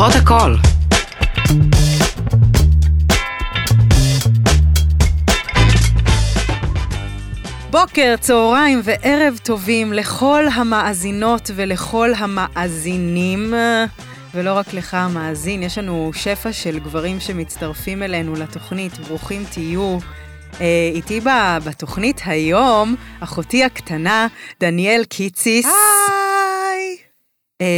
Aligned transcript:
פותחות 0.00 0.22
הכל. 0.22 0.54
בוקר, 7.70 8.14
צהריים 8.20 8.80
וערב 8.84 9.38
טובים 9.42 9.92
לכל 9.92 10.44
המאזינות 10.54 11.50
ולכל 11.54 12.10
המאזינים, 12.16 13.54
ולא 14.34 14.52
רק 14.52 14.74
לך 14.74 14.94
המאזין, 14.94 15.62
יש 15.62 15.78
לנו 15.78 16.10
שפע 16.14 16.52
של 16.52 16.78
גברים 16.78 17.20
שמצטרפים 17.20 18.02
אלינו 18.02 18.34
לתוכנית, 18.34 18.98
ברוכים 18.98 19.44
תהיו. 19.52 19.98
אה, 20.60 20.90
איתי 20.94 21.20
בתוכנית 21.64 22.20
היום, 22.24 22.96
אחותי 23.20 23.64
הקטנה, 23.64 24.26
דניאל 24.60 25.04
קיציס. 25.04 25.66
היי! 27.60 27.70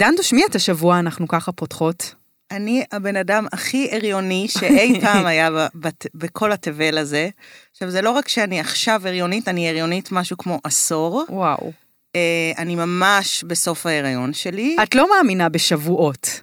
דנדוש, 0.00 0.32
מי 0.32 0.42
את 0.50 0.54
השבוע 0.54 0.98
אנחנו 0.98 1.28
ככה 1.28 1.52
פותחות? 1.52 2.14
אני 2.50 2.84
הבן 2.92 3.16
אדם 3.16 3.46
הכי 3.52 3.88
הריוני 3.92 4.46
שאי 4.48 4.98
פעם 5.02 5.26
היה 5.26 5.48
בת- 5.74 6.06
בכל 6.14 6.52
התבל 6.52 6.98
הזה. 6.98 7.28
עכשיו, 7.72 7.90
זה 7.90 8.02
לא 8.02 8.10
רק 8.10 8.28
שאני 8.28 8.60
עכשיו 8.60 9.00
הריונית, 9.04 9.48
אני 9.48 9.68
הריונית 9.68 10.12
משהו 10.12 10.36
כמו 10.36 10.58
עשור. 10.64 11.24
וואו. 11.28 11.72
אה, 12.16 12.52
אני 12.58 12.74
ממש 12.74 13.44
בסוף 13.46 13.86
ההיריון 13.86 14.32
שלי. 14.32 14.76
את 14.82 14.94
לא 14.94 15.08
מאמינה 15.10 15.48
בשבועות. 15.48 16.40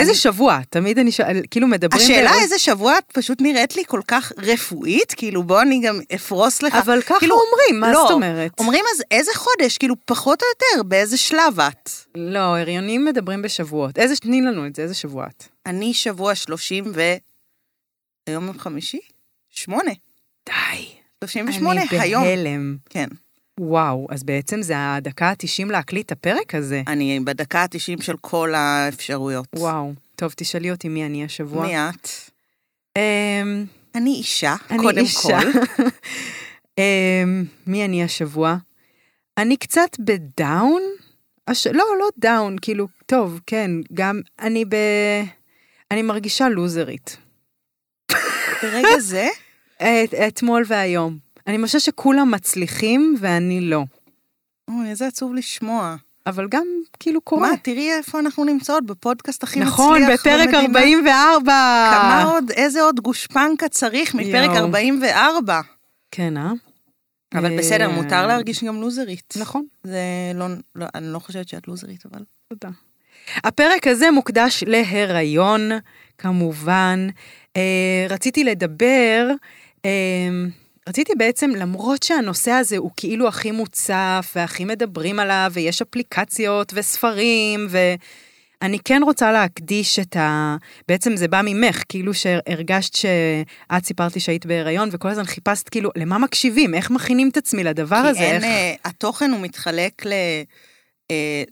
איזה 0.00 0.14
שבוע? 0.14 0.60
תמיד 0.70 0.98
אני 0.98 1.12
שואל, 1.12 1.40
כאילו 1.50 1.66
מדברים... 1.66 2.02
השאלה 2.02 2.34
איזה 2.42 2.58
שבוע 2.58 2.98
את 2.98 3.04
פשוט 3.12 3.40
נראית 3.40 3.76
לי 3.76 3.82
כל 3.86 4.00
כך 4.08 4.32
רפואית, 4.38 5.14
כאילו 5.16 5.42
בוא 5.42 5.62
אני 5.62 5.80
גם 5.80 6.00
אפרוס 6.14 6.62
לך. 6.62 6.74
אבל 6.74 7.02
ככה 7.02 7.18
כאילו, 7.18 7.34
אומרים, 7.34 7.80
מה 7.80 7.92
לא, 7.92 8.00
זאת 8.02 8.10
אומרת? 8.10 8.50
אומרים 8.58 8.84
אז 8.94 9.02
איזה 9.10 9.30
חודש, 9.34 9.78
כאילו 9.78 9.94
פחות 10.04 10.42
או 10.42 10.46
יותר, 10.48 10.82
באיזה 10.82 11.16
שלב 11.16 11.60
את? 11.60 11.90
לא, 12.14 12.38
הריונים 12.38 13.04
מדברים 13.04 13.42
בשבועות. 13.42 13.98
איזה, 13.98 14.16
תני 14.16 14.40
לנו 14.40 14.66
את 14.66 14.74
זה, 14.74 14.82
איזה 14.82 14.94
שבוע 14.94 15.26
את? 15.26 15.44
אני 15.66 15.94
שבוע 15.94 16.34
30 16.34 16.92
ו... 16.94 17.00
היום 18.26 18.46
יום 18.46 18.58
חמישי? 18.58 19.00
שמונה. 19.50 19.92
די. 20.46 20.86
38 21.24 21.82
אני 21.82 22.00
היום. 22.00 22.24
בהלם. 22.24 22.76
כן. 22.90 23.08
וואו, 23.62 24.06
אז 24.10 24.22
בעצם 24.22 24.62
זה 24.62 24.74
הדקה 24.76 25.28
ה-90 25.28 25.66
להקליט 25.70 26.06
את 26.06 26.12
הפרק 26.12 26.54
הזה. 26.54 26.82
אני 26.86 27.20
בדקה 27.20 27.60
ה-90 27.62 28.02
של 28.02 28.16
כל 28.20 28.54
האפשרויות. 28.54 29.46
וואו. 29.56 29.92
טוב, 30.16 30.32
תשאלי 30.36 30.70
אותי 30.70 30.88
מי 30.88 31.06
אני 31.06 31.24
השבוע. 31.24 31.66
מי 31.66 31.76
את? 31.76 32.08
אמ, 32.96 33.64
אני 33.94 34.10
אישה, 34.10 34.54
אני 34.70 34.78
קודם 34.78 34.98
אישה. 34.98 35.38
כל. 35.40 35.82
אמ, 36.78 37.44
מי 37.66 37.84
אני 37.84 38.04
השבוע? 38.04 38.56
אני 39.38 39.56
קצת 39.56 39.90
בדאון? 39.98 40.82
הש... 41.48 41.66
לא, 41.66 41.84
לא 41.98 42.08
דאון, 42.18 42.56
כאילו, 42.62 42.88
טוב, 43.06 43.40
כן, 43.46 43.70
גם 43.94 44.20
אני 44.38 44.64
ב... 44.64 44.74
אני 45.90 46.02
מרגישה 46.02 46.48
לוזרית. 46.48 47.16
ברגע 48.62 48.98
זה, 48.98 49.28
את, 49.76 50.14
אתמול 50.14 50.62
והיום. 50.66 51.29
אני 51.46 51.56
מרגישה 51.56 51.80
שכולם 51.80 52.30
מצליחים 52.30 53.16
ואני 53.20 53.60
לא. 53.60 53.84
אוי, 54.68 54.90
איזה 54.90 55.06
עצוב 55.06 55.34
לשמוע. 55.34 55.96
אבל 56.26 56.48
גם 56.50 56.66
כאילו 57.00 57.20
קורה. 57.20 57.50
מה, 57.50 57.56
תראי 57.56 57.92
איפה 57.92 58.18
אנחנו 58.18 58.44
נמצאות, 58.44 58.86
בפודקאסט 58.86 59.42
הכי 59.42 59.60
נכון, 59.60 60.02
מצליח 60.02 60.20
בפרק 60.20 60.48
במדינה. 60.48 60.62
44. 60.62 61.52
כמה 61.90 62.22
עוד, 62.24 62.50
איזה 62.50 62.82
עוד 62.82 63.00
גושפנקה 63.00 63.68
צריך 63.68 64.14
מפרק 64.14 64.50
יואו. 64.50 64.64
44. 64.64 65.60
כן, 66.10 66.36
אה? 66.36 66.52
אבל 67.34 67.52
אה, 67.52 67.58
בסדר, 67.58 67.90
מותר 67.90 68.26
להרגיש 68.26 68.64
גם 68.64 68.80
לוזרית. 68.80 69.34
נכון, 69.40 69.66
זה 69.84 70.00
לא, 70.34 70.46
לא, 70.76 70.86
אני 70.94 71.12
לא 71.12 71.18
חושבת 71.18 71.48
שאת 71.48 71.68
לוזרית, 71.68 72.06
אבל... 72.06 72.24
תודה. 72.48 72.68
הפרק 73.36 73.86
הזה 73.86 74.10
מוקדש 74.10 74.64
להיריון, 74.66 75.70
כמובן. 76.18 77.08
אה, 77.56 78.06
רציתי 78.08 78.44
לדבר, 78.44 79.30
אה, 79.84 79.90
רציתי 80.90 81.12
בעצם, 81.18 81.50
למרות 81.50 82.02
שהנושא 82.02 82.50
הזה 82.50 82.76
הוא 82.76 82.90
כאילו 82.96 83.28
הכי 83.28 83.50
מוצף 83.50 84.32
והכי 84.36 84.64
מדברים 84.64 85.18
עליו, 85.18 85.50
ויש 85.54 85.82
אפליקציות 85.82 86.72
וספרים, 86.76 87.66
ואני 87.70 88.78
כן 88.78 89.00
רוצה 89.04 89.32
להקדיש 89.32 89.98
את 89.98 90.16
ה... 90.16 90.56
בעצם 90.88 91.16
זה 91.16 91.28
בא 91.28 91.40
ממך, 91.44 91.82
כאילו 91.88 92.14
שהרגשת 92.14 92.94
שאת 92.94 93.84
סיפרת 93.84 94.14
לי 94.14 94.20
שהיית 94.20 94.46
בהיריון, 94.46 94.88
וכל 94.92 95.08
הזמן 95.08 95.24
חיפשת 95.24 95.68
כאילו, 95.68 95.90
למה 95.96 96.18
מקשיבים? 96.18 96.74
איך 96.74 96.90
מכינים 96.90 97.28
את 97.28 97.36
עצמי 97.36 97.64
לדבר 97.64 98.02
כי 98.02 98.08
הזה? 98.08 98.20
אין, 98.20 98.34
איך... 98.34 98.44
אה, 98.44 98.74
התוכן 98.84 99.30
הוא 99.30 99.40
מתחלק 99.40 100.02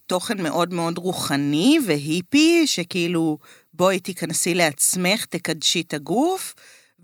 לתוכן 0.01 0.43
מאוד 0.43 0.75
מאוד 0.75 0.99
רוחני 0.99 1.79
והיפי, 1.87 2.67
שכאילו, 2.67 3.39
בואי 3.75 4.01
תיכנסי 4.01 4.55
לעצמך, 4.55 5.25
תקדשי 5.25 5.81
את 5.81 5.95
הגוף, 5.95 6.55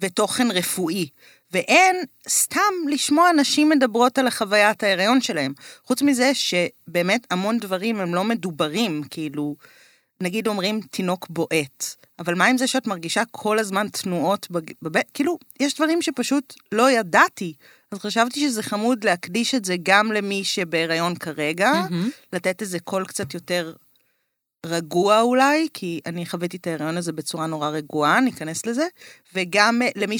ותוכן 0.00 0.50
רפואי. 0.50 1.08
ואין 1.54 1.96
סתם 2.28 2.88
לשמוע 2.88 3.32
נשים 3.32 3.68
מדברות 3.68 4.18
על 4.18 4.26
החוויית 4.26 4.82
ההיריון 4.82 5.20
שלהם. 5.20 5.52
חוץ 5.84 6.02
מזה 6.02 6.30
שבאמת 6.34 7.26
המון 7.30 7.58
דברים 7.58 8.00
הם 8.00 8.14
לא 8.14 8.24
מדוברים, 8.24 9.02
כאילו, 9.10 9.56
נגיד 10.20 10.48
אומרים 10.48 10.80
תינוק 10.80 11.26
בועט, 11.30 11.84
אבל 12.18 12.34
מה 12.34 12.46
עם 12.46 12.58
זה 12.58 12.66
שאת 12.66 12.86
מרגישה 12.86 13.22
כל 13.30 13.58
הזמן 13.58 13.88
תנועות 13.88 14.48
בבית? 14.82 15.10
כאילו, 15.14 15.38
יש 15.60 15.74
דברים 15.74 16.02
שפשוט 16.02 16.54
לא 16.72 16.90
ידעתי. 16.90 17.54
אז 17.92 17.98
חשבתי 17.98 18.40
שזה 18.40 18.62
חמוד 18.62 19.04
להקדיש 19.04 19.54
את 19.54 19.64
זה 19.64 19.76
גם 19.82 20.12
למי 20.12 20.44
שבהיריון 20.44 21.14
כרגע, 21.14 21.72
מהמם. 21.72 22.10
לתת 22.32 22.62
איזה 22.62 22.80
קול 22.80 23.04
קצת 23.04 23.34
יותר 23.34 23.74
רגוע 24.66 25.20
אולי, 25.20 25.68
כי 25.74 26.00
אני 26.06 26.26
חוויתי 26.26 26.56
את 26.56 26.66
ההיריון 26.66 26.96
הזה 26.96 27.12
בצורה 27.12 27.46
נורא 27.46 27.68
רגועה, 27.68 28.20
ניכנס 28.20 28.66
לזה, 28.66 28.86
וגם 29.34 29.82
אה, 29.82 29.88
למי 29.96 30.18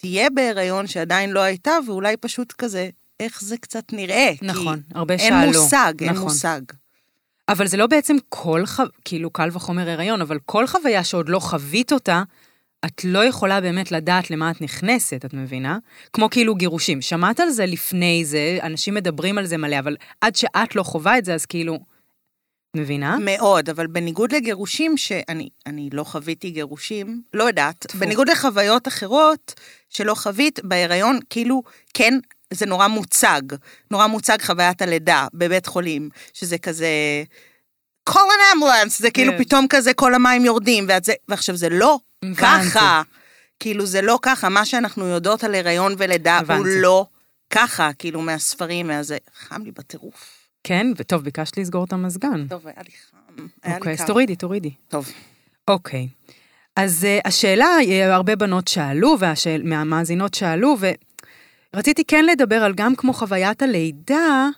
שתהיה 0.00 0.30
בהיריון 0.30 0.86
שעדיין 0.86 1.30
לא 1.30 1.40
הייתה, 1.40 1.72
ואולי 1.86 2.16
פשוט 2.16 2.52
כזה, 2.52 2.88
איך 3.20 3.40
זה 3.40 3.56
קצת 3.56 3.92
נראה. 3.92 4.32
נכון, 4.42 4.80
הרבה 4.94 5.14
אין 5.14 5.32
שאלו. 5.46 5.62
מושג, 5.62 5.92
אין 6.00 6.10
נכון. 6.10 6.22
מושג. 6.22 6.60
אבל 7.48 7.66
זה 7.66 7.76
לא 7.76 7.86
בעצם 7.86 8.16
כל, 8.28 8.66
ח... 8.66 8.80
כאילו 9.04 9.30
קל 9.30 9.48
וחומר 9.52 9.90
הריון, 9.90 10.20
אבל 10.20 10.38
כל 10.46 10.66
חוויה 10.66 11.04
שעוד 11.04 11.28
לא 11.28 11.38
חווית 11.38 11.92
אותה, 11.92 12.22
את 12.84 13.04
לא 13.04 13.24
יכולה 13.24 13.60
באמת 13.60 13.92
לדעת 13.92 14.30
למה 14.30 14.50
את 14.50 14.60
נכנסת, 14.60 15.24
את 15.24 15.34
מבינה? 15.34 15.78
כמו 16.12 16.30
כאילו 16.30 16.54
גירושים. 16.54 17.02
שמעת 17.02 17.40
על 17.40 17.50
זה 17.50 17.66
לפני 17.66 18.24
זה, 18.24 18.58
אנשים 18.62 18.94
מדברים 18.94 19.38
על 19.38 19.46
זה 19.46 19.56
מלא, 19.56 19.78
אבל 19.78 19.96
עד 20.20 20.36
שאת 20.36 20.76
לא 20.76 20.82
חווה 20.82 21.18
את 21.18 21.24
זה, 21.24 21.34
אז 21.34 21.46
כאילו... 21.46 21.89
מבינה? 22.76 23.16
מאוד, 23.20 23.70
אבל 23.70 23.86
בניגוד 23.86 24.32
לגירושים, 24.32 24.96
שאני 24.96 25.48
אני 25.66 25.88
לא 25.92 26.04
חוויתי 26.04 26.50
גירושים, 26.50 27.22
לא 27.34 27.44
יודעת, 27.44 27.76
טפו. 27.78 27.98
בניגוד 27.98 28.28
לחוויות 28.30 28.88
אחרות 28.88 29.54
שלא 29.88 30.14
חווית, 30.14 30.60
בהיריון, 30.64 31.18
כאילו, 31.30 31.62
כן, 31.94 32.18
זה 32.50 32.66
נורא 32.66 32.86
מוצג. 32.86 33.42
נורא 33.90 34.06
מוצג 34.06 34.38
חוויית 34.42 34.82
הלידה 34.82 35.26
בבית 35.34 35.66
חולים, 35.66 36.08
שזה 36.32 36.58
כזה... 36.58 36.88
call 38.10 38.12
an 38.12 38.56
ambulance, 38.56 38.90
זה 38.98 39.10
כאילו 39.10 39.32
כן. 39.32 39.44
פתאום 39.44 39.66
כזה 39.68 39.94
כל 39.94 40.14
המים 40.14 40.44
יורדים, 40.44 40.84
ואת 40.88 41.04
זה, 41.04 41.12
ועכשיו 41.28 41.56
זה 41.56 41.68
לא 41.68 41.98
הבנתי. 42.22 42.40
ככה. 42.40 43.02
כאילו 43.60 43.86
זה 43.86 44.02
לא 44.02 44.18
ככה, 44.22 44.48
מה 44.48 44.64
שאנחנו 44.64 45.06
יודעות 45.06 45.44
על 45.44 45.54
הריון 45.54 45.94
ולידה 45.98 46.34
הוא 46.34 46.40
הבנתי. 46.40 46.80
לא 46.80 47.06
ככה, 47.50 47.90
כאילו 47.98 48.20
מהספרים, 48.20 48.86
מהזה. 48.86 49.16
חם 49.38 49.62
לי 49.62 49.70
בטירוף. 49.70 50.39
כן, 50.64 50.86
וטוב, 50.96 51.24
ביקשת 51.24 51.58
לסגור 51.58 51.84
את 51.84 51.92
המזגן. 51.92 52.46
טוב, 52.48 52.66
היה 52.66 52.76
לי 52.84 52.90
חם. 53.10 53.46
אוקיי, 53.74 53.92
אז. 53.92 54.06
תורידי, 54.06 54.36
תורידי. 54.36 54.70
טוב. 54.88 55.08
אוקיי. 55.68 56.08
אז 56.76 57.04
uh, 57.04 57.28
השאלה, 57.28 57.66
אה, 57.88 58.14
הרבה 58.14 58.36
בנות 58.36 58.68
שאלו, 58.68 59.16
והשאל, 59.18 59.62
מהמאזינות 59.64 60.34
שאלו, 60.34 60.76
ורציתי 61.74 62.04
כן 62.04 62.24
לדבר 62.24 62.56
על 62.64 62.72
גם 62.74 62.96
כמו 62.96 63.12
חוויית 63.12 63.62
הלידה, 63.62 64.48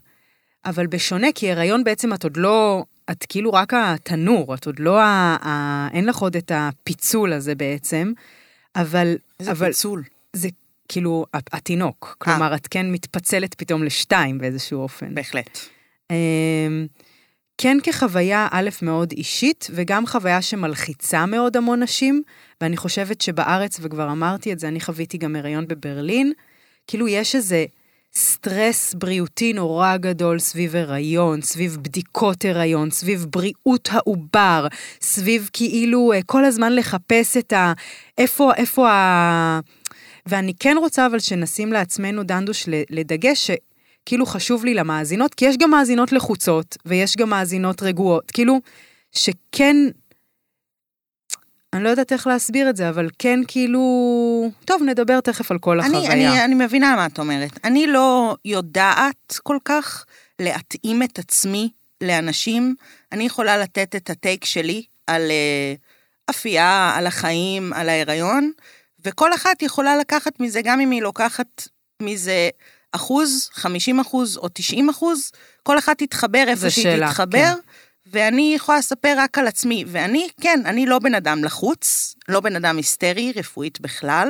אבל 0.64 0.86
בשונה, 0.86 1.26
כי 1.34 1.52
הריון 1.52 1.84
בעצם 1.84 2.14
את 2.14 2.24
עוד 2.24 2.36
לא, 2.36 2.84
את 3.10 3.26
כאילו 3.28 3.52
רק 3.52 3.74
התנור, 3.74 4.54
את 4.54 4.66
עוד 4.66 4.78
לא, 4.78 5.00
ה, 5.00 5.36
ה, 5.42 5.88
אין 5.92 6.06
לך 6.06 6.16
עוד 6.16 6.36
את 6.36 6.52
הפיצול 6.54 7.32
הזה 7.32 7.54
בעצם, 7.54 8.12
אבל, 8.76 9.16
איזה 9.40 9.50
אבל 9.50 9.66
פיצול. 9.66 10.02
זה 10.32 10.48
כאילו 10.88 11.26
התינוק, 11.32 12.16
כלומר, 12.18 12.54
את 12.54 12.66
כן 12.66 12.92
מתפצלת 12.92 13.54
פתאום 13.54 13.84
לשתיים 13.84 14.38
באיזשהו 14.38 14.80
אופן. 14.80 15.14
בהחלט. 15.14 15.58
אמ, 16.12 16.86
כן 17.58 17.76
כחוויה 17.82 18.48
א' 18.50 18.68
מאוד 18.82 19.12
אישית, 19.12 19.68
וגם 19.70 20.06
חוויה 20.06 20.42
שמלחיצה 20.42 21.26
מאוד 21.26 21.56
המון 21.56 21.82
נשים, 21.82 22.22
ואני 22.60 22.76
חושבת 22.76 23.20
שבארץ, 23.20 23.78
וכבר 23.82 24.12
אמרתי 24.12 24.52
את 24.52 24.58
זה, 24.58 24.68
אני 24.68 24.80
חוויתי 24.80 25.18
גם 25.18 25.36
הריון 25.36 25.68
בברלין, 25.68 26.32
כאילו 26.86 27.08
יש 27.08 27.34
איזה 27.34 27.64
סטרס 28.14 28.94
בריאותי 28.94 29.52
נורא 29.52 29.96
גדול 29.96 30.38
סביב 30.38 30.76
הריון, 30.76 31.42
סביב 31.42 31.76
בדיקות 31.82 32.44
הריון, 32.44 32.90
סביב 32.90 33.26
בריאות 33.30 33.88
העובר, 33.92 34.66
סביב 35.00 35.50
כאילו 35.52 36.12
אה, 36.12 36.20
כל 36.26 36.44
הזמן 36.44 36.72
לחפש 36.72 37.36
את 37.36 37.52
ה... 37.52 37.72
איפה, 38.18 38.54
איפה 38.54 38.90
ה... 38.90 39.60
ואני 40.26 40.52
כן 40.60 40.76
רוצה 40.78 41.06
אבל 41.06 41.18
שנשים 41.18 41.72
לעצמנו, 41.72 42.22
דנדוש, 42.22 42.68
לדגש 42.90 43.50
שכאילו 44.02 44.26
חשוב 44.26 44.64
לי 44.64 44.74
למאזינות, 44.74 45.34
כי 45.34 45.44
יש 45.44 45.56
גם 45.56 45.70
מאזינות 45.70 46.12
לחוצות, 46.12 46.76
ויש 46.86 47.16
גם 47.16 47.30
מאזינות 47.30 47.82
רגועות, 47.82 48.30
כאילו, 48.30 48.60
שכן, 49.12 49.76
אני 51.72 51.84
לא 51.84 51.88
יודעת 51.88 52.12
איך 52.12 52.26
להסביר 52.26 52.70
את 52.70 52.76
זה, 52.76 52.88
אבל 52.88 53.08
כן 53.18 53.40
כאילו... 53.48 54.50
טוב, 54.64 54.82
נדבר 54.82 55.20
תכף 55.20 55.50
על 55.50 55.58
כל 55.58 55.80
אני, 55.80 55.98
החוויה. 55.98 56.12
אני, 56.12 56.44
אני 56.44 56.54
מבינה 56.54 56.96
מה 56.96 57.06
את 57.06 57.18
אומרת. 57.18 57.50
אני 57.64 57.86
לא 57.86 58.36
יודעת 58.44 59.38
כל 59.42 59.58
כך 59.64 60.04
להתאים 60.38 61.02
את 61.02 61.18
עצמי 61.18 61.70
לאנשים. 62.00 62.74
אני 63.12 63.24
יכולה 63.24 63.58
לתת 63.58 63.96
את 63.96 64.10
הטייק 64.10 64.44
שלי 64.44 64.84
על 65.06 65.22
uh, 65.22 66.30
אפייה, 66.30 66.92
על 66.96 67.06
החיים, 67.06 67.72
על 67.72 67.88
ההיריון, 67.88 68.52
וכל 69.04 69.34
אחת 69.34 69.62
יכולה 69.62 69.96
לקחת 69.96 70.40
מזה, 70.40 70.60
גם 70.64 70.80
אם 70.80 70.90
היא 70.90 71.02
לוקחת 71.02 71.68
מזה 72.02 72.48
אחוז, 72.92 73.50
50 73.52 74.00
אחוז 74.00 74.36
או 74.36 74.48
90 74.52 74.88
אחוז, 74.88 75.32
כל 75.62 75.78
אחת 75.78 75.98
תתחבר 75.98 76.44
איפה 76.48 76.70
שהיא 76.70 77.06
תתחבר. 77.06 77.38
כן. 77.54 77.60
ואני 78.06 78.52
יכולה 78.56 78.78
לספר 78.78 79.14
רק 79.18 79.38
על 79.38 79.46
עצמי, 79.46 79.84
ואני, 79.86 80.28
כן, 80.40 80.60
אני 80.64 80.86
לא 80.86 80.98
בן 80.98 81.14
אדם 81.14 81.44
לחוץ, 81.44 82.14
לא 82.28 82.40
בן 82.40 82.56
אדם 82.56 82.76
היסטרי, 82.76 83.32
רפואית 83.36 83.80
בכלל, 83.80 84.28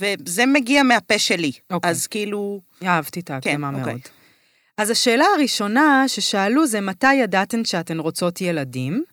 וזה 0.00 0.46
מגיע 0.46 0.82
מהפה 0.82 1.18
שלי. 1.18 1.52
אוקיי. 1.70 1.90
אז 1.90 2.06
כאילו, 2.06 2.60
אהבתי 2.84 3.20
את 3.20 3.30
ההקדמה 3.30 3.70
כן, 3.70 3.78
אוקיי. 3.78 3.92
מאוד. 3.92 4.02
אז 4.78 4.90
השאלה 4.90 5.24
הראשונה 5.36 6.04
ששאלו 6.08 6.66
זה 6.66 6.80
מתי 6.80 7.14
ידעתן 7.14 7.64
שאתן 7.64 7.98
רוצות 7.98 8.40
ילדים? 8.40 9.04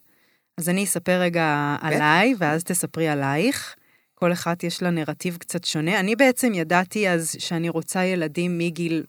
אז 0.57 0.69
אני 0.69 0.83
אספר 0.83 1.19
רגע 1.21 1.75
עליי, 1.81 2.36
ואז 2.38 2.63
תספרי 2.63 3.07
עלייך. 3.07 3.75
כל 4.24 4.34
אחת 4.34 4.64
יש 4.64 4.84
לה 4.84 4.90
נרטיב 4.90 5.38
קצת 5.38 5.64
שונה. 5.64 6.00
אני 6.00 6.16
בעצם 6.16 6.54
ידעתי 6.54 7.10
אז 7.10 7.36
שאני 7.40 7.70
רוצה 7.70 8.06
ילדים 8.06 8.58
מגיל 8.58 9.04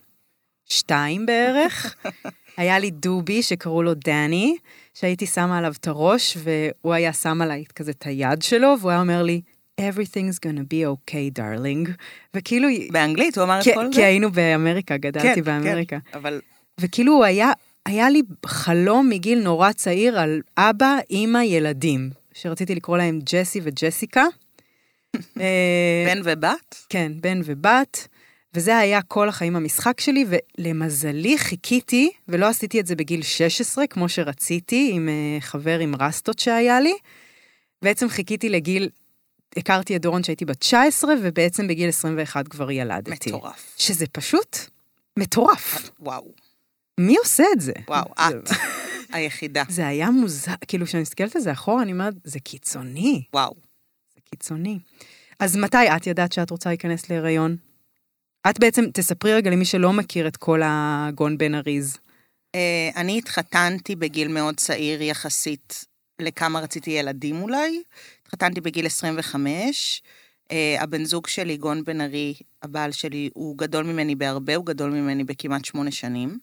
שתיים 0.67 1.27
בערך. 1.27 1.95
היה 2.57 2.79
לי 2.79 2.91
דובי 2.91 3.43
שקראו 3.43 3.83
לו 3.83 3.95
דני, 3.95 4.57
שהייתי 4.95 5.27
שמה 5.27 5.59
עליו 5.59 5.73
את 5.81 5.89
הראש, 5.89 6.37
והוא 6.39 6.95
היה 6.95 7.13
שם 7.13 7.43
עליי 7.43 7.65
כזה 7.75 7.91
את 7.91 8.07
היד 8.07 8.43
שלו, 8.43 8.75
והוא 8.81 8.91
היה 8.91 9.01
אומר 9.01 9.23
לי, 9.23 9.41
everything's 9.81 10.39
gonna 10.47 10.65
be 10.73 10.87
okay, 10.95 11.39
darling. 11.39 11.91
וכאילו, 12.35 12.69
באנגלית 12.93 13.39
הוא 13.39 13.45
אמר 13.45 13.61
את 13.61 13.65
כל 13.75 13.87
זה? 13.87 13.93
כי 13.93 14.05
היינו 14.05 14.33
באמריקה, 14.33 14.97
גדלתי 14.97 15.43
באמריקה. 15.43 15.99
כן, 16.01 16.19
אבל 16.19 16.41
וכאילו 16.81 17.13
הוא 17.13 17.25
היה, 17.25 17.53
היה 17.87 18.11
לי 18.11 18.23
חלום 18.47 19.09
מגיל 19.09 19.43
נורא 19.43 19.73
צעיר 19.73 20.19
על 20.19 20.41
אבא, 20.59 20.99
אימא, 21.11 21.39
ילדים, 21.39 22.11
שרציתי 22.33 22.75
לקרוא 22.75 22.99
להם 22.99 23.21
ג'סי 23.25 23.61
וג'סיקה. 23.63 24.25
אה, 25.41 26.15
בן 26.15 26.21
ובת? 26.25 26.85
כן, 26.89 27.13
בן 27.21 27.41
ובת, 27.45 28.09
וזה 28.55 28.79
היה 28.79 29.03
כל 29.03 29.29
החיים 29.29 29.57
המשחק 29.57 30.01
שלי, 30.01 30.25
ולמזלי 30.59 31.39
חיכיתי, 31.39 32.11
ולא 32.29 32.47
עשיתי 32.47 32.81
את 32.81 32.87
זה 32.87 32.97
בגיל 32.97 33.23
16, 33.23 33.87
כמו 33.87 34.09
שרציתי, 34.09 34.91
עם 34.93 35.09
אה, 35.09 35.41
חבר 35.41 35.79
עם 35.79 35.95
רסטות 36.01 36.39
שהיה 36.39 36.81
לי. 36.81 36.95
בעצם 37.83 38.09
חיכיתי 38.09 38.49
לגיל, 38.49 38.89
הכרתי 39.57 39.97
את 39.97 40.03
דורון 40.03 40.23
שהייתי 40.23 40.45
בת 40.45 40.59
19, 40.59 41.15
ובעצם 41.23 41.69
בגיל 41.69 41.89
21 41.89 42.49
כבר 42.49 42.71
ילדתי. 42.71 43.31
מטורף. 43.31 43.75
שזה 43.77 44.07
פשוט 44.13 44.57
מטורף. 45.19 45.91
וואו, 46.01 46.33
מי 47.01 47.17
עושה 47.17 47.45
את 47.53 47.61
זה? 47.61 47.73
וואו, 47.89 48.05
את 48.13 48.51
היחידה. 49.13 49.63
זה 49.69 49.87
היה 49.87 50.11
מוזר, 50.11 50.55
כאילו, 50.69 50.87
כשאני 50.87 51.03
מסתכלת 51.03 51.37
על 51.37 51.43
זה 51.43 51.53
אחורה, 51.53 51.83
אני 51.83 51.93
אומרת, 51.93 52.15
זה 52.25 52.41
קיצוני, 52.41 53.23
וואו. 53.33 53.55
קיצוני. 54.35 54.79
אז 55.41 55.57
מתי 55.57 55.89
את 55.97 56.07
ידעת 56.07 56.33
שאת 56.33 56.51
רוצה 56.51 56.69
להיכנס 56.69 57.11
להיריון? 57.11 57.57
את 58.51 58.59
בעצם, 58.59 58.85
תספרי 58.93 59.35
רגע 59.35 59.51
למי 59.51 59.65
שלא 59.65 59.93
מכיר 59.93 60.29
את 60.29 60.37
כל 60.37 60.61
הגון 60.65 61.39
בן 61.39 61.55
אריז. 61.55 61.99
אה, 62.55 62.91
אני 62.97 63.19
התחתנתי 63.19 63.97
בגיל 63.97 64.29
מאוד 64.29 64.57
צעיר 64.57 65.03
יחסית 65.03 65.85
לכמה 66.19 66.61
רציתי 66.61 66.91
ילדים 66.91 67.43
אולי. 67.43 67.83
התחתנתי 68.23 68.61
בגיל 68.61 68.87
25. 68.87 70.03
אה, 70.51 70.77
הבן 70.81 71.05
זוג 71.05 71.27
שלי, 71.27 71.57
גון 71.57 71.85
בן 71.85 72.01
ארי, 72.01 72.35
הבעל 72.63 72.93
שלי, 72.93 73.31
הוא 73.35 73.59
גדול 73.59 73.85
ממני 73.85 74.15
בהרבה, 74.15 74.55
הוא 74.57 74.67
גדול 74.67 74.91
ממני 74.91 75.25
בכמעט 75.25 75.65
שמונה 75.65 75.91
שנים. 75.91 76.39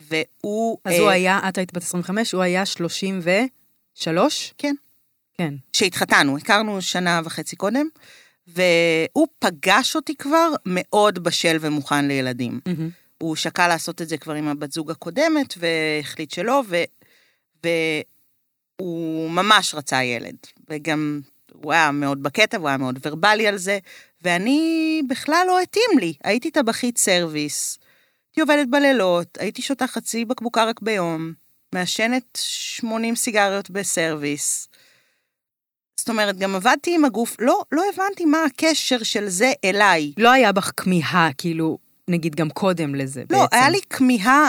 והוא... 0.00 0.78
אז 0.84 0.92
אה, 0.92 0.98
הוא 1.00 1.10
היה, 1.10 1.40
את 1.48 1.58
היית 1.58 1.72
בת 1.72 1.82
25, 1.82 2.32
הוא 2.32 2.42
היה 2.42 2.66
33? 2.66 4.54
כן. 4.58 4.74
כן. 5.40 5.54
שהתחתנו, 5.72 6.36
הכרנו 6.36 6.82
שנה 6.82 7.20
וחצי 7.24 7.56
קודם, 7.56 7.86
והוא 8.46 9.26
פגש 9.38 9.96
אותי 9.96 10.14
כבר 10.16 10.50
מאוד 10.66 11.18
בשל 11.18 11.56
ומוכן 11.60 12.08
לילדים. 12.08 12.60
מהמם. 12.66 12.90
הוא 13.18 13.36
שקל 13.36 13.68
לעשות 13.68 14.02
את 14.02 14.08
זה 14.08 14.16
כבר 14.16 14.34
עם 14.34 14.48
הבת 14.48 14.72
זוג 14.72 14.90
הקודמת, 14.90 15.54
והחליט 15.56 16.30
שלא, 16.30 16.62
ו... 16.68 16.76
והוא 17.64 19.30
ממש 19.30 19.74
רצה 19.74 20.04
ילד. 20.04 20.36
וגם 20.70 21.20
הוא 21.52 21.72
היה 21.72 21.90
מאוד 21.90 22.22
בקטע, 22.22 22.56
הוא 22.56 22.68
היה 22.68 22.76
מאוד 22.76 22.98
verbal־י 23.06 23.46
על 23.46 23.56
זה, 23.56 23.78
ואני 24.22 25.02
בכלל 25.08 25.44
לא 25.46 25.60
התאים 25.60 25.98
לי. 26.00 26.14
הייתי 26.24 26.50
טבחית 26.50 26.98
סרוויס, 26.98 27.78
הייתי 28.28 28.40
עובדת 28.40 28.68
בלילות, 28.68 29.38
הייתי 29.40 29.62
שותה 29.62 29.86
חצי 29.86 30.24
בקבוק 30.24 30.64
ערק 30.64 30.80
ביום, 30.82 31.32
מעשנת 31.72 32.38
80 32.40 33.16
סיגריות 33.16 33.70
בסרוויס. 33.70 34.69
זאת 36.00 36.08
אומרת, 36.08 36.38
גם 36.38 36.54
עבדתי 36.54 36.94
עם 36.94 37.04
הגוף, 37.04 37.36
לא, 37.40 37.62
לא 37.72 37.82
הבנתי 37.94 38.24
מה 38.24 38.44
הקשר 38.44 39.02
של 39.02 39.28
זה 39.28 39.52
אליי. 39.64 40.12
לא 40.16 40.30
היה 40.30 40.52
בך 40.52 40.70
כמיהה, 40.76 41.30
כאילו, 41.38 41.78
נגיד 42.08 42.34
גם 42.34 42.50
קודם 42.50 42.94
לזה 42.94 43.22
לא, 43.30 43.38
בעצם. 43.38 43.56
היה 43.56 43.70
לי 43.70 43.80
כמיהה 43.90 44.48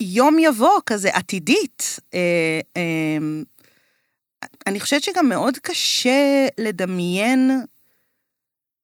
יום 0.00 0.38
יבוא, 0.38 0.80
כזה 0.86 1.08
עתידית. 1.08 2.00
אה, 2.14 2.60
אה, 2.76 3.18
אני 4.66 4.80
חושבת 4.80 5.02
שגם 5.02 5.28
מאוד 5.28 5.58
קשה 5.58 6.46
לדמיין 6.58 7.50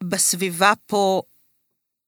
בסביבה 0.04 0.72
פה 0.86 1.22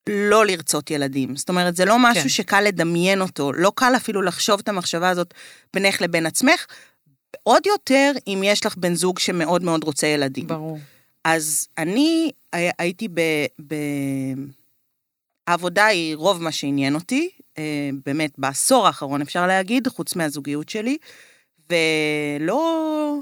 לא 0.09 0.47
לרצות 0.47 0.91
ילדים. 0.91 1.37
זאת 1.37 1.49
אומרת, 1.49 1.77
זה 1.77 1.85
לא 1.85 1.97
משהו 1.99 2.23
כן. 2.23 2.29
שקל 2.29 2.61
לדמיין 2.61 3.21
אותו, 3.21 3.53
לא 3.53 3.73
קל 3.75 3.93
אפילו 3.97 4.23
לחשוב 4.23 4.61
את 4.61 4.69
המחשבה 4.69 5.09
הזאת 5.09 5.35
בינך 5.75 6.01
לבין 6.01 6.27
עצמך. 6.27 6.67
עוד 7.49 7.67
יותר 7.67 8.13
אם 8.27 8.43
יש 8.45 8.67
לך 8.67 8.77
בן 8.77 8.95
זוג 8.95 9.19
שמאוד 9.19 9.63
מאוד 9.63 9.85
רוצה 9.85 10.07
ילדים. 10.07 10.47
ברור. 10.47 10.79
אז 11.25 11.69
אני 11.79 12.31
הי- 12.53 12.71
הייתי 12.79 13.09
ב... 13.09 13.21
ב... 13.67 13.75
העבודה 15.47 15.87
היא 15.87 16.17
רוב 16.17 16.43
מה 16.43 16.53
שעניין 16.53 16.95
אותי, 16.95 17.31
אה, 17.59 17.91
באמת 18.07 18.31
בעשור 18.39 18.87
האחרון 18.87 19.23
אפשר 19.23 19.47
להגיד, 19.47 19.89
חוץ 19.89 20.17
מהזוגיות 20.17 20.69
שלי, 20.69 20.97
ולא... 21.71 23.19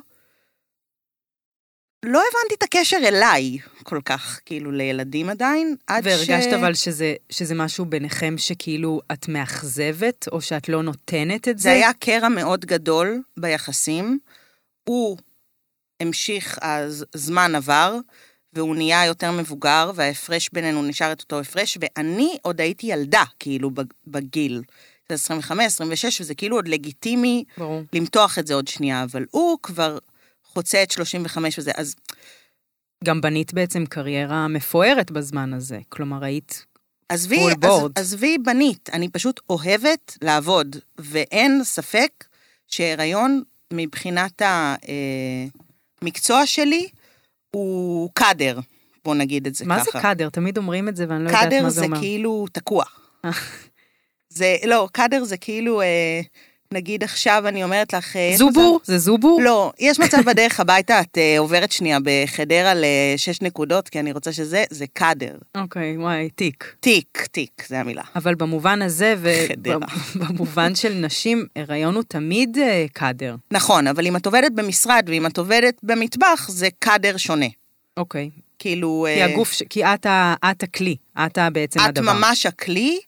לא 2.04 2.18
הבנתי 2.18 2.54
את 2.58 2.62
הקשר 2.62 2.96
אליי 2.96 3.58
כל 3.82 4.00
כך, 4.04 4.40
כאילו, 4.46 4.70
לילדים 4.72 5.28
עדיין, 5.28 5.76
עד 5.86 6.02
ש... 6.02 6.06
והרגשת 6.06 6.52
אבל 6.52 6.74
שזה, 6.74 7.14
שזה 7.30 7.54
משהו 7.54 7.84
ביניכם 7.84 8.34
שכאילו 8.38 9.00
את 9.12 9.28
מאכזבת, 9.28 10.28
או 10.32 10.40
שאת 10.40 10.68
לא 10.68 10.82
נותנת 10.82 11.48
את 11.48 11.58
זה? 11.58 11.62
זה 11.62 11.70
היה 11.72 11.92
קרע 11.92 12.28
מאוד 12.28 12.64
גדול 12.64 13.22
ביחסים. 13.36 14.18
הוא 14.84 15.16
המשיך, 16.00 16.58
אז 16.60 17.04
זמן 17.14 17.54
עבר, 17.54 17.96
והוא 18.52 18.76
נהיה 18.76 19.06
יותר 19.06 19.32
מבוגר, 19.32 19.90
וההפרש 19.94 20.50
בינינו 20.52 20.82
נשאר 20.82 21.12
את 21.12 21.20
אותו 21.20 21.40
הפרש, 21.40 21.78
ואני 21.80 22.36
עוד 22.42 22.60
הייתי 22.60 22.86
ילדה, 22.86 23.22
כאילו, 23.38 23.70
בג- 23.70 23.84
בגיל. 24.06 24.62
זה 25.08 25.14
25, 25.14 25.66
26, 25.66 26.20
וזה 26.20 26.34
כאילו 26.34 26.56
עוד 26.56 26.68
לגיטימי 26.68 27.44
ברור. 27.58 27.82
למתוח 27.92 28.38
את 28.38 28.46
זה 28.46 28.54
עוד 28.54 28.68
שנייה, 28.68 29.02
אבל 29.02 29.24
הוא 29.30 29.58
כבר 29.62 29.98
חוצה 30.54 30.82
את 30.82 30.90
35 30.90 31.58
וזה, 31.58 31.70
אז 31.76 31.94
גם 33.04 33.20
בנית 33.20 33.54
בעצם 33.54 33.86
קריירה 33.86 34.48
מפוארת 34.48 35.10
בזמן 35.10 35.54
הזה. 35.54 35.78
כלומר, 35.88 36.24
היית... 36.24 36.66
עזבי, 37.08 37.40
עז, 37.40 37.52
board. 37.64 37.90
עזבי 37.94 38.38
בנית, 38.38 38.90
אני 38.92 39.08
פשוט 39.08 39.40
אוהבת 39.50 40.18
לעבוד, 40.22 40.76
ואין 40.98 41.60
ספק 41.64 42.24
שהיריון 42.68 43.42
מבחינת 43.72 44.42
המקצוע 46.02 46.46
שלי 46.46 46.88
הוא 47.50 48.10
קאדר, 48.14 48.58
בוא 49.04 49.14
נגיד 49.14 49.46
את 49.46 49.54
זה 49.54 49.64
מה 49.64 49.80
ככה. 49.80 49.84
זה 49.84 49.98
קאדר? 50.02 50.30
תמיד 50.30 50.58
אומרים 50.58 50.88
את 50.88 50.96
זה 50.96 51.06
ואני 51.08 51.24
לא 51.24 51.28
יודעת 51.28 51.42
קאדר 51.42 51.62
מה 51.62 51.70
זה 51.70 51.80
זה 51.80 51.86
אומר. 51.86 51.98
כאילו 51.98 52.46
תקוע. 52.52 52.84
אה. 53.24 53.30
זה, 54.28 54.56
לא, 54.66 54.88
קאדר 54.92 55.24
זה 55.24 55.36
כאילו, 55.36 55.80
אה, 55.80 56.20
נגיד 56.72 57.04
עכשיו 57.04 57.44
אני 57.48 57.64
אומרת 57.64 57.92
לך... 57.94 58.16
אה, 58.16 58.34
זובור? 58.36 58.80
זה 58.84 58.98
זובור? 58.98 59.38
מצב- 59.40 59.44
לא, 59.46 59.72
יש 59.78 60.00
מצב 60.00 60.20
בדרך 60.26 60.60
הביתה, 60.60 61.00
את 61.00 61.18
אה, 61.18 61.38
עוברת 61.38 61.72
שנייה 61.72 61.98
בחדרה 62.04 62.72
לשש 62.76 63.40
נקודות, 63.42 63.88
כי 63.88 64.00
אני 64.00 64.12
רוצה 64.12 64.32
שזה, 64.32 64.64
זה 64.70 64.84
קאדר. 64.92 65.34
אוקיי, 65.56 65.96
וואי, 65.98 66.28
תיק. 66.30 66.74
תיק, 66.80 67.26
תיק, 67.32 67.62
זה 67.68 67.80
המילה. 67.80 68.02
אבל 68.16 68.34
במובן 68.34 68.82
הזה. 68.82 69.14
ובמובן 69.20 70.74
של 70.80 70.92
נשים, 70.92 71.46
הריון 71.56 71.94
הוא 71.94 72.02
תמיד 72.08 72.58
אה, 72.58 72.86
קאדר. 72.92 73.34
נכון, 73.50 73.86
אבל 73.86 74.06
אם 74.06 74.16
את 74.16 74.26
עובדת 74.26 74.52
במשרד 74.52 75.04
ואם 75.08 75.26
את 75.26 75.38
עובדת 75.38 75.74
במטבח, 75.82 76.46
זה 76.48 76.68
קאדר 76.78 77.16
שונה. 77.16 77.46
אוקיי. 77.96 78.30
כאילו... 78.58 79.06
כי 79.14 79.20
אה, 79.22 79.24
הגוף, 79.32 79.52
ש- 79.52 79.62
כי 79.70 79.84
את 79.84 80.06
ה- 80.06 80.34
את 80.50 80.62
הכלי, 80.62 80.96
את 81.18 81.38
בעצם 81.52 81.80
את 81.80 81.86
הדבר. 81.98 82.12
ממש 82.12 82.46
הכלי, 82.46 82.98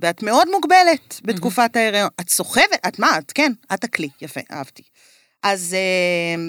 ואת 0.00 0.22
מאוד 0.22 0.48
מוגבלת 0.50 1.20
בתקופת 1.24 1.76
ההיריון. 1.76 2.08
את 2.20 2.28
סוחבת, 2.28 2.86
את 2.88 2.98
מה? 2.98 3.18
את 3.18 3.32
כן, 3.32 3.52
את 3.74 3.84
הכלי, 3.84 4.08
יפה, 4.20 4.40
אהבתי. 4.52 4.82
אז, 5.42 5.74
אה, 5.74 6.44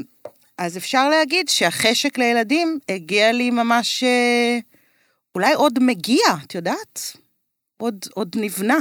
אז 0.57 0.77
אפשר 0.77 1.09
להגיד 1.09 1.49
שהחשק 1.49 2.17
לילדים 2.17 2.79
הגיע 2.89 3.31
לי 3.31 3.51
ממש, 3.51 4.03
אה, 4.03 4.59
אולי 5.35 5.53
עוד 5.53 5.79
מגיע, 5.81 6.25
את 6.45 6.55
יודעת? 6.55 7.17
עוד, 7.77 8.05
עוד 8.13 8.35
נבנה. 8.39 8.77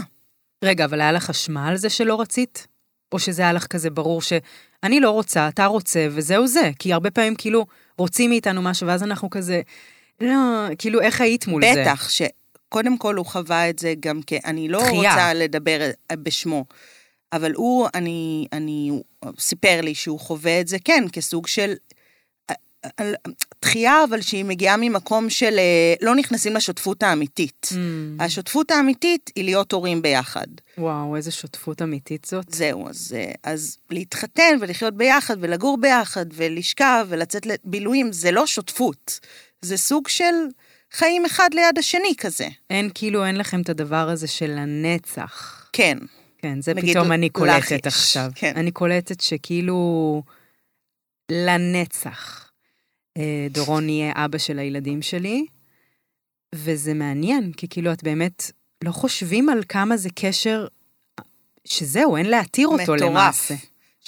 רגע, 0.65 0.85
אבל 0.85 1.01
היה 1.01 1.13
לך 1.13 1.25
חשמל 1.25 1.77
זה 1.77 1.91
שלא 1.91 2.21
רצית? 2.21 2.67
או 3.13 3.19
שזה 3.19 3.43
היה 3.43 3.53
לך 3.53 3.67
כזה 3.67 3.91
ברור 3.91 4.23
שאני 4.23 5.01
לא 5.01 5.11
רוצה, 5.11 5.49
אתה 5.49 5.67
רוצה, 5.67 6.07
וזהו 6.11 6.47
זה? 6.47 6.71
כי 6.79 6.93
הרבה 6.93 7.11
פעמים 7.11 7.35
כאילו 7.35 7.67
רוצים 7.99 8.31
מאיתנו 8.31 8.63
משהו, 8.63 8.87
ואז 8.87 9.03
אנחנו 9.03 9.31
כזה, 9.31 9.61
לא, 10.21 10.67
כאילו, 10.79 11.01
איך 11.01 11.21
היית 11.21 11.47
מול 11.47 11.63
זה? 11.75 11.83
בטח, 11.83 12.09
שקודם 12.69 12.99
כל 12.99 13.15
הוא 13.17 13.27
חווה 13.27 13.71
את 13.71 13.79
זה 13.79 13.95
גם 14.01 14.23
כי 14.23 14.39
אני 14.45 14.69
לא 14.69 14.83
דחייה. 14.83 14.97
רוצה 14.97 15.35
לדבר 15.35 15.91
בשמו, 16.13 16.65
אבל 17.33 17.53
הוא, 17.55 17.89
אני, 17.95 18.47
אני, 18.53 18.89
הוא 18.91 19.33
סיפר 19.39 19.81
לי 19.81 19.95
שהוא 19.95 20.21
חווה 20.21 20.61
את 20.61 20.69
זה, 20.69 20.77
כן, 20.85 21.05
כסוג 21.13 21.47
של 21.47 21.75
אה, 22.51 22.55
אה, 23.01 23.13
דחייה, 23.63 24.05
אבל 24.09 24.21
שהיא 24.21 24.45
מגיעה 24.45 24.77
ממקום 24.77 25.31
של 25.31 25.59
אה, 25.59 25.95
לא 26.03 26.15
נכנסים 26.15 26.55
לשותפות 26.55 27.03
האמיתית. 27.03 27.69
Mm, 27.73 27.77
השותפות 28.23 28.71
האמיתית 28.71 29.31
היא 29.37 29.45
להיות 29.45 29.73
הורים 29.73 30.03
ביחד. 30.03 30.47
וואו, 30.79 31.17
איזה 31.17 31.31
שותפות 31.31 31.83
אמיתית 31.83 32.25
זאת. 32.25 32.53
זהו, 32.53 32.89
אז, 32.89 33.15
אה, 33.17 33.33
אז 33.43 33.77
להתחתן 33.91 34.59
ולחיות 34.61 34.95
ביחד 34.95 35.37
ולגור 35.41 35.79
ביחד 35.81 36.27
ולשכב 36.33 37.07
ולצאת 37.09 37.47
לבילויים, 37.47 38.13
זה 38.13 38.31
לא 38.31 38.47
שותפות. 38.47 39.21
זה 39.63 39.77
סוג 39.77 40.09
של 40.09 40.35
חיים 40.93 41.25
אחד 41.25 41.49
ליד 41.53 41.79
השני 41.79 42.15
כזה. 42.19 42.49
אין, 42.71 42.91
כאילו, 42.95 43.25
אין 43.25 43.37
לכם 43.37 43.61
את 43.61 43.69
הדבר 43.69 44.09
הזה 44.09 44.27
של 44.27 44.59
הנצח. 44.59 45.65
כן. 45.73 45.99
כן, 46.39 46.61
זה 46.61 46.75
נגיד, 46.75 46.97
פתאום 46.97 47.13
אני 47.13 47.29
קולטת 47.31 47.87
יש, 47.87 47.87
עכשיו. 47.87 48.31
כן. 48.35 48.53
אני 48.57 48.71
קולטת 48.71 49.21
שכאילו 49.21 50.23
לנצח 51.31 52.51
אה, 53.17 53.47
דורון 53.51 53.89
יהיה 53.89 54.13
אבא 54.17 54.39
של 54.39 54.59
הילדים 54.59 55.03
שלי, 55.03 55.47
וזה 56.55 56.95
מעניין, 56.95 57.53
כי 57.53 57.69
כאילו 57.69 57.93
את 57.93 58.03
באמת 58.03 58.53
לא 58.85 58.91
חושבים 58.93 59.49
על 59.49 59.63
כמה 59.69 59.97
זה 59.97 60.09
קשר, 60.15 60.67
שזהו, 61.65 62.17
אין 62.17 62.27
להתיר 62.27 62.69
אותו 62.69 62.83
מטורף. 62.83 63.01
למעשה. 63.01 63.55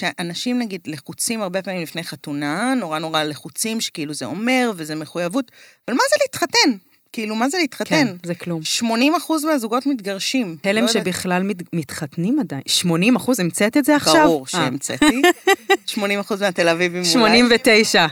שאנשים 0.00 0.59
נגיד 0.59 0.80
לחוצים 0.87 1.42
הרבה 1.42 1.62
פעמים 1.62 1.83
לפני 1.83 2.04
חתונה, 2.04 2.75
נורא 2.75 2.99
נורא 2.99 3.23
לחוצים, 3.23 3.80
שכאילו 3.80 4.14
זה 4.14 4.25
אומר 4.25 4.73
וזה 4.76 4.95
מחויבות, 4.95 5.50
אבל 5.88 5.97
מה 5.97 6.02
זה 6.11 6.16
להתחתן? 6.23 6.90
כאילו, 7.12 7.35
מה 7.35 7.49
זה 7.49 7.59
להתחתן? 7.59 8.07
כן, 8.07 8.16
זה 8.26 8.35
כלום. 8.35 8.62
80 8.62 9.14
אחוז 9.14 9.45
מהזוגות 9.45 9.87
מתגרשים. 9.87 10.57
הלם 10.64 10.83
לא 10.83 10.88
שבכלל 10.88 11.42
מת, 11.42 11.57
מתחתנים 11.73 12.40
עדיין. 12.40 12.62
80 12.66 13.16
אחוז, 13.16 13.40
המצאת 13.40 13.76
את 13.76 13.85
זה 13.85 13.97
עכשיו? 13.97 14.25
ברור 14.25 14.42
אה, 14.42 14.50
שהמצאתי. 14.50 15.23
80 15.87 16.21
אחוז 16.21 16.42
מהתל 16.42 16.69
אביבים 16.69 17.00
אולי. 17.00 17.12
89. 17.12 18.07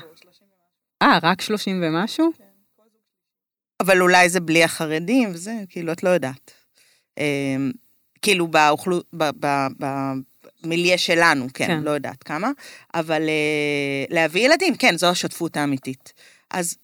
אה, 1.03 1.19
רק 1.23 1.41
30 1.41 1.83
ומשהו? 1.87 2.33
אבל 3.81 4.01
אולי 4.01 4.29
זה 4.29 4.41
בלי 4.41 4.65
החרדים 4.65 5.31
וזה, 5.33 5.55
כאילו, 5.69 5.93
את 5.93 6.03
לא 6.03 6.09
יודעת. 6.09 6.53
אמ, 7.19 7.73
כאילו, 8.23 8.49
באוכלו... 8.49 9.01
במיליה 10.63 10.99
שלנו, 10.99 11.47
כן, 11.55 11.67
כן. 11.67 11.81
לא 11.81 11.91
יודעת 11.91 12.23
כמה, 12.23 12.51
אבל 12.95 13.29
אה, 13.29 14.05
להביא 14.11 14.45
ילדים, 14.45 14.77
כן, 14.77 14.97
זו 14.97 15.11
השותפות 15.11 15.57
האמיתית. 15.57 16.13
אז, 16.51 16.77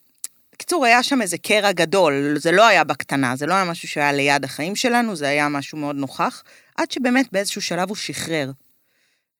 בקיצור, 0.52 0.84
היה 0.84 1.02
שם 1.02 1.22
איזה 1.22 1.38
קרע 1.38 1.72
גדול, 1.72 2.34
זה 2.38 2.52
לא 2.52 2.66
היה 2.66 2.84
בקטנה, 2.84 3.36
זה 3.36 3.46
לא 3.46 3.54
היה 3.54 3.64
משהו 3.64 3.88
שהיה 3.88 4.12
ליד 4.12 4.44
החיים 4.44 4.76
שלנו, 4.76 5.16
זה 5.16 5.28
היה 5.28 5.48
משהו 5.48 5.78
מאוד 5.78 5.96
נוכח, 5.96 6.42
עד 6.76 6.90
שבאמת 6.90 7.32
באיזשהו 7.32 7.62
שלב 7.62 7.88
הוא 7.88 7.96
שחרר. 7.96 8.50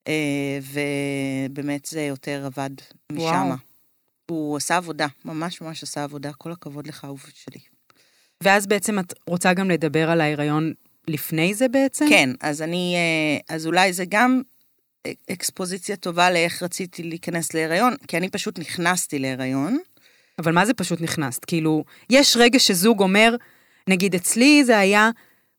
אה, 0.08 0.58
ובאמת 1.50 1.84
זה 1.84 2.02
יותר 2.02 2.46
עבד. 2.46 2.70
משם. 3.12 3.50
הוא 4.30 4.56
עשה 4.56 4.76
עבודה, 4.76 5.06
ממש 5.24 5.60
ממש 5.60 5.82
עשה 5.82 6.04
עבודה, 6.04 6.32
כל 6.32 6.52
הכבוד 6.52 6.86
לך, 6.86 7.04
אהוב 7.04 7.24
שלי. 7.34 7.60
ואז 8.40 8.66
בעצם 8.66 8.98
את 8.98 9.14
רוצה 9.26 9.54
גם 9.54 9.70
לדבר 9.70 10.10
על 10.10 10.20
ההיריון 10.20 10.72
לפני 11.08 11.54
זה 11.54 11.68
בעצם? 11.68 12.06
כן, 12.08 12.30
אז 12.40 12.62
אני, 12.62 12.94
אה, 12.96 13.54
אז 13.54 13.66
אולי 13.66 13.92
זה 13.92 14.04
גם 14.08 14.42
אקספוזיציה 15.30 15.96
טובה 15.96 16.30
לאיך 16.30 16.62
רציתי 16.62 17.02
להיכנס 17.02 17.54
להיריון, 17.54 17.94
כי 18.08 18.16
אני 18.16 18.28
פשוט 18.28 18.58
נכנסתי 18.58 19.18
להיריון. 19.18 19.78
אבל 20.38 20.52
מה 20.52 20.66
זה 20.66 20.74
פשוט 20.74 21.00
נכנסת? 21.00 21.44
כאילו, 21.44 21.84
יש 22.10 22.36
רגע 22.36 22.58
שזוג 22.58 23.00
אומר, 23.00 23.36
נגיד 23.88 24.14
אצלי 24.14 24.64
זה 24.64 24.78
היה, 24.78 25.10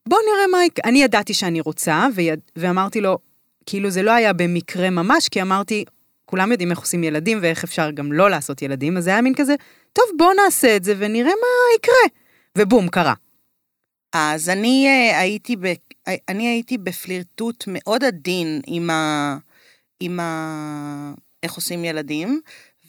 בוא 0.08 0.18
נראה 0.32 0.46
מה. 0.46 0.58
אני 0.84 1.02
ידעתי 1.02 1.34
שאני 1.34 1.60
רוצה, 1.60 2.06
ויד... 2.14 2.40
ואמרתי 2.56 3.00
לו, 3.00 3.18
כאילו 3.66 3.90
זה 3.90 4.02
לא 4.02 4.10
היה 4.10 4.32
במקרה 4.32 4.90
ממש, 4.90 5.28
כי 5.28 5.42
אמרתי, 5.42 5.84
כולם 6.24 6.52
יודעים 6.52 6.70
איך 6.70 6.78
עושים 6.78 7.04
ילדים 7.04 7.38
ואיך 7.42 7.64
אפשר 7.64 7.90
גם 7.90 8.12
לא 8.12 8.30
לעשות 8.30 8.62
ילדים, 8.62 8.96
אז 8.96 9.04
זה 9.04 9.10
היה 9.10 9.20
מין 9.20 9.34
כזה, 9.34 9.54
טוב, 9.92 10.04
בוא 10.18 10.32
נעשה 10.44 10.76
את 10.76 10.84
זה 10.84 10.94
ונראה 10.98 11.30
מה 11.30 11.76
יקרה. 11.76 12.18
ובום, 12.58 12.88
קרה. 12.88 13.14
אז 14.12 14.48
אני 14.48 14.86
אה, 14.88 15.20
הייתי, 15.20 15.56
ב, 15.56 15.72
אני 16.28 16.48
הייתי 16.48 16.78
בפלירטוט 16.78 17.64
מאוד 17.66 18.04
עדין 18.04 18.60
עם 18.66 18.90
ה... 18.90 19.36
עם 20.00 20.20
ה... 20.20 21.12
איך 21.42 21.52
עושים 21.54 21.84
ילדים, 21.84 22.40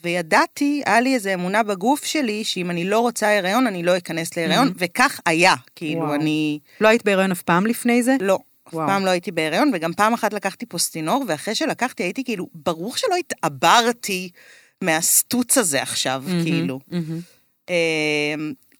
וידעתי, 0.04 0.82
היה 0.86 1.00
לי 1.00 1.14
איזו 1.14 1.34
אמונה 1.34 1.62
בגוף 1.62 2.04
שלי, 2.04 2.44
שאם 2.44 2.70
אני 2.70 2.84
לא 2.84 3.00
רוצה 3.00 3.38
הריון, 3.38 3.66
אני 3.66 3.82
לא 3.82 3.96
אכנס 3.96 4.36
להיריון, 4.36 4.68
Mhm. 4.68 4.72
וכך 4.78 5.20
היה. 5.26 5.54
כאילו, 5.76 6.00
וואו. 6.00 6.14
אני... 6.14 6.58
לא 6.80 6.88
היית 6.88 7.04
בהיריון 7.04 7.30
אף 7.30 7.42
פעם 7.42 7.66
לפני 7.66 8.02
זה? 8.02 8.16
לא. 8.20 8.38
אף 8.68 8.74
וואו. 8.74 8.86
פעם 8.86 9.04
לא 9.04 9.10
הייתי 9.10 9.30
בהיריון, 9.32 9.70
וגם 9.74 9.92
פעם 9.92 10.14
אחת 10.14 10.32
לקחתי 10.32 10.66
פוסטינור, 10.66 11.24
ואחרי 11.28 11.54
שלקחתי 11.54 12.02
הייתי 12.02 12.24
כאילו, 12.24 12.46
ברור 12.54 12.96
שלא 12.96 13.14
התעברתי 13.16 14.30
מהסטוץ 14.82 15.58
הזה 15.58 15.82
עכשיו, 15.82 16.22
מהמם, 16.26 16.44
כאילו. 16.44 16.80
מהמם. 16.90 17.20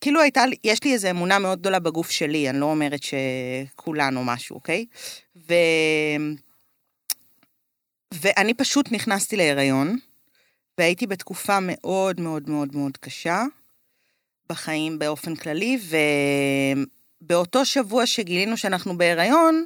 כאילו 0.00 0.20
הייתה 0.20 0.44
יש 0.64 0.84
לי 0.84 0.92
איזו 0.92 1.10
אמונה 1.10 1.38
מאוד 1.38 1.58
גדולה 1.58 1.78
בגוף 1.78 2.10
שלי, 2.10 2.50
אני 2.50 2.60
לא 2.60 2.66
אומרת 2.66 3.00
שכולנו 3.02 4.24
משהו, 4.24 4.56
אוקיי? 4.56 4.86
ו... 5.36 5.54
ואני 8.14 8.54
פשוט 8.54 8.92
נכנסתי 8.92 9.36
להיריון, 9.36 9.98
והייתי 10.78 11.06
בתקופה 11.06 11.58
מאוד 11.62 12.20
מאוד 12.20 12.50
מאוד 12.50 12.76
מאוד 12.76 12.96
קשה 12.96 13.42
בחיים 14.48 14.98
באופן 14.98 15.36
כללי, 15.36 15.78
ובאותו 17.22 17.64
שבוע 17.64 18.06
שגילינו 18.06 18.56
שאנחנו 18.56 18.98
בהיריון, 18.98 19.64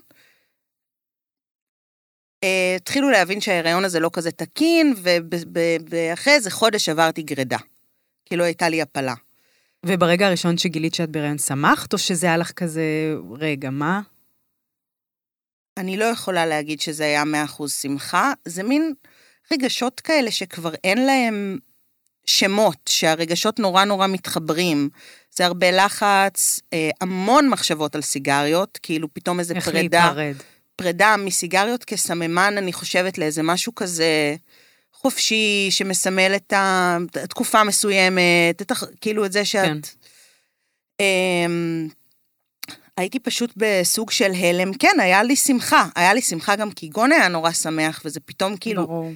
אה, 2.45 2.77
התחילו 2.77 3.11
להבין 3.11 3.41
שההיריון 3.41 3.85
הזה 3.85 4.01
לא 4.01 4.11
כזה 4.13 4.31
תקין, 4.31 4.95
ואחרי 5.91 6.35
איזה 6.35 6.51
חודש 6.51 6.89
עברתי 6.89 7.23
גרידה. 7.23 7.59
כאילו 8.25 8.45
הייתה 8.45 8.69
לי 8.69 8.83
הפלה. 8.83 9.15
וברגע 9.87 10.27
הראשון 10.27 10.59
שגילית 10.59 10.95
שאת 10.95 11.11
בהיריון 11.11 11.39
שמחת, 11.39 11.93
או 11.93 11.99
שזה 11.99 12.27
היה 12.27 12.37
לך 12.37 12.53
כזה, 12.53 13.15
רגע, 13.39 13.71
מה? 13.71 14.01
אני 15.77 15.97
לא 15.97 16.05
יכולה 16.05 16.47
להגיד 16.47 16.81
שזה 16.81 17.05
היה 17.05 17.25
מאה 17.25 17.45
אחוז 17.45 17.73
שמחה, 17.73 18.33
זה 18.45 18.63
מין 18.63 18.93
רגשות 19.53 20.01
כאלה 20.01 20.31
שכבר 20.31 20.75
אין 20.85 21.07
להם 21.07 21.59
שמות, 22.27 22.79
שהרגשות 22.89 23.59
נורא 23.59 23.85
נורא 23.85 24.07
מתחברים. 24.07 24.89
זה 25.31 25.47
הרבה 25.47 25.71
לחץ, 25.71 26.61
אה, 26.73 26.91
המון 27.01 27.49
מחשבות 27.49 27.95
על 27.95 28.03
סיגריות, 28.03 28.79
כאילו 28.83 29.15
פתאום 29.15 29.41
איזה 29.41 29.55
איך 29.55 29.69
פרידה, 29.69 30.13
להיפרד. 30.17 30.43
פרידה 30.77 31.17
מסיגריות 31.19 31.85
כסממן, 31.85 32.55
אני 32.59 32.73
חושבת, 32.73 33.19
לאיזה 33.19 33.43
משהו 33.43 33.75
כזה 33.75 34.37
חופשי, 35.03 35.69
שמסמל 35.71 36.33
את 36.37 36.53
התקופה 37.17 37.65
מסוימת, 37.65 38.63
את 38.63 38.73
כאילו 39.01 39.25
את 39.25 39.33
זה 39.33 39.45
שאת... 39.45 39.65
כן. 39.65 39.79
אמ, 41.01 41.89
הייתי 42.97 43.19
פשוט 43.19 43.53
בסוג 43.57 44.11
של 44.11 44.33
הלם. 44.35 44.75
כן, 44.75 45.01
היה 45.01 45.23
לי 45.23 45.37
שמחה. 45.37 45.89
היה 45.97 46.15
לי 46.15 46.23
שמחה 46.23 46.57
גם 46.57 46.71
כי 46.71 46.89
גון 46.89 47.13
היה 47.13 47.29
נורא 47.29 47.53
שמח, 47.53 48.03
וזה 48.05 48.21
פתאום 48.21 48.57
כאילו, 48.57 48.87
ברור. 48.87 49.13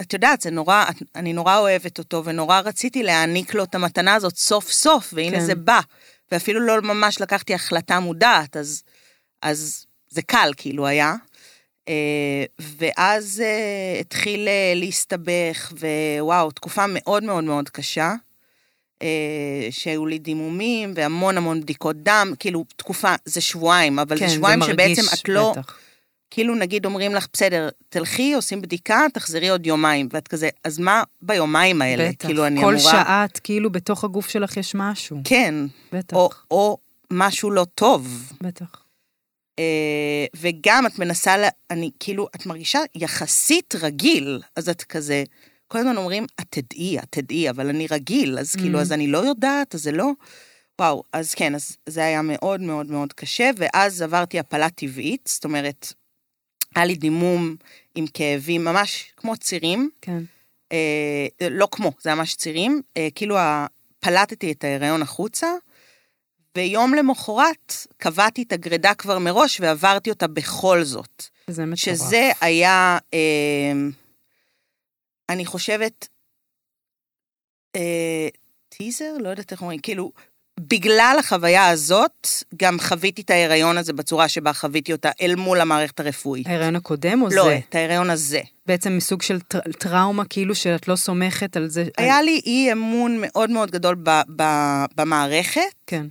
את 0.00 0.12
יודעת, 0.12 0.40
זה 0.40 0.50
נורא, 0.50 0.84
אני 1.14 1.32
נורא 1.32 1.58
אוהבת 1.58 1.98
אותו, 1.98 2.24
ונורא 2.24 2.60
רציתי 2.60 3.02
להעניק 3.02 3.54
לו 3.54 3.64
את 3.64 3.74
המתנה 3.74 4.14
הזאת 4.14 4.36
סוף 4.36 4.70
סוף, 4.70 5.10
והנה 5.16 5.36
כן. 5.36 5.44
זה 5.44 5.54
בא. 5.54 5.80
ואפילו 6.32 6.60
לא 6.60 6.80
ממש 6.82 7.20
לקחתי 7.20 7.54
החלטה 7.54 8.00
מודעת, 8.00 8.56
אז, 8.56 8.82
אז 9.42 9.86
זה 10.08 10.22
קל 10.22 10.50
כאילו 10.56 10.86
היה. 10.86 11.14
אה, 11.88 12.44
ואז 12.78 13.42
אה, 13.44 14.00
התחיל 14.00 14.48
אה, 14.48 14.72
להסתבך, 14.76 15.72
ווואו, 16.20 16.50
תקופה 16.50 16.84
מאוד 16.88 17.24
מאוד 17.24 17.44
מאוד 17.44 17.68
קשה. 17.68 18.14
שהיו 19.70 20.06
לי 20.06 20.18
דימומים 20.18 20.92
והמון 20.96 21.36
המון 21.36 21.60
בדיקות 21.60 21.96
דם, 21.96 22.32
כאילו 22.38 22.64
תקופה, 22.76 23.14
זה 23.24 23.40
שבועיים, 23.40 23.98
אבל 23.98 24.18
כן, 24.18 24.28
זה 24.28 24.34
שבועיים 24.34 24.58
מרגיש, 24.58 24.98
שבעצם 24.98 25.14
את 25.14 25.28
לא, 25.28 25.52
בטח. 25.52 25.78
כאילו 26.30 26.54
נגיד 26.54 26.86
אומרים 26.86 27.14
לך, 27.14 27.26
בסדר, 27.32 27.68
תלכי, 27.88 28.34
עושים 28.34 28.62
בדיקה, 28.62 29.06
תחזרי 29.12 29.48
עוד 29.48 29.66
יומיים, 29.66 30.08
ואת 30.12 30.28
כזה, 30.28 30.48
אז 30.64 30.78
מה 30.78 31.02
ביומיים 31.22 31.82
האלה? 31.82 32.08
בטח. 32.08 32.26
כאילו 32.26 32.46
אני 32.46 32.60
כל 32.60 32.74
אמורה... 32.74 32.92
שעה 32.92 33.24
את 33.24 33.38
כאילו 33.38 33.72
בתוך 33.72 34.04
הגוף 34.04 34.28
שלך 34.28 34.56
יש 34.56 34.74
משהו. 34.74 35.20
כן, 35.24 35.54
בטח, 35.92 36.16
או, 36.16 36.30
או 36.50 36.78
משהו 37.10 37.50
לא 37.50 37.66
טוב. 37.74 38.32
בטח. 38.40 38.85
אה, 39.58 40.26
וגם 40.36 40.86
את 40.86 40.98
מנסה, 40.98 41.36
לה, 41.36 41.48
אני 41.70 41.90
כאילו, 42.00 42.28
את 42.34 42.46
מרגישה 42.46 42.78
יחסית 42.94 43.74
רגיל, 43.74 44.42
אז 44.56 44.68
את 44.68 44.82
כזה, 44.82 45.24
כל 45.68 45.78
הזמן 45.78 45.96
אומרים, 45.96 46.26
את 46.40 46.46
תדעי, 46.50 46.98
את 46.98 47.06
תדעי, 47.10 47.50
אבל 47.50 47.68
אני 47.68 47.86
רגיל, 47.90 48.38
אז 48.38 48.56
כאילו, 48.56 48.78
Mm. 48.78 48.82
אז 48.82 48.92
אני 48.92 49.06
לא 49.06 49.18
יודעת, 49.18 49.74
אז 49.74 49.82
זה 49.82 49.92
לא... 49.92 50.10
וואו, 50.80 51.02
אז 51.12 51.34
כן, 51.34 51.54
אז 51.54 51.76
זה 51.86 52.04
היה 52.04 52.22
מאוד 52.22 52.60
מאוד 52.60 52.90
מאוד 52.90 53.12
קשה, 53.12 53.50
ואז 53.56 54.02
עברתי 54.02 54.38
הפלה 54.38 54.70
טבעית, 54.70 55.28
זאת 55.32 55.44
אומרת, 55.44 55.92
היה 56.74 56.84
לי 56.84 56.94
דימום 56.94 57.56
עם 57.94 58.06
כאבים, 58.06 58.64
ממש 58.64 59.12
כמו 59.16 59.36
צירים, 59.36 59.90
כן. 60.00 60.22
אה, 60.72 61.26
לא 61.50 61.68
כמו, 61.70 61.92
זה 62.02 62.14
ממש 62.14 62.34
צירים, 62.34 62.82
אה, 62.96 63.08
כאילו 63.14 63.36
פלטתי 64.00 64.52
את 64.52 64.64
ההיריון 64.64 65.02
החוצה, 65.02 65.46
ויום 66.56 66.94
למחרת 66.94 67.72
קבעתי 67.96 68.42
את 68.42 68.52
הגרידה 68.52 68.94
כבר 68.94 69.18
מראש 69.18 69.60
ועברתי 69.60 70.10
אותה 70.10 70.26
בכל 70.26 70.84
זאת. 70.84 71.24
זה 71.50 71.62
מטורף. 71.64 71.78
שזה 71.80 72.30
היה, 72.40 72.98
אה, 73.14 73.72
אני 75.28 75.46
חושבת, 75.46 76.08
אה, 77.76 78.28
טיזר? 78.68 79.12
לא 79.20 79.28
יודעת 79.28 79.52
איך 79.52 79.60
אומרים, 79.60 79.78
כאילו, 79.78 80.12
בגלל 80.60 81.16
החוויה 81.18 81.68
הזאת, 81.68 82.28
גם 82.56 82.76
חוויתי 82.80 83.22
את 83.22 83.30
ההיריון 83.30 83.78
הזה 83.78 83.92
בצורה 83.92 84.28
שבה 84.28 84.52
חוויתי 84.52 84.92
אותה 84.92 85.10
אל 85.20 85.34
מול 85.34 85.60
המערכת 85.60 86.00
הרפואית. 86.00 86.46
ההיריון 86.46 86.76
הקודם 86.76 87.22
או 87.22 87.28
לא, 87.32 87.44
זה? 87.44 87.58
את 87.68 87.74
ההיריון 87.74 88.10
הזה. 88.10 88.40
בעצם 88.66 88.96
מסוג 88.96 89.22
של 89.22 89.40
טר- 89.40 89.72
טראומה, 89.78 90.24
כאילו 90.24 90.54
שאת 90.54 90.88
לא 90.88 90.96
סומכת 90.96 91.56
על 91.56 91.68
זה. 91.68 91.84
היה 91.98 92.22
לי 92.22 92.40
אי 92.46 92.72
אמון 92.72 93.16
מאוד 93.20 93.50
מאוד 93.50 93.70
גדול 93.70 93.96
ב- 94.02 94.20
ב- 94.36 94.84
במערכת, 94.96 95.60
כן. 95.86 96.06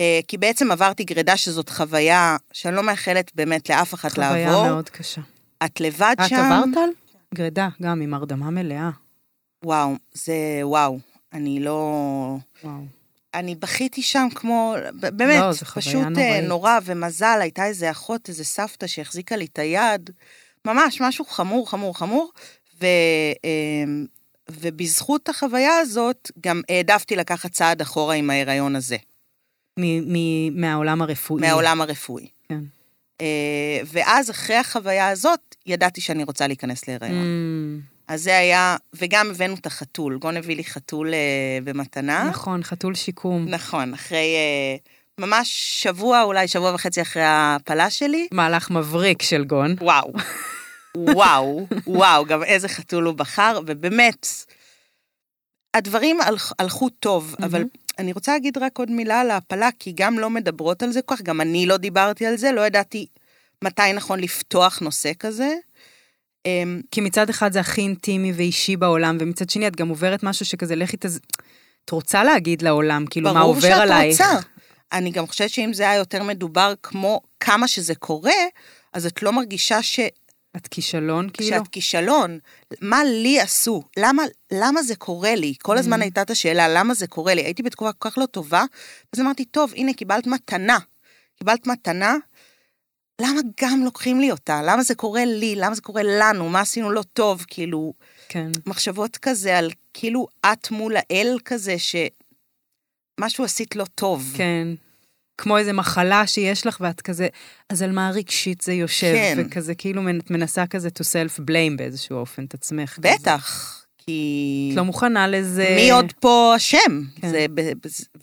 אה, 0.00 0.20
כי 0.28 0.38
בעצם 0.38 0.70
עברתי 0.70 1.04
גרידה 1.04 1.36
שזאת 1.36 1.68
חוויה 1.68 2.36
שאני 2.52 2.76
לא 2.76 2.82
מאחלת 2.82 3.30
באמת 3.34 3.70
לאף 3.70 3.94
אחד 3.94 4.08
חוויה 4.08 4.46
לעבור. 4.46 4.68
מאוד 4.68 4.90
קשה. 4.90 5.20
את 5.64 5.80
לבד 5.80 6.14
את 6.20 6.28
שם. 6.28 6.36
עברת 6.36 6.76
על? 6.76 6.90
גרידה, 7.34 7.68
גם 7.82 8.00
עם 8.00 8.14
הרדמה 8.14 8.50
מלאה. 8.50 8.90
וואו, 9.64 9.94
זה 10.12 10.34
וואו. 10.62 10.98
אני 11.32 11.60
לא... 11.60 12.36
וואו. 12.64 12.80
אני 13.34 13.54
בכיתי 13.54 14.02
שם 14.02 14.28
כמו, 14.34 14.74
באמת, 14.92 15.40
לא, 15.40 15.52
חוויה 15.64 15.74
פשוט 15.74 16.02
אה, 16.02 16.08
נוראית. 16.10 16.44
נורא, 16.48 16.78
ומזל, 16.84 17.38
הייתה 17.40 17.66
איזה 17.66 17.90
אחות, 17.90 18.28
איזה 18.28 18.44
סבתא 18.44 18.86
שהחזיקה 18.86 19.36
לי 19.36 19.44
את 19.44 19.58
היד, 19.58 20.10
ממש, 20.64 21.00
משהו 21.00 21.24
חמור, 21.24 21.70
חמור, 21.70 21.98
חמור, 21.98 22.32
ו, 22.80 22.86
אה, 23.44 23.84
ובזכות 24.50 25.28
החוויה 25.28 25.78
הזאת, 25.78 26.30
גם 26.40 26.60
העדפתי 26.68 27.16
לקחת 27.16 27.50
צעד 27.50 27.80
אחורה 27.80 28.14
עם 28.14 28.30
ההיריון 28.30 28.76
הזה, 28.76 28.96
מהעולם 30.52 31.02
הרפואי. 31.02 31.40
מהעולם 31.40 31.80
הרפואי. 31.80 32.28
כן. 32.48 32.60
אה, 33.20 33.80
ואז, 33.86 34.30
אחרי 34.30 34.56
החוויה 34.56 35.08
הזאת, 35.08 35.56
ידעתי 35.66 36.00
שאני 36.00 36.24
רוצה 36.24 36.46
להיכנס 36.46 36.88
להיריון. 36.88 37.22
Mm, 37.22 37.90
אז 38.08 38.22
זה 38.22 38.38
היה, 38.38 38.76
וגם 38.94 39.30
הבאנו 39.30 39.54
את 39.54 39.66
החתול, 39.66 40.18
גון 40.18 40.36
הביא 40.36 40.56
לי 40.56 40.64
חתול 40.64 41.14
אה, 41.14 41.58
במתנה. 41.64 42.24
נכון, 42.24 42.62
חתול 42.62 42.94
שיקום. 42.94 43.48
נכון, 43.48 43.94
אחרי 43.94 44.34
אה, 44.36 44.76
ממש 45.26 45.48
שבוע, 45.82 46.22
אולי 46.22 46.48
שבוע 46.48 46.74
וחצי 46.74 47.02
אחרי 47.02 47.22
ההפלה 47.22 47.90
שלי. 47.90 48.28
מהלך 48.32 48.70
מבריק 48.70 49.22
של 49.22 49.44
גון. 49.44 49.76
וואו, 49.80 50.12
וואו, 50.96 51.66
וואו, 51.86 52.24
גם 52.24 52.44
איזה 52.44 52.68
חתול 52.68 53.04
הוא 53.04 53.14
בחר, 53.14 53.60
ובאמת, 53.66 54.26
הדברים 55.74 56.20
הלכ, 56.20 56.52
הלכו 56.58 56.88
טוב. 56.88 57.36
אבל 57.42 57.64
אני 57.98 58.12
רוצה 58.12 58.32
להגיד 58.32 58.58
רק 58.58 58.78
עוד 58.78 58.90
מילה 58.90 59.20
על 59.20 59.30
ההפלה, 59.30 59.68
כי 59.78 59.92
גם 59.92 60.18
לא 60.18 60.30
מדברות 60.30 60.82
על 60.82 60.92
זה 60.92 61.02
כל 61.02 61.16
כך, 61.16 61.22
גם 61.22 61.40
אני 61.40 61.66
לא 61.66 61.76
דיברתי 61.76 62.26
על 62.26 62.36
זה, 62.36 62.52
לא 62.52 62.66
ידעתי 62.66 63.06
מתי 63.64 63.92
נכון 63.94 64.20
לפתוח 64.20 64.78
נושא 64.80 65.12
כזה. 65.18 65.54
אמ, 66.46 66.80
כי 66.90 67.00
מצד 67.00 67.30
אחד 67.30 67.52
זה 67.52 67.60
הכי 67.60 67.80
אינטימי 67.80 68.32
ואישי 68.32 68.76
בעולם, 68.76 69.16
ומצד 69.20 69.50
שני 69.50 69.68
את 69.68 69.76
גם 69.76 69.88
עוברת 69.88 70.22
משהו 70.22 70.46
שכזה, 70.46 70.76
לכי 70.76 70.96
תז... 71.00 71.20
את 71.84 71.90
רוצה 71.90 72.24
להגיד 72.24 72.62
לעולם, 72.62 73.06
כאילו, 73.06 73.34
מה 73.34 73.40
עובר 73.40 73.72
עלייך. 73.72 74.20
ברור 74.20 74.32
שאת 74.32 74.36
רוצה. 74.36 74.48
אני 74.92 75.10
גם 75.10 75.26
חושבת 75.26 75.50
שאם 75.50 75.72
זה 75.72 75.82
היה 75.82 75.98
יותר 75.98 76.22
מדובר 76.22 76.74
כמו 76.82 77.20
כמה 77.40 77.68
שזה 77.68 77.94
קורה, 77.94 78.32
אז 78.92 79.06
את 79.06 79.22
לא 79.22 79.32
מרגישה 79.32 79.82
ש... 79.82 80.00
את 80.56 80.66
כישלון, 80.66 81.28
כאילו? 81.32 81.56
שאת 81.56 81.68
כישלון. 81.68 82.38
מה 82.80 83.04
לי 83.04 83.40
עשו? 83.40 83.82
למה, 83.98 84.22
למה 84.52 84.82
זה 84.82 84.96
קורה 84.96 85.34
לי? 85.34 85.54
כל 85.62 85.78
הזמן 85.78 86.00
Mm. 86.00 86.02
הייתה 86.02 86.22
את 86.22 86.30
השאלה, 86.30 86.68
למה 86.68 86.94
זה 86.94 87.06
קורה 87.06 87.34
לי? 87.34 87.42
הייתי 87.42 87.62
בתקופה 87.62 87.92
כל 87.92 88.10
כך 88.10 88.18
לא 88.18 88.26
טובה, 88.26 88.64
אז 89.12 89.20
אמרתי, 89.20 89.44
טוב, 89.44 89.72
הנה, 89.76 89.92
קיבלת 89.92 90.26
מתנה. 90.26 90.78
קיבלת 91.38 91.66
מתנה, 91.66 92.16
למה 93.20 93.40
גם 93.60 93.80
לוקחים 93.84 94.20
לי 94.20 94.30
אותה? 94.30 94.60
למה 94.64 94.82
זה 94.82 94.94
קורה 94.94 95.24
לי? 95.24 95.54
למה 95.56 95.74
זה 95.74 95.82
קורה 95.82 96.02
לנו? 96.04 96.48
מה 96.48 96.60
עשינו 96.60 96.90
לא 96.90 97.02
טוב? 97.02 97.44
כאילו, 97.48 97.92
כן. 98.28 98.50
מחשבות 98.66 99.16
כזה 99.16 99.58
על 99.58 99.70
כאילו 99.94 100.26
את 100.52 100.70
מול 100.70 100.96
האל 100.96 101.38
כזה, 101.44 101.76
שמשהו 101.78 103.44
עשית 103.44 103.76
לא 103.76 103.84
טוב. 103.94 104.32
כן. 104.36 104.68
כמו 105.38 105.58
איזה 105.58 105.72
מחלה 105.72 106.26
שיש 106.26 106.66
לך, 106.66 106.76
ואת 106.80 107.00
כזה, 107.00 107.28
אז 107.70 107.82
על 107.82 107.92
מה 107.92 108.10
רגשית 108.14 108.60
זה 108.60 108.72
יושב? 108.72 109.12
כן. 109.14 109.38
וכזה, 109.38 109.74
כאילו, 109.74 110.02
את 110.18 110.30
מנסה 110.30 110.66
כזה 110.66 110.88
to 110.88 111.02
self 111.02 111.40
blame 111.40 111.76
באיזשהו 111.78 112.16
אופן 112.16 112.44
את 112.44 112.54
עצמך. 112.54 112.90
כזה. 112.92 113.08
בטח, 113.20 113.72
כי... 113.98 114.68
את 114.72 114.76
לא 114.76 114.84
מוכנה 114.84 115.28
לזה. 115.28 115.72
מי 115.76 115.90
עוד 115.90 116.12
פה 116.20 116.52
אשם? 116.56 117.02
כן. 117.20 117.28
זה, 117.30 117.46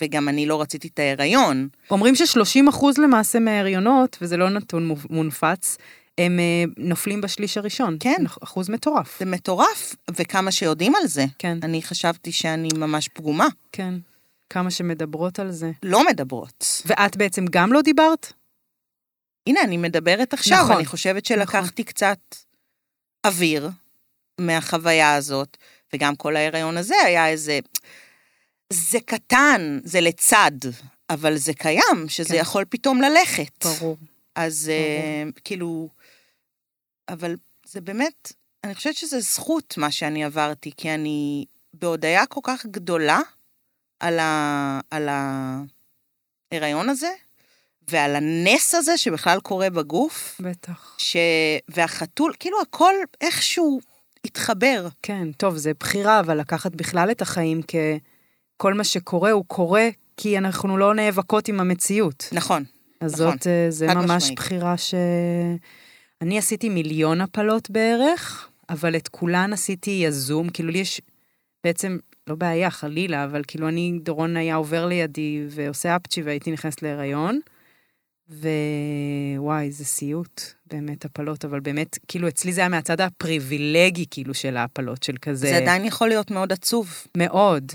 וגם 0.01 0.29
אני 0.29 0.45
לא 0.45 0.61
רציתי 0.61 0.87
את 0.87 0.99
ההיריון. 0.99 1.67
אומרים 1.91 2.15
ש-30 2.15 2.69
אחוז 2.69 2.97
למעשה 2.97 3.39
מההריונות, 3.39 4.17
וזה 4.21 4.37
לא 4.37 4.49
נתון 4.49 4.87
מו- 4.87 4.95
מונפץ, 5.09 5.77
הם 6.17 6.39
אה, 6.39 6.63
נופלים 6.77 7.21
בשליש 7.21 7.57
הראשון. 7.57 7.97
כן. 7.99 8.23
אחוז 8.43 8.69
מטורף. 8.69 9.19
זה 9.19 9.25
מטורף, 9.25 9.95
וכמה 10.15 10.51
שיודעים 10.51 10.93
על 11.01 11.07
זה. 11.07 11.25
כן, 11.39 11.57
אני 11.63 11.81
חשבתי 11.81 12.31
שאני 12.31 12.67
ממש 12.77 13.07
פגומה. 13.13 13.47
כן. 13.71 13.93
כמה 14.53 14.71
שמדברות 14.71 15.39
על 15.39 15.51
זה. 15.51 15.71
לא 15.83 16.05
מדברות. 16.05 16.65
ואת 16.85 17.17
בעצם 17.17 17.45
גם 17.51 17.73
לא 17.73 17.81
דיברת? 17.81 18.33
הנה, 19.47 19.61
אני 19.61 19.77
מדברת 19.77 20.33
עכשיו, 20.33 20.63
נכון. 20.63 20.75
אני 20.75 20.85
חושבת 20.85 21.25
שלקחתי 21.25 21.83
קצת 21.83 22.19
אוויר 23.25 23.69
מהחוויה 24.39 25.15
הזאת, 25.15 25.57
וגם 25.93 26.15
כל 26.15 26.35
ההיריון 26.35 26.77
הזה 26.77 26.95
היה 27.05 27.29
איזה... 27.29 27.59
זה 28.73 28.99
קטן, 29.05 29.79
זה 29.83 30.01
לצד, 30.01 30.51
אבל 31.09 31.37
זה 31.37 31.53
קיים, 31.53 32.05
שזה 32.07 32.29
כן. 32.29 32.41
יכול 32.41 32.65
פתאום 32.69 33.01
ללכת. 33.01 33.65
ברור. 33.65 33.97
אז 34.35 34.71
אה, 34.73 35.29
כאילו, 35.43 35.89
אבל 37.09 37.35
זה 37.65 37.81
באמת, 37.81 38.33
אני 38.63 38.75
חושבת 38.75 38.95
שזה 38.95 39.19
זכות 39.19 39.77
מה 39.77 39.91
שאני 39.91 40.23
עברתי, 40.23 40.71
כי 40.77 40.93
אני 40.93 41.45
בהודיה 41.73 42.25
כל 42.25 42.41
כך 42.43 42.65
גדולה 42.65 43.19
על, 44.03 44.19
ה, 44.19 44.79
על 44.91 45.09
ההיריון 46.51 46.89
הזה, 46.89 47.11
ועל 47.87 48.15
הנס 48.15 48.75
הזה 48.75 48.97
שבכלל 48.97 49.39
קורה 49.39 49.69
בגוף, 49.69 50.41
בטח. 50.43 50.95
ש... 50.97 51.17
והחתול, 51.69 52.33
כאילו 52.39 52.61
הכל 52.61 52.93
איכשהו 53.21 53.79
התחבר. 54.25 54.87
כן, 55.01 55.31
טוב, 55.31 55.57
זה 55.57 55.71
בחירה, 55.79 56.19
אבל 56.19 56.39
לקחת 56.39 56.75
בכלל 56.75 57.11
את 57.11 57.21
החיים 57.21 57.61
ככל 57.61 58.73
מה 58.73 58.83
שקורה, 58.83 59.31
הוא 59.31 59.45
קורה 59.47 59.89
כי 60.17 60.37
אנחנו 60.37 60.77
לא 60.77 60.95
נאבקות 60.95 61.47
עם 61.47 61.59
המציאות. 61.59 62.29
נכון. 62.31 62.63
אז 63.01 63.21
נכון, 63.21 63.31
זאת, 63.37 63.47
אה, 63.47 63.65
זה 63.69 63.87
ממש 63.87 64.09
משמעית. 64.09 64.39
בחירה 64.39 64.77
ש... 64.77 64.93
אני 66.21 66.37
עשיתי 66.37 66.69
מיליון 66.69 67.21
הפלות 67.21 67.69
בערך, 67.69 68.49
אבל 68.69 68.95
את 68.95 69.07
כולן 69.07 69.53
עשיתי 69.53 69.91
יזום, 69.91 70.49
כאילו 70.49 70.69
לי 70.69 70.79
יש 70.79 71.01
בעצם, 71.63 71.97
לא 72.27 72.35
בעיה, 72.35 72.69
חלילה, 72.69 73.23
אבל 73.23 73.41
כאילו 73.47 73.67
אני, 73.67 73.99
דורון 74.03 74.37
היה 74.37 74.55
עובר 74.55 74.85
לידי 74.85 75.45
ועושה 75.49 75.95
אפצ'י 75.95 76.21
והייתי 76.21 76.51
נכנסת 76.51 76.81
להיריון, 76.81 77.39
ווואי, 78.29 79.71
זה 79.71 79.85
סיוט, 79.85 80.41
באמת 80.71 81.05
הפלות, 81.05 81.45
אבל 81.45 81.59
באמת, 81.59 81.97
כאילו 82.07 82.27
אצלי 82.27 82.53
זה 82.53 82.61
היה 82.61 82.69
מהצד 82.69 83.01
הפריבילגי, 83.01 84.05
כאילו, 84.11 84.33
של 84.33 84.57
ההפלות, 84.57 85.03
של 85.03 85.15
כזה... 85.21 85.47
זה 85.47 85.57
עדיין 85.57 85.85
יכול 85.85 86.07
להיות 86.07 86.31
מאוד 86.31 86.53
עצוב. 86.53 86.93
מאוד, 87.17 87.71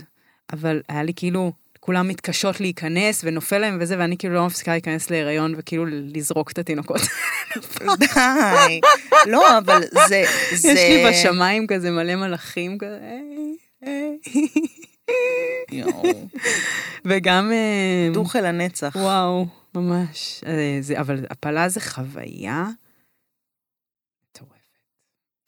אבל 0.53 0.81
היה 0.89 1.03
לי 1.03 1.13
כאילו, 1.17 1.53
כולם 1.81 2.09
מתקשות 2.09 2.61
להיכנס 2.61 3.21
ונופל 3.25 3.59
להם 3.59 3.79
וזה, 3.81 3.99
ואני 3.99 4.17
כאילו 4.17 4.35
לא 4.35 4.47
מפסיקה 4.47 4.73
להיכנס 4.73 5.11
להיריון 5.11 5.55
וכאילו 5.59 5.87
לזרוק 5.87 6.53
את 6.53 6.59
התינוקות. 6.59 7.01
די. 7.99 8.81
לא, 9.27 9.59
אבל 9.59 9.81
זה... 10.09 10.25
זה... 10.55 10.69
יש 10.69 10.79
לי 10.79 11.05
בשמיים 11.11 11.67
כזה 11.67 11.91
מלא 11.91 12.17
מלאכים 12.17 12.79
כזה, 12.79 12.99
וגם, 17.05 17.53
אה, 17.53 18.09
דוך 18.15 18.37
אל 18.37 18.47
הנצח. 18.47 18.97
וואו, 18.97 19.47
ממש. 19.75 20.45
אה, 20.47 20.79
זה, 20.81 21.01
אבל 21.01 21.27
הפלה 21.31 21.69
זה 21.69 21.81
חוויה 21.81 22.67
מטורפת. 24.23 24.59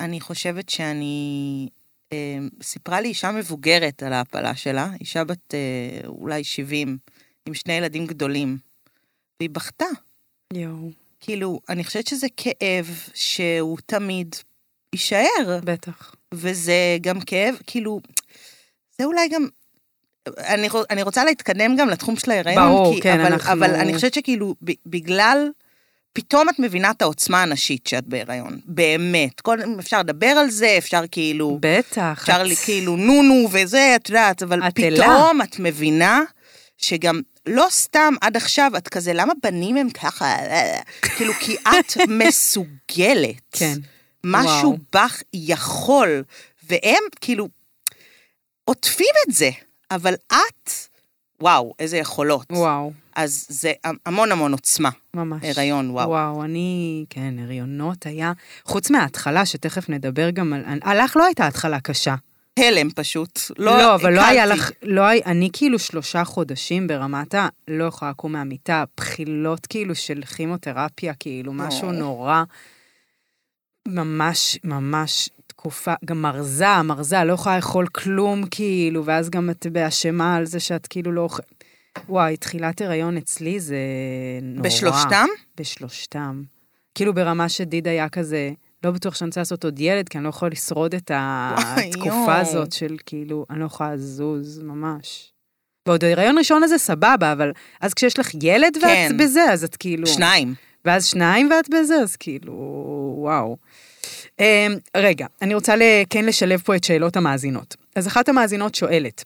אני 0.01 0.21
חושבת 0.21 0.69
שאני... 0.69 1.69
אה, 2.13 2.39
סיפרה 2.63 3.01
לי 3.01 3.09
אישה 3.09 3.33
מבוגרת 3.33 4.03
על 4.03 4.13
ההפלה 4.13 4.57
שלה, 4.57 4.91
אישה 5.01 5.25
בת 5.25 5.55
אה, 5.55 6.01
אולי 6.07 6.45
70, 6.45 6.99
עם 7.47 7.55
שני 7.55 7.73
ילדים 7.73 8.07
גדולים, 8.07 8.59
והיא 9.41 9.51
בכתה. 9.51 9.85
יואו. 10.53 10.91
כאילו, 11.21 11.61
אני 11.69 11.85
חושבת 11.85 12.07
שזה 12.07 12.27
כאב 12.37 12.87
שהוא 13.15 13.79
תמיד 13.87 14.37
יישאר, 14.93 15.61
בטח. 15.65 16.15
וזה 16.35 16.73
גם 17.01 17.21
כאב, 17.21 17.55
כאילו, 17.67 18.01
זה 18.99 19.05
אולי 19.05 19.29
גם... 19.29 19.47
אני, 20.39 20.69
אני 20.91 21.03
רוצה 21.03 21.25
להתקדם 21.25 21.77
גם 21.77 21.89
לתחום 21.89 22.17
של 22.17 22.31
ההיריון, 22.31 22.69
ברור, 22.69 22.95
כי, 22.95 23.01
כן, 23.01 23.21
אבל, 23.21 23.33
אנחנו- 23.33 23.53
אבל 23.53 23.75
אני 23.75 23.95
חושבת 23.95 24.15
שכאילו, 24.15 24.55
ב- 24.65 24.73
בגלל, 24.87 25.49
פתאום 26.13 26.49
את 26.49 26.59
מבינה 26.59 26.91
את 26.91 27.03
העוצמה 27.03 27.43
הנשית 27.43 27.87
שאת 27.87 28.07
בהיריון, 28.07 28.61
באמת. 28.65 29.41
כל, 29.41 29.59
אפשר 29.79 30.01
לדבר 30.01 30.27
על 30.27 30.51
זה, 30.51 30.75
אפשר 30.79 31.03
כאילו... 31.11 31.59
בטח. 31.63 32.19
אפשר 32.23 32.41
את- 32.43 32.47
לי 32.47 32.57
כאילו 32.57 32.97
נו-נו 32.97 33.49
וזה, 33.53 33.93
את 33.97 34.09
יודעת, 34.09 34.43
אבל 34.43 34.61
את 34.69 34.75
פתאום 34.75 35.43
את 35.43 35.59
מבינה 35.59 36.21
שגם 36.79 37.21
לא 37.47 37.67
סתם 37.71 38.15
עד 38.21 38.37
עכשיו 38.37 38.71
את 38.77 38.89
כזה, 38.89 39.13
למה 39.13 39.33
בנים 39.43 39.77
הם 39.77 39.91
ככה? 39.91 40.37
כאילו, 41.17 41.33
כי 41.35 41.57
את 41.57 41.97
מסוגלת. 42.27 43.35
כן. 43.53 43.75
משהו 44.25 44.71
וואו. 44.71 44.77
בך 44.93 45.23
יכול, 45.35 46.23
והם 46.69 47.03
כאילו 47.21 47.49
עוטפים 48.65 49.15
את 49.29 49.35
זה, 49.35 49.51
אבל 49.91 50.15
את, 50.29 50.71
וואו, 51.41 51.75
איזה 51.79 51.97
יכולות. 51.97 52.47
וואו, 52.53 52.93
אז 53.15 53.47
זה 53.49 53.73
המון 54.07 54.33
המון 54.33 54.53
עוצמה. 54.53 54.91
ממש. 55.15 55.45
הריון, 55.45 55.91
וואו. 55.91 56.09
וואו, 56.09 56.45
אני, 56.45 57.05
כן, 57.11 57.35
הריונות 57.39 58.07
היה, 58.07 58.33
חוץ 58.65 58.91
מההתחלה, 58.91 59.47
שתכף 59.47 59.89
נדבר 59.89 60.31
גם 60.31 60.53
על, 60.53 60.79
עלך 60.83 61.17
לא 61.17 61.25
הייתה 61.25 61.47
התחלה 61.47 61.81
קשה. 61.81 62.15
הלם 62.59 62.91
פשוט. 62.91 63.41
לא, 63.59 63.79
לא, 63.79 63.95
אבל 63.95 64.13
לא 64.13 64.25
היה. 64.25 64.47
לך, 64.47 64.71
לא 64.83 65.03
היה, 65.03 65.23
אני 65.27 65.49
כאילו 65.53 65.79
שלושה 65.79 66.25
חודשים 66.25 66.87
ברמת 66.87 67.35
ה... 67.35 67.49
לא 67.69 67.85
יכולה 67.85 68.11
לקום 68.11 68.33
מהמיטה, 68.33 68.85
בחילות 68.97 69.67
כאילו 69.67 69.95
של 69.95 70.23
כימותרפיה, 70.37 71.15
כאילו, 71.15 71.53
משהו. 71.53 71.93
נורא. 71.93 72.43
ממש, 73.89 74.59
ממש 74.65 75.31
תקופה, 75.47 75.95
גם 76.05 76.23
מרזה, 76.23 76.83
מרזה, 76.83 77.25
לא 77.25 77.33
יכולה 77.33 77.57
לאכול 77.57 77.87
כלום, 77.87 78.47
כאילו, 78.51 79.05
ואז 79.05 79.31
גם 79.31 79.51
את 79.51 79.67
באשמה 79.73 80.37
על 80.37 80.45
זה 80.45 80.61
שאת 80.61 80.87
כאילו 80.87 81.13
לא 81.13 81.21
אוכלת. 81.21 81.65
וואי, 82.09 82.37
תחילת 82.37 82.81
הריון 82.81 83.17
אצלי 83.17 83.61
זה 83.61 83.77
נורא. 84.43 84.63
בשלושתם? 84.69 85.27
בשלושתם. 85.61 86.43
כאילו 86.95 87.15
ברמה 87.15 87.49
שדיד 87.49 87.89
היה 87.89 88.09
כזה, 88.09 88.51
לא 88.85 88.91
בטוח 88.91 89.15
שאני 89.15 89.29
רוצה 89.29 89.41
לעשות 89.41 89.65
עוד 89.65 89.81
ילד, 89.81 90.09
כי 90.09 90.19
אני 90.19 90.25
לא 90.25 90.29
יכולה 90.29 90.51
לשרוד 90.51 90.95
את 90.95 91.11
וואי, 91.11 91.89
התקופה 91.89 92.09
יואו. 92.09 92.31
הזאת 92.31 92.73
של 92.73 92.97
כאילו, 93.07 93.47
אני 93.51 93.61
לא 93.61 93.65
יכולה 93.65 93.95
לזוז, 93.95 94.61
ממש. 94.63 95.33
ועוד 95.89 96.05
ההיריון 96.05 96.39
ראשון 96.39 96.63
הזה 96.63 96.79
סבבה, 96.79 97.33
אבל 97.33 97.53
אז 97.81 97.95
כשיש 97.95 98.19
לך 98.19 98.31
ילד 98.43 98.77
ואת 98.77 98.83
כן. 98.83 99.17
בזה, 99.17 99.45
אז 99.53 99.65
את 99.65 99.77
כאילו... 99.77 100.07
שניים. 100.07 100.55
ואז 100.85 101.07
שניים 101.07 101.51
ואת 101.51 101.69
בזה, 101.69 101.95
אז 101.95 102.17
כאילו, 102.17 102.53
וואו. 103.19 103.57
Um, 104.41 104.43
רגע, 104.97 105.27
אני 105.43 105.55
רוצה 105.55 105.75
כן 106.11 106.25
לשלב 106.25 106.61
פה 106.61 106.77
את 106.77 106.85
שאלות 106.85 107.17
המאזינות. 107.17 107.77
אז 107.97 108.07
אחת 108.07 108.29
המאזינות 108.29 108.75
שואלת, 108.75 109.25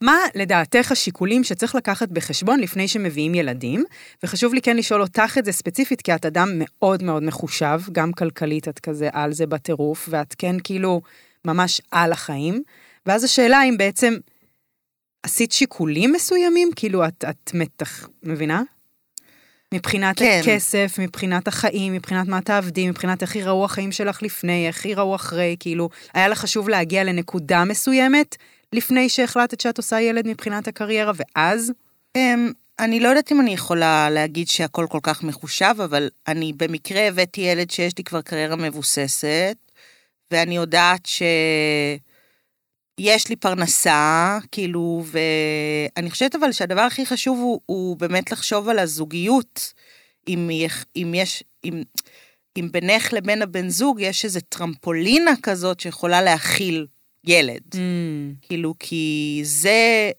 מה 0.00 0.16
לדעתך 0.34 0.92
השיקולים 0.92 1.44
שצריך 1.44 1.74
לקחת 1.74 2.08
בחשבון 2.08 2.60
לפני 2.60 2.88
שמביאים 2.88 3.34
ילדים? 3.34 3.84
וחשוב 4.22 4.54
לי 4.54 4.62
כן 4.62 4.76
לשאול 4.76 5.02
אותך 5.02 5.38
את 5.38 5.44
זה 5.44 5.52
ספציפית, 5.52 6.02
כי 6.02 6.14
את 6.14 6.26
אדם 6.26 6.48
מאוד 6.54 7.02
מאוד 7.02 7.22
מחושב, 7.22 7.80
גם 7.92 8.12
כלכלית 8.12 8.68
את 8.68 8.78
כזה 8.78 9.08
על 9.12 9.32
זה 9.32 9.46
בטירוף, 9.46 10.08
ואת 10.10 10.34
כן 10.38 10.56
כאילו 10.64 11.00
ממש 11.44 11.80
על 11.90 12.12
החיים. 12.12 12.62
ואז 13.06 13.24
השאלה 13.24 13.62
אם 13.64 13.76
בעצם 13.78 14.14
עשית 15.22 15.52
שיקולים 15.52 16.12
מסוימים? 16.12 16.70
כאילו 16.76 17.06
את, 17.06 17.24
את 17.30 17.50
מתח... 17.54 18.08
מבינה? 18.22 18.62
מבחינת 19.72 20.18
כן. 20.18 20.40
הכסף, 20.42 20.96
מבחינת 20.98 21.48
החיים, 21.48 21.92
מבחינת 21.92 22.28
מה 22.28 22.40
תעבדי, 22.40 22.88
מבחינת 22.88 23.22
איך 23.22 23.36
ייראו 23.36 23.64
החיים 23.64 23.92
שלך 23.92 24.22
לפני, 24.22 24.66
איך 24.66 24.84
ייראו 24.84 25.14
אחרי, 25.14 25.56
כאילו, 25.60 25.88
היה 26.14 26.28
לך 26.28 26.38
חשוב 26.38 26.68
להגיע 26.68 27.04
לנקודה 27.04 27.64
מסוימת 27.64 28.36
לפני 28.72 29.08
שהחלטת 29.08 29.60
שאת 29.60 29.78
עושה 29.78 30.00
ילד 30.00 30.28
מבחינת 30.28 30.68
הקריירה, 30.68 31.12
ואז? 31.16 31.72
אמ, 32.16 32.52
אני 32.78 33.00
לא 33.00 33.08
יודעת 33.08 33.32
אם 33.32 33.40
אני 33.40 33.54
יכולה 33.54 34.10
להגיד 34.10 34.48
שהכל 34.48 34.86
כל 34.90 34.98
כך 35.02 35.22
מחושב, 35.22 35.74
אבל 35.84 36.08
אני 36.28 36.52
במקרה 36.56 37.08
הבאתי 37.08 37.40
ילד 37.40 37.70
שיש 37.70 37.98
לי 37.98 38.04
כבר 38.04 38.20
קריירה 38.20 38.56
מבוססת, 38.56 39.56
ואני 40.30 40.56
יודעת 40.56 41.06
שיש 43.00 43.28
לי 43.28 43.36
פרנסה, 43.36 44.38
כאילו, 44.52 45.04
ואני 45.06 46.10
חושבת 46.10 46.34
אבל 46.34 46.52
שהדבר 46.52 46.80
הכי 46.80 47.06
חשוב 47.06 47.38
הוא, 47.38 47.60
הוא 47.66 47.96
באמת 47.96 48.32
לחשוב 48.32 48.68
על 48.68 48.78
הזוגיות, 48.78 49.72
אם, 50.28 50.50
יש- 50.52 50.84
אם 50.96 51.12
יש, 51.16 51.44
אם, 51.64 51.82
אם 52.58 52.68
בינך 52.72 53.12
לבין 53.12 53.42
הבן 53.42 53.68
זוג 53.68 54.00
יש 54.00 54.24
איזו 54.24 54.40
טרמפולינה 54.48 55.30
כזאת 55.42 55.80
שיכולה 55.80 56.22
להכיל 56.22 56.86
ילד. 57.24 57.60
Mm, 57.74 57.78
כאילו, 58.42 58.74
כי 58.78 59.40
זה, 59.44 60.10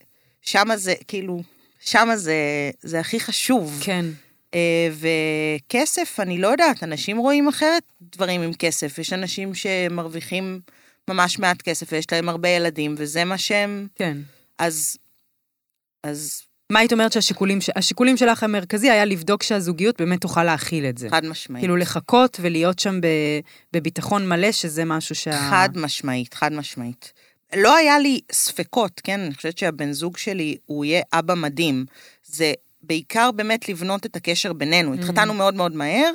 שמה 0.42 0.78
זה, 0.78 0.94
כאילו, 1.08 1.42
שמה 1.80 2.18
זה, 2.18 2.36
זה 2.82 3.00
הכי 3.00 3.20
חשוב. 3.20 3.80
כן. 3.84 4.06
אה, 4.54 4.90
וכסף, 4.92 6.20
אני 6.20 6.38
לא 6.38 6.48
יודעת, 6.48 6.84
אנשים 6.84 7.18
רואים 7.18 7.48
אחרת 7.48 7.84
דברים 8.02 8.42
עם 8.42 8.54
כסף. 8.54 8.98
יש 9.00 9.14
אנשים 9.14 9.56
שמרוויחים 9.56 10.60
ממש 11.10 11.40
מעט 11.40 11.62
כסף 11.62 11.88
ויש 11.92 12.06
להם 12.12 12.30
הרבה 12.30 12.50
ילדים, 12.50 12.96
וזה 12.98 13.24
מה 13.24 13.38
שהם... 13.38 13.88
כן. 13.96 14.18
אז... 14.60 14.98
אז 16.04 16.42
מה 16.70 16.80
היית 16.80 16.94
אומרת 16.94 17.12
שהשיקולים, 17.12 17.60
השיקולים 17.76 18.18
שלך 18.18 18.44
המרכזי 18.44 18.90
היה 18.90 19.06
לבדוק 19.06 19.44
שהזוגיות 19.44 20.02
באמת 20.02 20.22
תוכל 20.22 20.44
להכיל 20.44 20.86
את 20.86 20.98
זה. 20.98 21.10
חד 21.10 21.26
משמעית. 21.26 21.62
כאילו 21.62 21.76
לחכות 21.76 22.38
ולהיות 22.42 22.80
שם 22.80 23.02
ב, 23.02 23.08
בביטחון 23.74 24.30
מלא, 24.30 24.52
שזה 24.52 24.86
משהו 24.86 25.16
שה... 25.16 25.50
חד 25.50 25.70
משמעית, 25.76 26.34
חד 26.34 26.54
משמעית. 26.54 27.14
לא 27.56 27.76
היה 27.76 28.00
לי 28.00 28.20
ספקות, 28.32 29.02
כן? 29.04 29.20
אני 29.20 29.36
חושבת 29.36 29.58
שהבן 29.58 29.92
זוג 29.92 30.18
שלי, 30.18 30.58
הוא 30.66 30.86
יהיה 30.86 31.02
אבא 31.14 31.34
מדהים. 31.34 31.86
זה 32.26 32.54
בעיקר 32.82 33.32
באמת 33.32 33.70
לבנות 33.70 34.06
את 34.06 34.16
הקשר 34.16 34.54
בינינו. 34.54 34.94
התחתנו 34.94 35.34
מאוד 35.34 35.54
מאוד 35.54 35.76
מהר, 35.76 36.12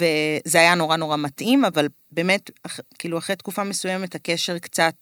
וזה 0.00 0.60
היה 0.60 0.74
נורא 0.74 0.96
נורא 0.96 1.16
מתאים, 1.16 1.64
אבל 1.64 1.88
באמת, 2.10 2.50
כאילו, 2.98 3.18
אחרי 3.18 3.36
תקופה 3.36 3.64
מסוימת 3.64 4.14
הקשר 4.14 4.58
קצת 4.58 4.94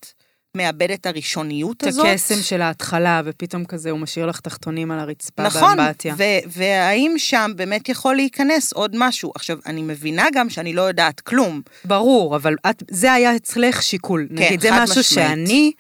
מאבד 0.55 0.91
את 0.91 1.07
הראשוניות 1.07 1.77
את 1.77 1.87
הזאת. 1.87 2.07
הקסם 2.07 2.43
של 2.43 2.63
ההתחלה, 2.63 3.23
ופתאום 3.25 3.65
כזה 3.65 3.91
הוא 3.91 3.99
משאיר 4.01 4.27
לך 4.27 4.41
תחתונים 4.41 4.91
על 4.91 4.99
הרצפה 4.99 5.43
נכון, 5.43 5.77
באמבטיה. 5.77 6.15
ו- 6.19 6.49
והאם 6.49 7.15
שם 7.17 7.51
באמת 7.57 7.89
יכול 7.89 8.17
להיכנס 8.17 8.73
עוד 8.73 8.97
משהו. 8.99 9.33
עכשיו, 9.35 9.59
אני 9.67 9.83
מבינה 9.83 10.27
גם 10.35 10.51
שאני 10.51 10.73
לא 10.73 10.83
יודעת 10.83 11.21
כלום. 11.21 11.61
ברור, 11.85 12.37
אבל 12.37 12.55
את, 12.71 12.83
זה 12.91 13.13
היה 13.13 13.37
אצלך 13.37 13.83
שיקול. 13.83 14.27
נגיד, 14.31 14.61
זה 14.61 14.69
כן, 14.69 14.83
משהו 14.83 15.01
משמעית. 15.01 15.29
שאני, 15.29 15.73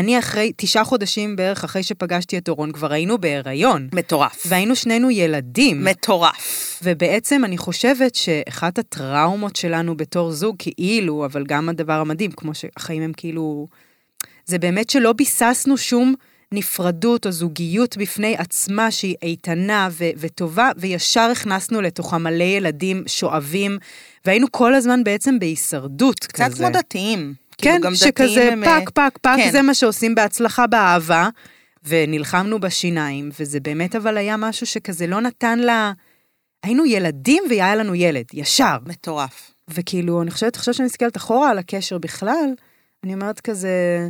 אני 0.00 0.18
אחרי, 0.18 0.52
תשעה 0.56 0.84
חודשים 0.84 1.36
בערך 1.36 1.64
אחרי 1.64 1.82
שפגשתי 1.82 2.38
את 2.38 2.48
אורון, 2.48 2.72
כבר 2.72 2.92
היינו 2.92 3.18
בהיריון. 3.18 3.88
מטורף. 3.92 4.42
והיינו 4.46 4.76
שנינו 4.76 5.10
ילדים. 5.10 5.84
מטורף. 5.84 6.80
ובעצם 6.82 7.44
אני 7.44 7.58
חושבת 7.58 8.14
שאחת 8.14 8.78
הטראומות 8.78 9.56
שלנו 9.56 9.96
בתור 9.96 10.32
זוג, 10.32 10.56
כאילו, 10.58 11.24
אבל 11.24 11.44
גם 11.48 11.68
הדבר 11.68 11.92
המדהים, 11.92 12.30
כמו 12.30 12.54
שהחיים 12.54 13.02
הם 13.02 13.12
כאילו... 13.16 13.66
זה 14.46 14.58
באמת 14.58 14.90
שלא 14.90 15.12
ביססנו 15.12 15.76
שום 15.76 16.14
נפרדות 16.52 17.26
או 17.26 17.32
זוגיות 17.32 17.96
בפני 17.96 18.36
עצמה 18.36 18.90
שהיא 18.90 19.16
איתנה 19.22 19.88
ו- 19.92 20.10
וטובה, 20.16 20.70
וישר 20.76 21.28
הכנסנו 21.32 21.80
לתוכה 21.80 22.18
מלא 22.18 22.44
ילדים 22.44 23.02
שואבים, 23.06 23.78
והיינו 24.24 24.46
כל 24.50 24.74
הזמן 24.74 25.04
בעצם 25.04 25.38
בהישרדות 25.38 26.20
קצת 26.20 26.44
כזה. 26.44 26.56
כמו 26.56 26.70
דתיים. 26.70 27.34
כן, 27.60 27.80
כאילו, 27.82 27.96
שכזה 27.96 28.26
דתיים 28.30 28.64
הם, 28.64 28.84
פק, 28.84 28.90
פק, 28.90 29.18
פק, 29.18 29.32
כן. 29.36 29.50
זה 29.52 29.62
מה 29.62 29.74
שעושים 29.74 30.14
בהצלחה 30.14 30.66
באהבה, 30.66 31.28
ונלחמנו 31.84 32.60
בשיניים, 32.60 33.30
וזה 33.40 33.60
באמת 33.60 33.96
אבל 33.96 34.16
היה 34.16 34.36
משהו 34.36 34.66
שכזה 34.66 35.06
לא 35.06 35.20
נתן 35.20 35.58
לה... 35.58 35.92
היינו 36.62 36.86
ילדים 36.86 37.42
והיה 37.48 37.76
לנו 37.76 37.94
ילד, 37.94 38.24
ישר. 38.32 38.76
מטורף. 38.86 39.50
וכאילו, 39.68 40.22
אני 40.22 40.30
חושבת, 40.30 40.56
עכשיו 40.56 40.74
שאני 40.74 40.86
מסתכלת 40.86 41.16
אחורה 41.16 41.50
על 41.50 41.58
הקשר 41.58 41.98
בכלל, 41.98 42.54
אני 43.04 43.14
אומרת 43.14 43.40
כזה, 43.40 44.08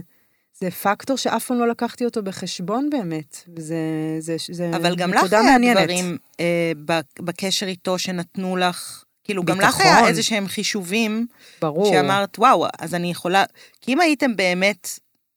זה 0.60 0.70
פקטור 0.70 1.16
שאף 1.16 1.46
פעם 1.46 1.58
לא 1.58 1.68
לקחתי 1.68 2.04
אותו 2.04 2.22
בחשבון 2.22 2.90
באמת, 2.90 3.36
וזה 3.56 3.76
זה, 4.18 4.36
זה 4.50 4.70
אבל 4.76 4.96
גם 4.96 5.14
לך 5.14 5.32
היה. 5.32 5.74
דברים 5.74 6.18
אה, 6.40 6.72
בקשר 7.20 7.66
איתו 7.66 7.98
שנתנו 7.98 8.56
לך, 8.56 9.04
כאילו, 9.30 9.44
גם 9.44 9.60
לך. 9.60 9.80
היה 9.80 10.08
איזה 10.08 10.22
שהם 10.22 10.48
חישובים, 10.48 11.26
ברור. 11.62 11.92
שאמרת, 11.94 12.38
וואו, 12.38 12.66
אז 12.78 12.94
אני 12.94 13.10
יכולה... 13.10 13.44
כי 13.80 13.92
אם 13.92 14.00
הייתם 14.00 14.36
באמת, 14.36 14.88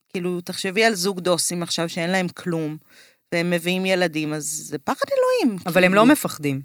כאילו, 0.10 0.42
תחשבי 0.42 0.84
על 0.84 0.94
זוג 0.94 1.20
דוסים 1.20 1.64
עכשיו 1.64 1.90
שאין 1.90 2.10
להם 2.10 2.28
כלום, 2.28 2.78
והם 3.32 3.50
מביאים 3.50 3.86
ילדים, 3.86 4.34
אז 4.34 4.64
זה 4.68 4.78
פחד 4.78 5.06
אלוהים. 5.12 5.60
אבל 5.66 5.84
הם 5.84 5.92
כאילו. 5.92 6.06
לא 6.06 6.12
מפחדים, 6.12 6.62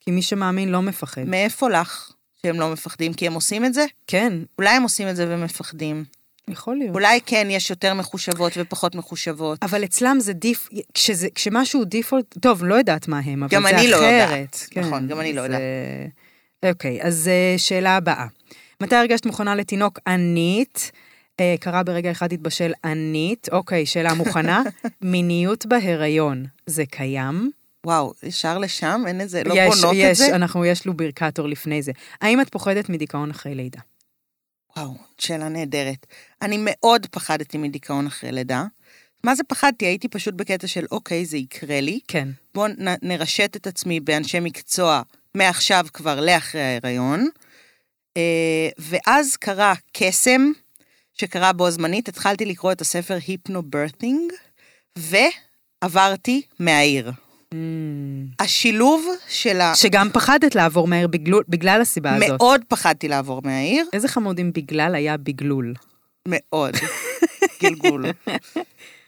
כי 0.00 0.10
מי 0.10 0.22
שמאמין 0.22 0.68
לא 0.68 0.82
מפחד. 0.82 1.24
מאיפה 1.24 1.70
לך 1.70 2.10
שהם 2.42 2.60
לא 2.60 2.72
מפחדים? 2.72 3.14
כי 3.14 3.26
הם 3.26 3.32
עושים 3.34 3.64
את 3.64 3.74
זה? 3.74 3.84
כן, 4.06 4.32
אולי 4.58 4.70
הם 4.70 4.82
עושים 4.82 5.08
את 5.08 5.16
זה 5.16 5.26
ומפחדים. 5.28 6.04
יכול 6.48 6.76
להיות. 6.76 6.94
אולי 6.94 7.20
כן 7.26 7.48
יש 7.50 7.70
יותר 7.70 7.94
מחושבות 7.94 8.52
ופחות 8.56 8.94
מחושבות. 8.94 9.58
אבל 9.62 9.84
אצלם 9.84 10.16
זה 10.20 10.32
דיפ... 10.32 10.68
כשזה, 10.94 11.28
כשמשהו 11.34 11.84
דיפולט... 11.84 12.38
טוב, 12.38 12.64
לא 12.64 12.74
יודעת 12.74 13.08
מה 13.08 13.20
הם, 13.24 13.42
אבל 13.42 13.52
גם 13.52 13.62
זה 13.62 13.68
אני 13.68 13.90
לא 13.90 13.96
אחרת. 13.96 14.30
יודעת. 14.30 14.68
נכון, 14.76 15.08
גם 15.08 15.20
אני 15.20 15.32
לא 15.32 15.40
אז, 15.40 15.44
יודעת. 15.44 15.62
אוקיי, 16.66 17.02
אז 17.02 17.28
אה, 17.28 17.54
שאלה 17.58 17.96
הבאה. 17.96 18.26
מתי 18.80 18.96
הרגשת 18.96 19.26
מוכנה 19.26 19.54
לתינוק 19.54 19.98
ענית? 20.06 20.92
אה, 21.40 21.54
קרה 21.60 21.82
ברגע 21.82 22.10
אחד 22.10 22.32
התבשל 22.32 22.72
ענית. 22.84 23.48
אוקיי, 23.52 23.86
שאלה 23.86 24.14
מוכנה. 24.14 24.62
מיניות 25.02 25.66
בהיריון, 25.66 26.46
זה 26.66 26.86
קיים? 26.86 27.50
וואו, 27.86 28.12
ישר 28.22 28.58
לשם? 28.58 29.02
אין 29.06 29.20
איזה, 29.20 29.44
לא 29.44 29.54
יש, 29.56 29.74
בונות 29.74 29.94
יש, 29.96 30.20
את 30.20 30.26
זה? 30.26 30.36
אנחנו, 30.36 30.64
יש 30.64 30.86
לובריקטור 30.86 31.48
לפני 31.48 31.82
זה. 31.82 31.92
האם 32.20 32.40
את 32.40 32.48
פוחדת 32.48 32.88
מדיכאון 32.88 33.30
אחרי 33.30 33.54
לידה? 33.54 33.80
וואו, 34.76 34.94
שאלה 35.18 35.48
נהדרת. 35.48 36.06
אני 36.42 36.56
מאוד 36.60 37.06
פחדתי 37.06 37.58
מדיכאון 37.58 38.06
אחרי 38.06 38.32
לידה. 38.32 38.64
מה 39.24 39.34
זה 39.34 39.42
פחדתי? 39.44 39.86
הייתי 39.86 40.08
פשוט 40.08 40.34
בקטע 40.34 40.66
של, 40.66 40.84
אוקיי, 40.90 41.24
זה 41.24 41.36
יקרה 41.36 41.80
לי. 41.80 42.00
כן. 42.08 42.28
בואו 42.54 42.66
נרשת 43.02 43.56
את 43.56 43.66
עצמי 43.66 44.00
באנשי 44.00 44.40
מקצוע 44.40 45.02
מעכשיו 45.36 45.86
כבר 45.92 46.20
לאחרי 46.20 46.60
ההיריון. 46.60 47.28
אה, 48.16 48.68
ואז 48.78 49.36
קרה 49.36 49.74
קסם, 49.92 50.52
שקרה 51.12 51.52
בו 51.52 51.70
זמנית, 51.70 52.08
התחלתי 52.08 52.44
לקרוא 52.44 52.72
את 52.72 52.80
הספר 52.80 53.18
היפנו-ברת'ינג, 53.26 54.32
ועברתי 54.98 56.42
מהעיר. 56.58 57.10
Mm. 57.54 57.54
השילוב 58.38 59.06
של 59.28 59.60
ה... 59.60 59.74
שגם 59.74 60.08
פחדת 60.12 60.54
לעבור 60.54 60.86
מהר 60.86 61.06
בגלול, 61.06 61.44
בגלל 61.48 61.80
הסיבה 61.80 62.14
הזאת. 62.14 62.28
מאוד 62.28 62.60
פחדתי 62.68 63.08
לעבור 63.08 63.40
מהעיר, 63.44 63.86
איזה 63.92 64.08
חמוד 64.08 64.38
אם 64.38 64.50
בגלל 64.54 64.94
היה 64.94 65.16
בגלול. 65.16 65.74
מאוד. 66.28 66.76
גלגול. 67.62 68.04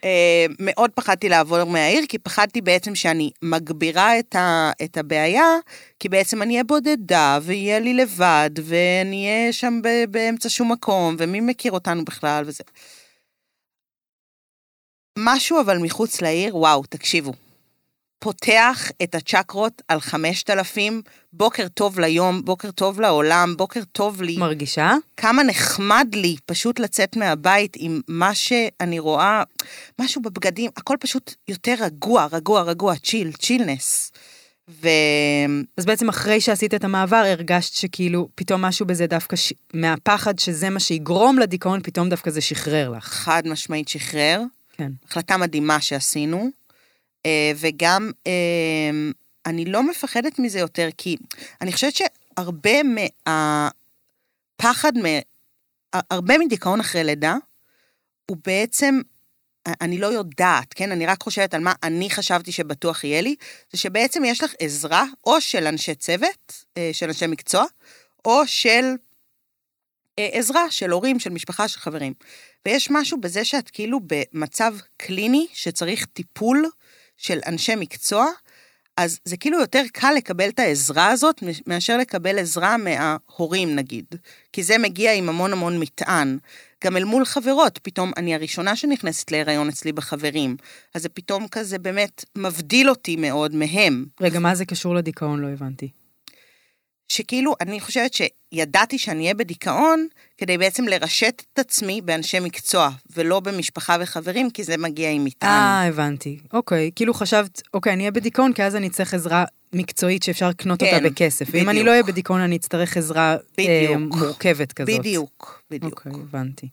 אה, 0.05 0.45
מאוד 0.59 0.91
פחדתי 0.91 1.29
לעבור 1.29 1.63
מהעיר, 1.63 2.05
כי 2.09 2.17
פחדתי 2.17 2.61
בעצם 2.61 2.95
שאני 2.95 3.31
מגבירה 3.41 4.19
את, 4.19 4.35
ה, 4.35 4.71
את 4.83 4.97
הבעיה, 4.97 5.57
כי 5.99 6.09
בעצם 6.09 6.41
אני 6.41 6.53
אהיה 6.53 6.63
בודדה, 6.63 7.39
ויהיה 7.41 7.79
לי 7.79 7.93
לבד, 7.93 8.49
ואני 8.63 9.27
אהיה 9.27 9.53
שם 9.53 9.79
ב, 9.83 9.87
באמצע 10.11 10.49
שום 10.49 10.71
מקום, 10.71 11.15
ומי 11.19 11.41
מכיר 11.41 11.71
אותנו 11.71 12.05
בכלל, 12.05 12.43
וזה. 12.47 12.63
משהו 15.17 15.61
אבל 15.61 15.77
מחוץ 15.77 16.21
לעיר, 16.21 16.57
וואו, 16.57 16.83
תקשיבו. 16.83 17.44
פותח 18.19 18.91
את 19.03 19.15
הצ'קרות 19.15 19.81
על 19.87 19.99
5,000, 19.99 21.01
בוקר 21.33 21.67
טוב 21.67 21.99
ליום, 21.99 22.45
בוקר 22.45 22.71
טוב 22.71 23.01
לעולם, 23.01 23.53
בוקר 23.57 23.81
טוב 23.91 24.21
לי. 24.21 24.37
מרגישה? 24.37 24.93
כמה 25.17 25.43
נחמד 25.43 26.07
לי 26.13 26.35
פשוט 26.45 26.79
לצאת 26.79 27.15
מהבית 27.15 27.77
עם 27.79 28.01
מה 28.07 28.35
שאני 28.35 28.99
רואה, 28.99 29.43
משהו 30.01 30.21
בבגדים, 30.21 30.71
הכל 30.77 30.95
פשוט 30.99 31.35
יותר 31.47 31.75
רגוע, 31.79 32.27
רגוע, 32.31 32.61
רגוע, 32.61 32.95
צ'יל, 32.95 33.31
צ'ילנס. 33.31 34.11
ו... 34.69 34.87
אז 35.77 35.85
בעצם 35.85 36.09
אחרי 36.09 36.41
שעשית 36.41 36.73
את 36.73 36.83
המעבר, 36.83 37.23
הרגשת 37.25 37.73
שכאילו 37.73 38.29
פתאום 38.35 38.61
משהו 38.61 38.85
בזה 38.85 39.07
דווקא, 39.07 39.35
ש... 39.35 39.53
מהפחד 39.73 40.39
שזה 40.39 40.69
מה 40.69 40.79
שיגרום 40.79 41.39
לדיכאון, 41.39 41.81
פתאום 41.83 42.09
דווקא 42.09 42.31
זה 42.31 42.41
שחרר 42.41 42.89
לך. 42.89 43.03
חד 43.03 43.43
משמעית 43.47 43.87
שחרר. 43.87 44.41
כן. 44.73 44.91
החלטה 45.09 45.37
מדהימה 45.37 45.81
שעשינו. 45.81 46.49
אה, 47.25 47.51
וגם, 47.55 48.11
אה, 48.27 48.91
אני 49.45 49.65
לא 49.65 49.83
מפחדת 49.83 50.39
מזה 50.39 50.59
יותר, 50.59 50.89
כי 50.97 51.17
אני 51.61 51.73
חושבת 51.73 51.93
שהרבה 51.95 52.83
מהפחד, 54.57 54.91
הרבה 55.93 56.37
מדיכאון 56.37 56.79
אחרי 56.79 57.03
לידה, 57.03 57.35
הוא 58.25 58.37
בעצם, 58.45 59.01
אני 59.81 59.97
לא 59.97 60.07
יודעת, 60.07 60.73
כן? 60.73 60.91
אני 60.91 61.05
רק 61.05 61.23
חושבת 61.23 61.53
על 61.53 61.61
מה 61.61 61.73
אני 61.83 62.09
חשבתי 62.09 62.51
שבטוח 62.51 63.03
יהיה 63.03 63.21
לי, 63.21 63.35
זה 63.71 63.77
שבעצם 63.77 64.25
יש 64.25 64.43
לך 64.43 64.53
עזרה, 64.59 65.05
או 65.23 65.41
של 65.41 65.67
אנשי 65.67 65.95
צוות, 65.95 66.63
אה, 66.77 66.89
של 66.93 67.07
אנשי 67.07 67.27
מקצוע, 67.27 67.65
או 68.25 68.47
של 68.47 68.85
עזרה 70.17 70.71
של 70.71 70.91
הורים, 70.91 71.19
של 71.19 71.29
משפחה, 71.29 71.67
של 71.67 71.79
חברים. 71.79 72.13
ויש 72.65 72.91
משהו 72.91 73.21
בזה 73.21 73.45
שאת 73.45 73.69
כאילו 73.69 73.99
במצב 74.07 74.75
קליני 74.97 75.47
שצריך 75.53 76.05
טיפול 76.05 76.69
של 77.17 77.39
אנשי 77.47 77.75
מקצוע, 77.75 78.25
אז 78.97 79.19
זה 79.25 79.37
כאילו 79.37 79.59
יותר 79.59 79.83
קל 79.93 80.13
לקבל 80.17 80.49
את 80.49 80.59
העזרה 80.59 81.07
הזאת 81.07 81.43
מאשר 81.67 81.97
לקבל 81.97 82.39
עזרה 82.39 82.77
מההורים 82.77 83.75
נגיד. 83.75 84.05
כי 84.53 84.63
זה 84.63 84.77
מגיע 84.77 85.13
עם 85.13 85.29
המון 85.29 85.53
המון 85.53 85.79
מטען. 85.79 86.37
גם 86.83 86.97
אל 86.97 87.03
מול 87.03 87.25
חברות, 87.25 87.79
פתאום 87.83 88.11
אני 88.17 88.35
הראשונה 88.35 88.75
שנכנסת 88.75 89.31
להיריון 89.31 89.69
אצלי 89.69 89.91
בחברים. 89.91 90.55
אז 90.93 91.01
זה 91.01 91.09
פתאום 91.09 91.47
כזה 91.47 91.79
באמת 91.79 92.25
מבדיל 92.35 92.89
אותי 92.89 93.15
מאוד 93.15 93.55
מהם. 93.55 94.05
רגע, 94.21 94.39
מה 94.39 94.55
זה 94.55 94.65
קשור 94.65 94.95
לדיכאון? 94.95 95.39
לא 95.39 95.47
הבנתי. 95.47 96.04
שכאילו, 97.09 97.55
אני 97.61 97.79
חושבת 97.79 98.11
שידעתי 98.13 98.97
שאני 98.97 99.23
אהיה 99.23 99.33
בדיכאון, 99.33 100.07
כדי 100.37 100.57
בעצם 100.57 100.87
לרשת 100.87 101.43
את 101.53 101.59
עצמי 101.59 102.01
באנשי 102.01 102.39
מקצוע, 102.39 102.89
ולא 103.15 103.39
במשפחה 103.39 103.97
וחברים, 103.99 104.49
כי 104.49 104.63
זה 104.63 104.77
מגיע 104.77 105.11
עם 105.11 105.25
מטען. 105.25 105.49
אה, 105.49 105.87
הבנתי. 105.87 106.39
אוקיי, 106.53 106.91
כאילו 106.95 107.13
חשבת, 107.13 107.61
אוקיי, 107.73 107.93
אני 107.93 108.03
אהיה 108.03 108.11
בדיכאון, 108.11 108.53
כי 108.53 108.63
אז 108.63 108.75
אני 108.75 108.89
צריך 108.89 109.13
עזרה 109.13 109.45
מקצועית 109.73 110.23
שאפשר 110.23 110.49
לקנות 110.49 110.79
כן, 110.79 110.95
אותה 110.95 111.09
בכסף. 111.09 111.47
ואם 111.51 111.69
אני 111.69 111.69
בדיוק. 111.69 111.85
לא 111.85 111.91
אהיה 111.91 112.03
בדיכאון, 112.03 112.41
אני 112.41 112.55
אצטרך 112.55 112.97
עזרה 112.97 113.33
אה, 113.33 113.37
בדיוק. 113.57 114.15
מורכבת 114.15 114.73
כזאת. 114.73 114.99
בדיוק, 114.99 115.61
בדיוק. 115.71 116.05
אוקיי, 116.05 116.21
הבנתי. 116.21 116.67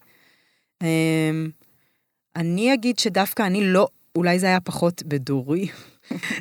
אמ, 0.83 1.51
אני 2.37 2.75
אגיד 2.75 2.99
שדווקא 2.99 3.43
אני 3.43 3.65
לא, 3.65 3.89
אולי 4.17 4.39
זה 4.39 4.47
היה 4.47 4.61
פחות 4.61 5.03
בדורי, 5.03 5.69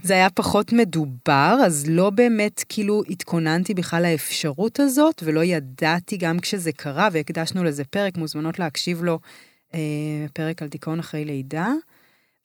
זה 0.04 0.14
היה 0.14 0.30
פחות 0.30 0.74
מדובר, 0.74 1.58
אז 1.66 1.86
לא 1.90 2.10
באמת 2.10 2.64
כאילו 2.70 3.02
התכוננתי 3.10 3.74
בכלל 3.74 4.04
לאפשרות 4.04 4.80
הזאת, 4.80 5.24
ולא 5.26 5.44
ידעתי 5.44 6.18
גם 6.18 6.40
כשזה 6.40 6.72
קרה, 6.72 7.10
והקדשנו 7.12 7.64
לזה 7.64 7.84
פרק, 7.84 8.18
מוזמנות 8.18 8.60
להקשיב 8.60 9.04
לו, 9.04 9.20
אה, 9.74 9.80
פרק 10.34 10.62
על 10.62 10.68
דיכאון 10.68 11.00
אחרי 11.00 11.26
לידה, 11.26 11.74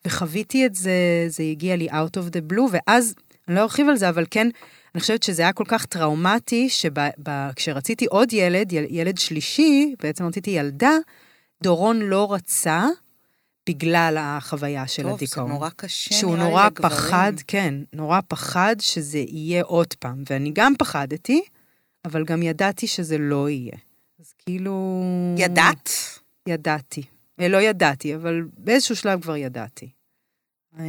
וחוויתי 0.05 0.65
את 0.65 0.75
זה, 0.75 1.25
זה 1.27 1.43
הגיע 1.43 1.75
לי 1.75 1.89
out 1.89 2.17
of 2.17 2.31
the 2.33 2.53
blue, 2.53 2.69
ואז, 2.71 3.15
אני 3.47 3.55
לא 3.55 3.61
ארחיב 3.61 3.89
על 3.89 3.97
זה, 3.97 4.09
אבל 4.09 4.25
כן, 4.31 4.49
אני 4.95 5.01
חושבת 5.01 5.23
שזה 5.23 5.41
היה 5.41 5.53
כל 5.53 5.63
כך 5.67 5.85
טראומטי, 5.85 6.69
שכשרציתי 6.69 8.05
עוד 8.05 8.33
ילד, 8.33 8.73
יל- 8.73 8.85
ילד 8.89 9.17
שלישי, 9.17 9.95
בעצם 10.03 10.25
רציתי 10.25 10.49
ילדה, 10.51 10.91
דורון 11.63 11.99
לא 11.99 12.33
רצה 12.33 12.85
בגלל 13.67 14.17
החוויה 14.19 14.87
של 14.87 15.03
טוב, 15.03 15.13
הדיכאון. 15.13 15.47
זה 15.47 15.53
נורא 15.53 15.69
קשה, 15.75 16.15
שהוא 16.15 16.35
נראה 16.35 16.45
לי, 16.45 16.49
נורא 16.49 16.65
לגברים. 16.65 16.89
פחד, 16.91 17.33
כן, 17.47 17.73
נורא 17.93 18.19
פחד 18.27 18.75
שזה 18.79 19.17
יהיה 19.17 19.63
עוד 19.63 19.93
פעם. 19.93 20.23
ואני 20.29 20.51
גם 20.53 20.73
פחדתי, 20.79 21.41
אבל 22.05 22.25
גם 22.25 22.43
ידעתי 22.43 22.87
שזה 22.87 23.17
לא 23.17 23.49
יהיה. 23.49 23.77
אז 24.19 24.33
כאילו... 24.45 25.03
ידעת? 25.37 25.89
ידעתי. 26.47 27.03
אה, 27.39 27.47
לא 27.47 27.57
ידעתי, 27.57 28.15
אבל 28.15 28.43
באיזשהו 28.57 28.95
שלב 28.95 29.21
כבר 29.21 29.37
ידעתי. 29.37 29.89
אה, 30.79 30.85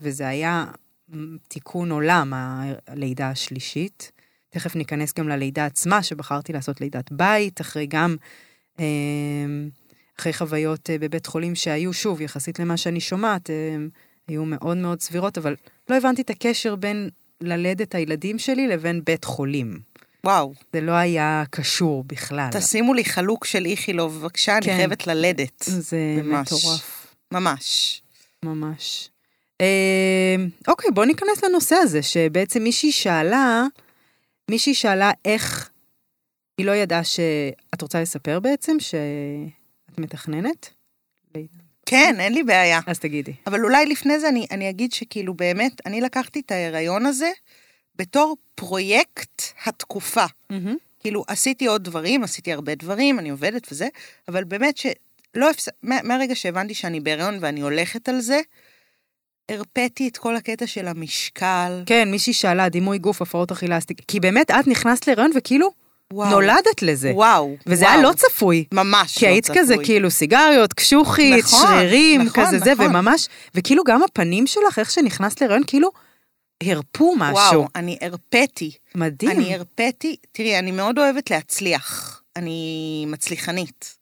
וזה 0.00 0.28
היה 0.28 0.64
תיקון 1.48 1.90
עולם, 1.90 2.32
הלידה 2.86 3.30
השלישית. 3.30 4.12
תכף 4.50 4.76
ניכנס 4.76 5.12
גם 5.14 5.28
ללידה 5.28 5.66
עצמה, 5.66 6.02
שבחרתי 6.02 6.52
לעשות 6.52 6.80
לידת 6.80 7.12
בית, 7.12 7.60
אחרי 7.60 7.86
גם, 7.86 8.16
אה, 8.80 8.84
אחרי 10.20 10.32
חוויות 10.32 10.90
אה, 10.90 10.98
בבית 10.98 11.26
חולים 11.26 11.54
שהיו, 11.54 11.92
שוב, 11.92 12.20
יחסית 12.20 12.58
למה 12.58 12.76
שאני 12.76 13.00
שומעת, 13.00 13.50
אה, 13.50 13.76
היו 14.28 14.44
מאוד 14.44 14.76
מאוד 14.76 15.00
סבירות, 15.00 15.38
אבל 15.38 15.56
לא 15.88 15.96
הבנתי 15.96 16.22
את 16.22 16.30
הקשר 16.30 16.76
בין 16.76 17.10
ללדת 17.40 17.94
הילדים 17.94 18.38
שלי 18.38 18.68
לבין 18.68 19.00
בית 19.04 19.24
חולים. 19.24 19.78
וואו. 20.24 20.54
זה 20.72 20.80
לא 20.80 20.92
היה 20.92 21.44
קשור 21.50 22.04
בכלל. 22.06 22.48
תשימו 22.52 22.94
לי 22.94 23.04
חלוק 23.04 23.44
של 23.44 23.66
איכילוב, 23.66 24.18
בבקשה, 24.18 24.56
אני 24.56 24.66
כן. 24.66 24.76
חייבת 24.76 25.06
ללדת. 25.06 25.64
זה 25.66 25.98
ממש. 26.24 26.52
מטורף. 26.52 27.14
ממש. 27.32 28.02
ממש. 28.44 29.10
אה, 29.60 30.36
אוקיי, 30.68 30.90
בוא 30.90 31.04
ניכנס 31.04 31.44
לנושא 31.44 31.76
הזה, 31.76 32.02
שבעצם 32.02 32.62
מישהי 32.62 32.92
שאלה, 32.92 33.64
מישהי 34.50 34.74
שאלה 34.74 35.10
איך, 35.24 35.70
היא 36.58 36.66
לא 36.66 36.72
ידעה 36.72 37.04
ש... 37.04 37.20
את 37.74 37.82
רוצה 37.82 38.00
לספר 38.02 38.40
בעצם 38.40 38.76
שאת 39.92 39.98
מתכננת? 40.00 40.70
כן, 41.86 42.14
אין 42.18 42.34
לי 42.34 42.42
בעיה. 42.42 42.80
אז 42.86 42.98
תגידי. 42.98 43.32
אבל 43.46 43.64
אולי 43.64 43.86
לפני 43.86 44.20
זה 44.20 44.28
אני, 44.28 44.46
אני 44.50 44.70
אגיד 44.70 44.92
שכאילו 44.92 45.34
באמת, 45.34 45.86
אני 45.86 46.00
לקחתי 46.00 46.40
את 46.40 46.50
ההיריון 46.50 47.06
הזה 47.06 47.30
בתור 47.96 48.36
פרויקט 48.54 49.42
התקופה. 49.66 50.24
כאילו, 51.00 51.24
עשיתי 51.28 51.66
עוד 51.66 51.84
דברים, 51.84 52.24
עשיתי 52.24 52.52
הרבה 52.52 52.74
דברים, 52.74 53.18
אני 53.18 53.30
עובדת 53.30 53.72
וזה, 53.72 53.88
אבל 54.28 54.44
באמת 54.44 54.76
שלא 54.76 55.50
הפס... 55.50 55.68
מה- 55.82 56.02
מהרגע 56.02 56.34
שהבנתי 56.34 56.74
שאני 56.74 57.00
בהיריון 57.00 57.38
ואני 57.40 57.60
הולכת 57.60 58.08
על 58.08 58.20
זה, 58.20 58.40
הרפאתי 59.48 60.08
את 60.08 60.16
כל 60.16 60.36
הקטע 60.36 60.66
של 60.66 60.88
המשקל. 60.88 61.82
כן, 61.86 62.10
מישהי 62.10 62.32
שאלה, 62.32 62.68
דימוי 62.68 62.98
גוף, 62.98 63.22
הפרעות 63.22 63.52
אכילה. 63.52 63.78
כי 64.08 64.20
באמת, 64.20 64.50
את 64.50 64.66
נכנסת 64.66 65.06
להיריון 65.06 65.30
וכאילו, 65.36 65.70
וואו. 66.12 66.30
נולדת 66.30 66.82
לזה. 66.82 67.12
וואו. 67.14 67.56
וזה 67.66 67.84
וואו. 67.84 67.94
היה 67.94 68.02
לא 68.02 68.12
צפוי. 68.16 68.64
ממש 68.74 69.18
כי 69.18 69.24
לא 69.26 69.30
היית 69.30 69.44
צפוי. 69.44 69.58
כזה 69.58 69.74
כאילו 69.84 70.10
סיגריות, 70.10 70.72
קשוחית, 70.72 71.44
נכון, 71.44 71.60
שרירים, 71.68 72.22
נכון, 72.22 72.46
כזה 72.46 72.58
זה, 72.58 72.72
נכון. 72.72 72.86
וממש, 72.86 73.28
וכאילו 73.54 73.84
גם 73.84 74.02
הפנים 74.02 74.46
שלך, 74.46 74.78
איך 74.78 74.90
שנכנסת 74.90 75.40
להיריון, 75.40 75.62
כאילו 75.66 75.88
הרפו 76.62 77.14
משהו. 77.18 77.34
וואו, 77.34 77.68
אני 77.76 77.98
הרפאתי. 78.00 78.72
מדהים. 78.94 79.30
אני 79.30 79.54
הרפאתי, 79.54 80.16
תראי, 80.32 80.58
אני 80.58 80.70
מאוד 80.70 80.98
אוהבת 80.98 81.30
להצליח. 81.30 82.20
אני 82.36 83.04
מצליחנית. 83.08 83.96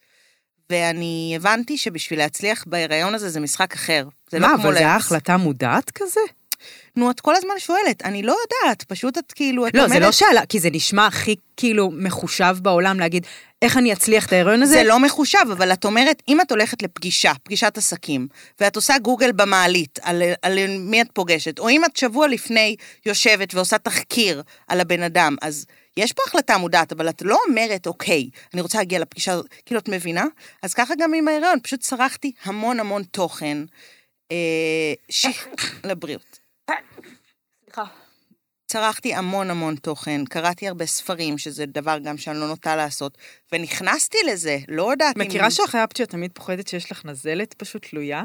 ואני 0.71 1.33
הבנתי 1.37 1.79
שבשביל 1.79 2.19
להצליח 2.19 2.65
בהיריון 2.67 3.15
הזה 3.15 3.29
זה 3.29 3.41
משחק 3.41 3.75
אחר. 3.75 4.09
זה 4.31 4.39
מה, 4.39 4.49
לא 4.49 4.57
כמו 4.57 4.63
אבל 4.65 4.73
זה 4.73 4.79
היה 4.79 4.89
להצ- 4.97 5.01
החלטה 5.01 5.37
מודעת 5.37 5.91
כזה? 5.91 6.21
נו, 6.97 7.11
את 7.11 7.21
כל 7.21 7.37
הזמן 7.37 7.55
שואלת, 7.59 8.03
אני 8.05 8.23
לא 8.23 8.37
יודעת, 8.43 8.83
פשוט 8.83 9.19
את 9.19 9.33
כאילו, 9.33 9.67
את 9.67 9.75
לא, 9.75 9.85
אומרת... 9.85 9.93
זה 9.93 10.07
לא 10.07 10.13
שאלה, 10.13 10.47
כי 10.47 10.61
זה 10.61 10.69
נשמע 10.73 11.07
הכי 11.07 11.35
כאילו 11.57 11.91
מחושב 11.91 12.57
בעולם 12.63 13.01
להגיד, 13.01 13.27
איך 13.63 13.77
אני 13.77 13.93
אצליח 13.93 14.27
את 14.27 14.33
ההיריון 14.33 14.63
הזה? 14.63 14.75
זה 14.75 14.85
לא 14.85 15.01
מחושב, 15.01 15.39
אבל 15.53 15.73
את 15.73 15.85
אומרת, 15.85 16.23
אם 16.29 16.41
את 16.41 16.51
הולכת 16.51 16.83
לפגישה, 16.83 17.33
פגישת 17.43 17.79
עסקים, 17.79 18.29
ואת 18.61 18.77
עושה 18.77 18.99
גוגל 18.99 19.33
במעלית 19.33 19.99
על, 20.03 20.23
על 20.43 20.59
מי 20.79 21.03
את 21.03 21.09
פוגשת, 21.13 21.59
או 21.59 21.69
אם 21.69 21.85
את 21.85 21.97
שבוע 21.97 22.29
לפני 22.29 22.77
יושבת 23.07 23.55
ועושה 23.55 23.79
תחקיר 23.79 24.43
על 24.69 24.81
הבן 24.81 25.03
אדם, 25.03 25.37
אז 25.43 25.67
יש 25.97 26.13
פה 26.13 26.23
החלטה 26.27 26.59
מודעת, 26.59 26.93
אבל 26.93 27.09
את 27.09 27.23
לא 27.23 27.39
אומרת, 27.49 27.87
אוקיי, 27.87 28.29
אני 28.55 28.63
רוצה 28.63 28.79
להגיע 28.79 28.99
לפגישה 28.99 29.33
הזאת, 29.33 29.47
כאילו, 29.67 29.81
את 29.81 29.89
מבינה? 29.89 30.25
אז 30.63 30.75
ככה 30.75 30.95
גם 30.99 31.15
עם 31.15 31.29
ההיריון, 31.29 31.59
פשוט 31.63 31.81
צרכתי 31.81 32.33
המון 32.45 32.81
המון 32.81 33.03
תוכן, 33.03 33.59
אה, 34.33 34.93
ש... 35.09 35.27
לבריאות. 35.89 36.30
צרכתי 38.71 39.15
המון 39.15 39.51
המון 39.51 39.77
תוכן, 39.77 40.25
קראתי 40.25 40.69
הרבה 40.69 40.87
ספרים, 40.87 41.39
שזה 41.39 41.67
דבר 41.67 41.99
גם 41.99 42.19
שאני 42.19 42.41
לא 42.41 42.47
נוטה 42.49 42.77
לעשות, 42.77 43.19
ונכנסתי 43.53 44.19
לזה, 44.27 44.59
לא 44.69 44.91
יודעת 44.91 45.17
אם... 45.17 45.23
מכירה 45.23 45.51
שאחרי 45.51 45.85
אפצ'יה 45.85 46.07
תמיד 46.07 46.31
פוחדת 46.35 46.69
שיש 46.69 46.93
לך 46.93 47.05
נזלת 47.05 47.55
פשוט 47.55 47.87
תלויה? 47.87 48.23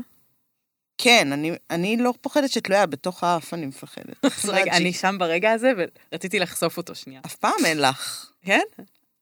כן, 0.97 1.33
אני, 1.33 1.51
אני 1.69 1.97
לא 1.97 2.13
פוחדת 2.21 2.51
שתלויה, 2.51 2.85
בתוך 2.85 3.23
האף 3.23 3.53
אני 3.53 3.65
מפחדת. 3.65 4.25
רגע, 4.53 4.77
אני 4.77 4.93
שם 4.93 5.15
ברגע 5.19 5.51
הזה, 5.51 5.71
ורציתי 6.11 6.39
לחשוף 6.39 6.77
אותו 6.77 6.95
שנייה. 6.95 7.21
אף 7.25 7.35
פעם 7.35 7.65
אין 7.65 7.81
לך. 7.81 8.29
כן? 8.41 8.63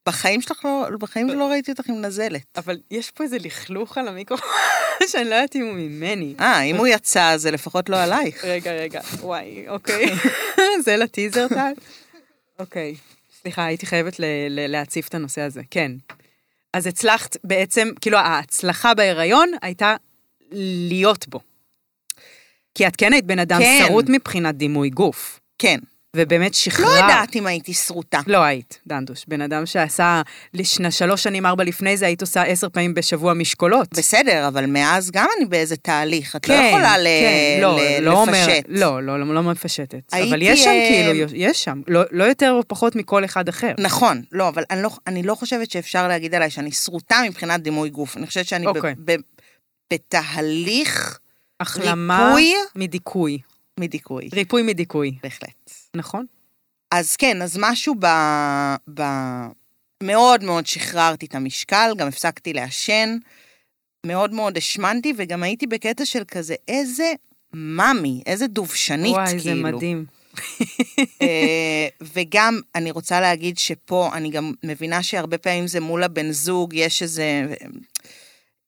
בחיים 0.06 0.42
שלך 0.42 0.66
לא, 0.66 0.88
בחיים 1.00 1.28
לא 1.28 1.50
ראיתי 1.50 1.72
אותך 1.72 1.90
עם 1.90 2.02
נזלת. 2.02 2.58
אבל 2.58 2.80
יש 2.92 3.12
פה 3.12 3.24
איזה 3.24 3.38
לכלוך 3.38 3.98
על 3.98 4.08
המיקרופון, 4.08 4.50
שאני 5.12 5.30
לא 5.30 5.36
יודעת 5.36 5.56
אם 5.56 5.62
הוא 5.62 5.74
ממני. 5.74 6.36
אה, 6.40 6.62
אם 6.62 6.76
הוא 6.76 6.88
יצא, 6.88 7.34
זה 7.38 7.52
לפחות 7.52 7.90
לא 7.90 8.04
עלייך. 8.04 8.46
רגע, 8.54 8.72
רגע, 8.72 9.02
וואי, 9.20 9.70
אוקיי. 9.70 10.06
זה 10.86 10.98
לטיזר, 10.98 11.48
טל? 11.48 11.72
אוקיי. 12.60 12.96
סליחה, 13.42 13.66
הייתי 13.66 13.86
חייבת 13.86 14.16
להציף 14.50 15.08
את 15.08 15.16
הנושא 15.16 15.42
הזה, 15.42 15.62
כן. 15.72 15.92
אז 16.74 16.88
הצלחת 16.88 17.38
בעצם, 17.44 17.90
כאילו 18.02 18.18
ההצלחה 18.18 18.94
בהיריון 18.94 19.52
הייתה 19.62 19.96
להיות 20.90 21.28
בו. 21.28 21.40
כי 22.76 22.88
את 22.88 22.96
כן 22.96 23.14
היית 23.14 23.26
בן 23.26 23.40
אדם 23.40 23.60
כן. 23.60 23.84
שרוט 23.88 24.06
מבחינת 24.10 24.56
דימוי 24.56 24.90
גוף, 24.90 25.40
כן. 25.58 25.80
ובאמת 26.16 26.54
שחררת. 26.54 26.88
לא 26.90 26.96
יודעת 26.96 27.36
אם 27.36 27.48
הייתי 27.48 27.74
שרוטה. 27.74 28.20
לא 28.28 28.38
היית, 28.44 28.80
דנדוש. 28.88 29.26
בן 29.28 29.42
אדם 29.42 29.66
שעשה 29.66 30.22
לשנה, 30.54 30.92
שלוש 30.92 31.24
שנים, 31.24 31.46
ארבע 31.46 31.64
לפני 31.64 31.98
זה, 31.98 32.06
היית 32.06 32.22
עושה 32.22 32.44
עשר 32.44 32.70
פעמים 32.70 32.94
בשבוע 32.94 33.34
משקולות. 33.34 33.88
בסדר, 33.98 34.48
אבל 34.48 34.66
מאז 34.66 35.12
גם 35.12 35.28
אני 35.38 35.46
באיזה 35.46 35.76
תהליך, 35.78 36.36
את 36.36 36.50
לא 36.50 36.54
יכולה 36.54 36.98
ל- 36.98 37.04
כן, 37.04 37.60
לא, 37.62 37.78
ל- 37.80 38.00
לא 38.04 38.22
אומר- 38.22 38.48
לפשט. 38.48 38.64
לא, 38.68 39.04
לא, 39.04 39.20
לא, 39.20 39.36
לא 39.36 39.44
מפשטת. 39.44 39.96
הייתי, 40.12 40.30
אבל 40.30 40.42
יש 40.42 40.64
שם 40.64 40.70
אה, 40.70 40.88
כאילו, 40.90 41.26
יש 41.36 41.64
שם, 41.64 41.82
לא, 41.88 42.02
לא 42.12 42.24
יותר 42.24 42.52
או 42.52 42.62
פחות 42.68 42.96
מכל 42.96 43.26
אחד 43.26 43.50
אחר. 43.50 43.72
נכון, 43.80 44.22
לא, 44.32 44.48
אבל 44.48 44.64
אני 44.72 44.82
לא, 44.84 44.90
אני 45.08 45.24
לא 45.24 45.36
חושבת 45.36 45.72
שאפשר 45.72 46.08
להגיד 46.08 46.36
עליי 46.36 46.50
שאני 46.50 46.72
שרוטה 46.72 47.22
מבחינת 47.28 47.62
דימוי 47.62 47.90
גוף. 47.90 48.18
אני 48.18 48.28
חושבת 48.28 48.46
שאני 48.48 48.66
ב- 48.66 48.68
אוקיי. 48.68 48.94
ב- 49.06 49.16
בתהליך 49.94 51.20
החלמה 51.60 52.26
ריפוי? 52.36 52.54
מדיכוי. 52.76 53.38
מדיכוי. 53.80 54.30
ריפוי 54.34 54.62
מדיכוי, 54.64 55.16
בהחלט. 55.24 55.72
נכון? 55.96 56.26
אז 56.92 57.16
כן, 57.16 57.42
אז 57.42 57.58
משהו 57.60 57.96
ב... 58.00 58.06
ב... 58.94 59.02
מאוד 60.04 60.44
מאוד 60.44 60.66
שחררתי 60.66 61.26
את 61.26 61.36
המשקל, 61.36 61.94
גם 61.98 62.08
הפסקתי 62.08 62.54
לעשן, 62.54 63.18
מאוד 64.06 64.34
מאוד 64.34 64.58
השמנתי, 64.58 65.14
וגם 65.18 65.44
הייתי 65.44 65.68
בקטע 65.68 66.06
של 66.06 66.24
כזה, 66.28 66.56
איזה 66.68 67.14
מאמי, 67.54 68.24
איזה 68.26 68.48
דובשנית, 68.48 69.14
וואי, 69.14 69.28
כאילו. 69.28 69.44
זה 69.44 69.54
מדהים. 69.54 70.06
אה, 71.22 71.88
וגם, 72.02 72.60
אני 72.76 72.92
רוצה 72.92 73.22
להגיד 73.22 73.58
שפה, 73.58 74.10
אני 74.14 74.30
גם 74.30 74.54
מבינה 74.64 75.04
שהרבה 75.04 75.38
פעמים 75.38 75.68
זה 75.68 75.80
מול 75.80 76.04
הבן 76.04 76.32
זוג, 76.32 76.74
יש 76.74 77.02
איזה 77.02 77.46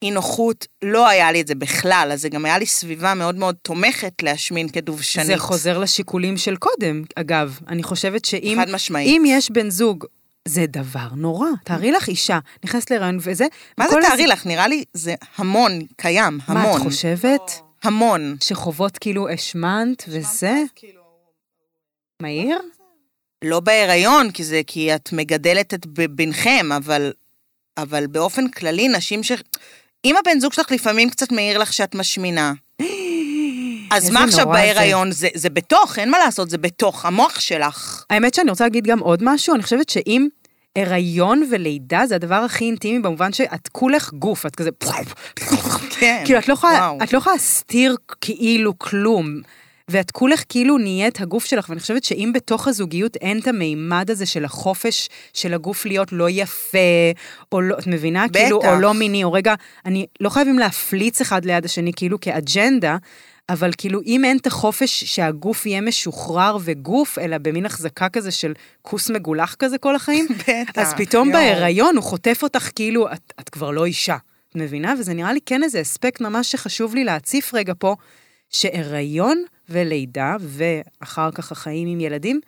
אי 0.06 0.12
נוחות, 0.12 0.68
לא 0.82 1.08
היה 1.08 1.32
לי 1.32 1.41
את 1.41 1.48
זה 1.48 1.56
בכלל, 1.56 2.10
אז 2.13 2.22
זה 2.22 2.30
גם 2.30 2.46
היה 2.46 2.58
לי 2.58 2.65
סביבה 2.65 3.13
מאוד 3.13 3.36
מאוד 3.36 3.56
תומכת 3.62 4.24
להשמין 4.24 4.70
כדובשנית. 4.70 5.28
זה 5.28 5.38
חוזר 5.38 5.78
לשיקולים 5.78 6.38
של 6.38 6.56
קודם, 6.56 7.04
אגב. 7.15 7.60
אני 7.68 7.84
חושבת 7.84 8.26
שאם 8.26 8.58
חד 8.62 8.72
משמעית. 8.72 9.08
אם 9.08 9.24
יש 9.28 9.52
בן 9.52 9.70
זוג, 9.70 10.06
זה 10.48 10.65
דבר 10.68 11.08
נורא. 11.15 11.48
תארי 11.63 11.91
לך 11.91 12.08
אישה, 12.08 12.39
נכנסת 12.63 12.91
להיריון 12.91 13.18
וזה... 13.22 13.46
מה 13.78 13.89
זה 13.89 13.96
תארי 14.02 14.28
לך? 14.28 14.46
נראה 14.46 14.68
לי 14.68 14.84
זה 14.94 15.15
המון, 15.38 15.82
קיים, 15.96 16.39
מה, 16.48 16.62
המון. 16.62 16.82
את 16.82 16.88
חושבת? 16.88 17.41
המון. 17.84 18.36
שחובות 18.39 18.98
כאילו 18.98 19.30
השמנת 19.30 20.04
וזה? 20.08 20.62
מהיר? 22.22 22.60
לא 23.44 23.60
בהיריון, 23.60 24.32
כי 24.32 24.44
זה 24.44 24.62
כי 24.68 24.96
את 24.96 25.10
מגדלת 25.13 25.74
את 25.74 25.86
ב- 25.86 26.15
בנכם, 26.15 26.72
אבל, 26.76 27.13
אבל 27.78 28.08
באופן 28.08 28.50
כללי, 28.50 28.88
נשים 28.88 29.24
ש... 29.24 29.32
אם 30.06 30.15
הבן 30.18 30.39
זוג 30.39 30.54
שלך 30.54 30.72
לפעמים 30.72 31.10
קצת 31.10 31.32
מעיר 31.32 31.58
לך 31.58 31.74
שאת 31.74 31.96
משמינה, 31.96 32.54
אז 33.91 34.10
מה 34.10 34.24
עכשיו 34.24 34.46
נורא 34.46 34.58
זה. 34.58 34.62
בהיריון? 34.62 35.12
זה, 35.12 35.28
זה 35.34 35.50
בתוך, 35.50 36.00
אין 36.00 36.12
מה 36.12 36.20
לעשות, 36.20 36.50
זה 36.50 36.58
בתוך 36.58 37.06
המוח 37.06 37.39
שלך. 37.39 38.04
האמת 38.10 38.34
שאני 38.34 38.50
רוצה 38.50 38.63
להגיד 38.63 38.88
גם 38.88 39.00
עוד 39.00 39.20
משהו, 39.24 39.56
אני 39.56 39.63
חושבת 39.63 39.89
שאם 39.89 40.28
הריון 40.76 41.44
ולידה 41.52 42.06
זה 42.06 42.15
הדבר 42.15 42.36
הכי 42.36 42.65
אינטימי 42.65 43.00
במובן 43.00 43.34
שאת 43.34 43.68
כולך 43.72 44.13
גוף, 44.13 44.46
את 44.46 44.56
כזה... 44.56 44.70
כן. 46.00 46.22
כאילו, 46.26 46.39
את 46.39 46.48
לא 46.48 46.54
יכולה. 46.54 46.91
את 47.04 47.13
לא 47.13 47.18
יכולה 47.18 47.36
להסתיר 47.36 47.96
כאילו 48.22 48.80
כלום. 48.80 49.41
ואת 49.88 50.12
כולך 50.12 50.43
כאילו 50.50 50.78
נהיית 50.78 51.21
הגוף 51.21 51.45
שלך, 51.45 51.69
ואני 51.69 51.80
חושבת 51.80 52.04
שאם 52.04 52.32
בתוך 52.34 52.67
הזוגיות 52.67 53.15
אין 53.15 53.39
את 53.39 53.48
המימד 53.48 54.12
הזה 54.12 54.26
של 54.26 54.45
החופש 54.45 55.10
של 55.34 55.54
הגוף 55.54 55.86
להיות 55.86 56.12
לא 56.12 56.30
יפה, 56.30 56.78
או 57.52 57.62
לא, 57.62 57.78
את 57.80 57.88
מבינה? 57.88 58.28
בטח. 58.28 58.39
כאילו, 58.39 58.62
או 58.65 58.80
לא 58.80 58.93
מיני, 58.93 59.24
או 59.24 59.34
רגע, 59.34 59.54
אני 59.86 60.06
לא 60.19 60.30
חייבים 60.30 60.60
להפליץ 60.60 61.21
אחד 61.21 61.45
ליד 61.45 61.65
השני 61.65 61.91
כאילו 61.95 62.19
כאג'נדה, 62.19 62.98
אבל 63.50 63.71
כאילו 63.78 64.02
אם 64.06 64.26
אין 64.26 64.38
את 64.38 64.48
החופש 64.48 65.04
שהגוף 65.04 65.65
יהיה 65.65 65.82
משוחרר 65.82 66.58
וגוף, 66.63 67.19
אלא 67.19 67.38
במין 67.38 67.65
החזקה 67.65 68.10
כזה 68.10 68.32
של 68.32 68.54
כוס 68.82 69.10
מגולח 69.10 69.56
כזה 69.60 69.78
כל 69.78 69.95
החיים, 69.95 70.28
בטח, 70.48 70.82
אז 70.82 70.93
פתאום 70.93 71.30
יואו. 71.30 71.39
בהיריון 71.39 71.95
הוא 71.95 72.04
חוטף 72.04 72.39
אותך 72.43 72.69
כאילו, 72.76 73.13
את, 73.13 73.34
את 73.39 73.50
כבר 73.50 73.71
לא 73.71 73.86
אישה. 73.86 74.17
את 74.50 74.56
מבינה? 74.56 74.93
וזה 75.00 75.13
נראה 75.13 75.34
לי 75.34 75.39
כן 75.45 75.63
איזה 75.63 75.82
אספקט 75.82 76.21
ממש 76.21 76.52
שחשוב 76.52 76.95
לי 76.95 77.04
להציף 77.04 77.54
רגע 77.54 77.74
פה, 77.80 77.95
שהיריון 78.50 79.43
ולידה, 79.69 80.36
ואחר 80.39 81.32
כך 81.32 81.51
החיים 81.51 81.88
עם 81.88 81.99
ילדים, 81.99 82.39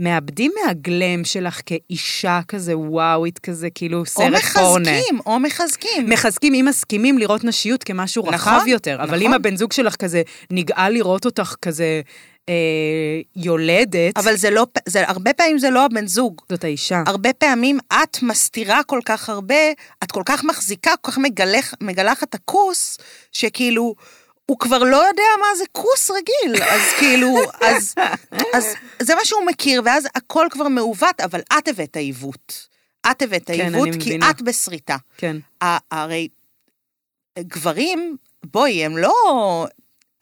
מאבדים 0.00 0.52
מהגלם 0.64 1.24
שלך 1.24 1.60
כאישה 1.66 2.40
כזה 2.48 2.78
וואווית 2.78 3.38
כזה, 3.38 3.70
כאילו 3.70 3.98
או 3.98 4.06
סרט 4.06 4.42
פורנה. 4.42 4.90
מחזקים, 4.90 5.20
או 5.26 5.40
מחזקים. 5.40 6.08
מחזקים, 6.08 6.54
אם 6.54 6.64
מסכימים 6.68 7.18
לראות 7.18 7.44
נשיות 7.44 7.84
כמשהו 7.84 8.22
נכון, 8.22 8.34
רחב 8.34 8.66
יותר, 8.66 8.94
אבל 8.94 9.04
נכון. 9.04 9.22
אם 9.22 9.32
הבן 9.32 9.56
זוג 9.56 9.72
שלך 9.72 9.96
כזה 9.96 10.22
נגעל 10.50 10.92
לראות 10.92 11.26
אותך 11.26 11.54
כזה 11.62 12.00
אה, 12.48 12.54
יולדת, 13.36 14.16
אבל 14.16 14.36
זה 14.36 14.50
לא, 14.50 14.66
זה, 14.86 15.08
הרבה 15.08 15.32
פעמים 15.32 15.58
זה 15.58 15.70
לא 15.70 15.84
הבן 15.84 16.06
זוג. 16.06 16.40
זאת 16.48 16.64
האישה. 16.64 17.02
הרבה 17.06 17.32
פעמים 17.32 17.78
את 17.92 18.22
מסתירה 18.22 18.82
כל 18.82 19.00
כך 19.04 19.28
הרבה, 19.28 19.70
את 20.04 20.12
כל 20.12 20.22
כך 20.24 20.44
מחזיקה, 20.44 20.90
כל 21.00 21.10
כך 21.12 21.18
מגלח, 21.18 21.74
מגלחת 21.80 22.28
את 22.28 22.34
הכוס, 22.34 22.98
שכאילו, 23.32 23.94
הוא 24.46 24.58
כבר 24.58 24.78
לא 24.78 24.96
יודע 24.96 25.22
מה 25.40 25.56
זה 25.58 25.64
כוס 25.72 26.10
רגיל, 26.10 26.62
אז 26.62 26.80
כאילו, 26.98 27.36
אז, 27.60 27.94
אז 28.54 28.74
זה 29.02 29.14
מה 29.14 29.24
שהוא 29.24 29.46
מכיר, 29.46 29.82
ואז 29.84 30.06
הכל 30.14 30.46
כבר 30.50 30.68
מעוות, 30.68 31.20
אבל 31.20 31.40
את 31.58 31.68
הבאת 31.68 31.96
העיוות. 31.96 32.68
את 33.10 33.22
הבאת 33.22 33.46
כן, 33.46 33.52
העיוות, 33.52 33.88
אני 33.88 33.92
כי 33.92 34.08
מבינה. 34.08 34.30
את 34.30 34.42
בסריטה. 34.42 34.96
כן. 35.16 35.36
הרי 35.90 36.28
גברים, 37.38 38.16
בואי, 38.44 38.84
הם 38.84 38.96
לא, 38.96 39.12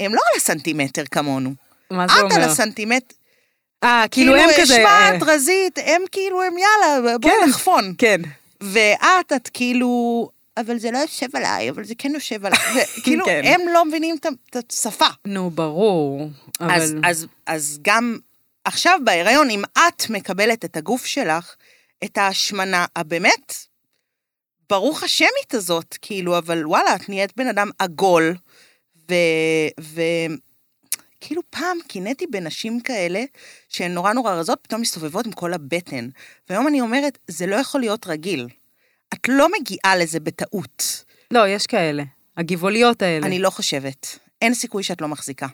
הם 0.01 0.15
לא 0.15 0.21
על 0.33 0.37
הסנטימטר 0.37 1.05
כמונו. 1.11 1.55
מה 1.91 2.07
זה 2.09 2.15
את 2.15 2.19
על 2.19 2.25
אומר? 2.25 2.51
הסנטימטר, 2.51 3.15
אה, 3.85 4.05
כאילו 4.11 4.37
הם 4.37 4.49
כזה... 4.61 4.77
אה, 4.77 5.09
השמעת, 5.09 5.23
רזית, 5.23 5.79
הם 5.85 6.03
כאילו, 6.13 6.43
הם 6.43 6.53
יאללה, 6.59 7.19
בואי 7.19 7.35
כן. 7.41 7.49
נחפון. 7.49 7.95
כן. 7.99 8.21
ואת, 8.61 9.33
את 9.37 9.49
כאילו, 9.53 10.29
אבל 10.57 10.79
זה 10.79 10.91
לא 10.91 10.99
יושב 10.99 11.37
עליי, 11.37 11.71
אבל 11.71 11.85
זה 11.85 11.95
כן 11.99 12.11
יושב 12.15 12.47
עליי. 12.47 12.59
כאילו, 13.05 13.25
כן. 13.25 13.43
הם 13.45 13.61
לא 13.75 13.85
מבינים 13.85 14.17
את 14.51 14.73
השפה. 14.73 15.07
נו, 15.25 15.51
ברור. 15.51 16.31
אז, 16.61 16.93
אבל... 16.93 17.01
אז, 17.05 17.27
אז 17.47 17.79
גם 17.83 18.19
עכשיו 18.65 18.99
בהיריון, 19.05 19.51
אם 19.51 19.63
את 19.73 20.11
מקבלת 20.11 20.65
את 20.65 20.77
הגוף 20.77 21.07
שלך, 21.07 21.55
את 22.05 22.19
ההשמנה 22.19 22.87
הבאמת, 22.97 23.55
ברוך 24.71 25.03
השמית 25.03 25.55
הזאת, 25.55 25.97
כאילו, 26.03 26.39
אבל 26.39 26.67
וואלה, 26.67 26.95
את 26.95 27.09
נהיית 27.09 27.37
בן 27.37 27.47
אדם 27.47 27.71
עגול, 27.79 28.37
ו... 29.11 29.15
ו... 29.81 30.01
כאילו 31.21 31.43
פעם 31.51 31.79
קינאתי 31.89 32.27
בנשים 32.27 32.81
כאלה, 32.81 33.25
שהן 33.69 33.95
נורא 33.95 34.13
נורא 34.13 34.33
רזות, 34.33 34.59
פתאום 34.63 34.81
מסתובבות 34.81 35.27
עם 35.27 35.33
כל 35.33 35.53
הבטן. 35.53 36.09
והיום 36.49 36.69
אני 36.69 36.81
אומרת, 36.81 37.19
זה 37.29 37.47
לא 37.47 37.57
יכול 37.57 37.81
להיות 37.81 38.07
רגיל. 38.07 38.47
את 39.15 39.29
לא 39.29 39.49
מגיעה 39.61 39.97
לזה 39.97 40.21
בטעות. 40.21 41.05
לא, 41.31 41.49
יש 41.49 41.67
כאלה. 41.67 42.03
הגבעוליות 42.37 43.03
האלה. 43.03 43.27
אני 43.27 43.39
לא 43.39 43.51
חושבת. 43.51 44.19
אין 44.43 44.55
סיכוי 44.55 44.83
שאת 44.83 45.01
לא 45.01 45.09
מחזיקה. 45.09 45.47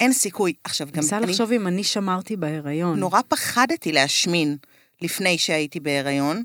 אין 0.00 0.12
סיכוי. 0.12 0.52
עכשיו, 0.64 0.88
גם 0.92 1.00
ניסה 1.00 1.16
אני 1.16 1.26
לחשוב 1.26 1.52
אם 1.52 1.66
אני 1.66 1.84
שמרתי 1.84 2.36
בהיריון. 2.36 2.98
נורא 2.98 3.20
פחדתי 3.28 3.92
להשמין 3.92 4.56
לפני 5.02 5.38
שהייתי 5.38 5.80
בהיריון, 5.80 6.42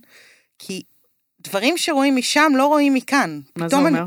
כי 0.60 0.84
דברים 1.42 1.78
שרואים 1.78 2.16
משם 2.16 2.52
לא 2.56 2.68
רואים 2.68 2.94
מכאן. 2.94 3.40
מה 3.56 3.70
זה 3.70 3.76
אומר? 3.76 4.06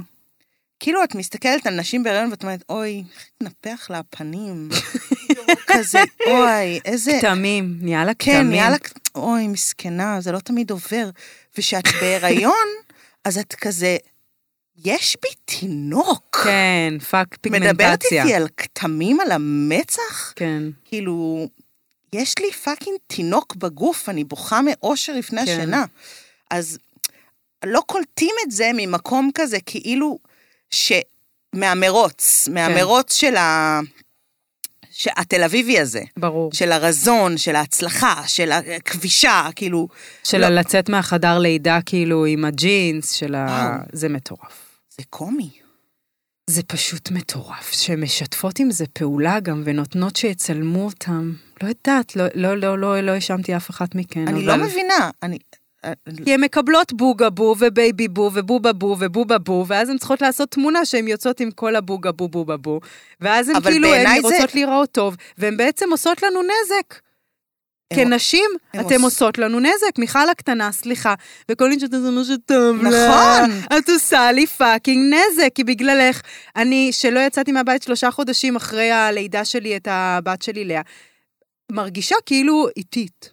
כאילו 0.83 1.05
את 1.05 1.15
מסתכלת 1.15 1.67
על 1.67 1.75
נשים 1.75 2.03
בהיריון 2.03 2.31
ואת 2.31 2.43
אומרת, 2.43 2.65
אוי, 2.69 3.05
איך 3.15 3.27
התנפח 3.37 3.91
לה 3.91 3.99
הפנים. 3.99 4.69
כזה, 5.73 5.99
אוי, 6.27 6.81
איזה... 6.85 7.19
כתמים, 7.21 7.77
נהיה 7.81 8.05
לה 8.05 8.15
כתמים. 8.15 8.37
כן, 8.37 8.49
נהיה 8.49 8.71
לה... 8.71 8.77
אוי, 9.15 9.49
מסכנה, 9.49 10.21
זה 10.21 10.33
לא 10.33 10.39
תמיד 10.39 10.71
עובר. 10.71 11.11
וכשאת 11.59 11.85
בהיריון, 12.01 12.69
אז 13.25 13.39
את 13.39 13.55
כזה, 13.55 13.97
יש 14.85 15.17
בי 15.23 15.29
תינוק. 15.45 16.41
כן, 16.45 16.95
fuck 17.11 17.37
פיגמנטציה. 17.41 17.73
מדברת 17.73 18.05
איתי 18.05 18.35
על 18.35 18.49
כתמים 18.57 19.21
על 19.21 19.33
המצח? 19.33 20.33
כן. 20.37 20.63
כאילו, 20.85 21.47
יש 22.13 22.35
לי 22.39 22.53
fucking 22.53 22.97
תינוק 23.07 23.57
בגוף, 23.57 24.09
אני 24.09 24.25
בוכה 24.25 24.61
מאושר 24.63 25.13
לפני 25.13 25.47
כן. 25.47 25.53
השינה. 25.53 25.85
אז 26.51 26.79
לא 27.65 27.83
קולטים 27.87 28.35
את 28.47 28.51
זה 28.51 28.71
ממקום 28.75 29.31
כזה, 29.35 29.59
כאילו, 29.67 30.19
ש... 30.73 30.93
מהמרוץ, 31.55 32.45
כן. 32.47 32.55
מהמרוץ 32.55 33.15
של 33.15 33.37
ה... 33.37 33.81
התל 35.07 35.43
אביבי 35.43 35.81
הזה, 35.81 36.03
ברור. 36.17 36.53
של 36.53 36.73
הרזון, 36.73 37.39
של 37.39 37.57
ההצלחה, 37.57 38.23
של 38.27 38.53
הכיבושה, 38.53 39.49
כאילו, 39.57 39.89
של 40.25 40.39
לא. 40.41 40.49
לצאת 40.49 40.89
מהחדר 40.89 41.39
לידה 41.39 41.79
כאילו 41.87 42.27
עם 42.27 42.45
הג'ינס, 42.45 43.13
של 43.13 43.35
ה... 43.35 43.77
זה 43.93 44.09
מטורף. 44.09 44.81
זה 44.99 45.03
קומי. 45.11 45.51
זה 46.51 46.63
פשוט 46.63 47.11
מטורף, 47.11 47.73
שמשתפות 47.73 48.59
עם 48.59 48.71
זה 48.71 48.85
פעולה 48.93 49.41
גם 49.41 49.63
ונותנות 49.65 50.17
שיצלמו 50.17 50.85
אותם. 50.85 51.33
לא 51.63 51.69
יודעת, 51.69 52.17
לא, 52.17 52.25
לא, 52.35 52.57
לא, 52.57 52.79
לא, 52.79 53.01
לא 53.01 53.13
האשמתי 53.13 53.57
אף 53.57 53.71
אחת 53.71 53.95
מכן, 53.95 54.29
אני 54.29 54.45
אבל... 54.45 54.59
לא 54.59 54.65
מבינה, 54.65 55.11
אני... 55.23 55.39
כי 56.25 56.35
הן 56.35 56.41
מקבלות 56.41 56.93
בוגה 56.93 57.31
בו 57.31 57.55
ובייבי 57.59 58.09
בו 58.09 58.31
ובובה 58.35 58.73
בו 58.73 58.97
ובובה 59.01 59.39
בו, 59.39 59.65
ואז 59.69 59.89
הן 59.89 59.99
צריכות 59.99 60.23
לעשות 60.23 60.51
תמונה 60.51 60.85
שהן 60.85 61.09
יוצאות 61.09 61.41
עם 61.41 61.51
כל 61.51 61.77
הבוגה 61.77 62.13
בו 62.13 62.29
בובה 62.29 62.57
בו, 62.57 62.81
ואז 63.21 63.49
הן 63.49 63.61
כאילו, 63.61 63.89
הן 63.95 64.23
זה- 64.23 64.29
רוצות 64.29 64.55
להיראות 64.55 64.91
טוב, 64.93 65.17
והן 65.39 65.57
בעצם 65.57 65.91
עושות 65.91 66.23
לנו 66.23 66.41
נזק. 66.43 66.95
כנשים, 67.95 68.45
הם 68.75 68.81
אתן 68.87 68.95
עוש- 68.95 69.03
עושות 69.05 69.39
לנו 69.39 69.61
נזק, 69.61 69.99
מיכל 69.99 70.29
הקטנה, 70.31 70.73
סליחה, 70.73 71.15
וכל 71.51 71.69
מי 71.69 71.81
שאתה 71.81 71.97
מה 71.97 72.25
שטוב 72.25 72.83
לה, 72.83 72.89
נכון. 72.91 73.51
את 73.79 73.89
עושה 73.89 74.33
לי 74.33 74.47
פאקינג 74.47 75.15
נזק, 75.15 75.49
כי 75.55 75.65
בגללך, 75.65 76.21
אני, 76.57 76.89
שלא 76.93 77.21
יצאתי 77.21 77.53
מהבית 77.53 77.83
שלושה 77.83 78.11
חודשים 78.11 78.57
אחרי 78.57 78.91
הלידה 78.91 79.45
שלי 79.45 79.77
את 79.77 79.89
הבת 79.91 80.43
שלי 80.43 80.65
לאה, 80.65 80.81
מרגישה 81.73 82.17
כאילו 82.27 82.67
איטית. 82.77 83.33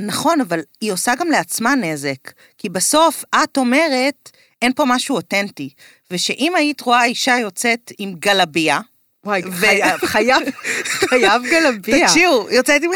נכון, 0.00 0.40
אבל 0.40 0.60
היא 0.80 0.92
עושה 0.92 1.14
גם 1.14 1.30
לעצמה 1.30 1.74
נזק. 1.74 2.32
כי 2.58 2.68
בסוף 2.68 3.24
את 3.42 3.56
אומרת, 3.56 4.30
אין 4.62 4.72
פה 4.72 4.84
משהו 4.86 5.16
אותנטי. 5.16 5.70
ושאם 6.10 6.52
היית 6.56 6.80
רואה 6.80 7.04
אישה 7.04 7.36
יוצאת 7.40 7.92
עם 7.98 8.14
גלביה, 8.18 8.80
וואי, 9.24 9.42
ו- 9.52 9.60
חייב, 9.60 10.06
חייב, 10.06 10.42
חייב 10.84 11.42
גלביה. 11.50 12.06
תקשיבו, 12.06 12.48
יוצאת 12.50 12.82
עם... 12.82 12.90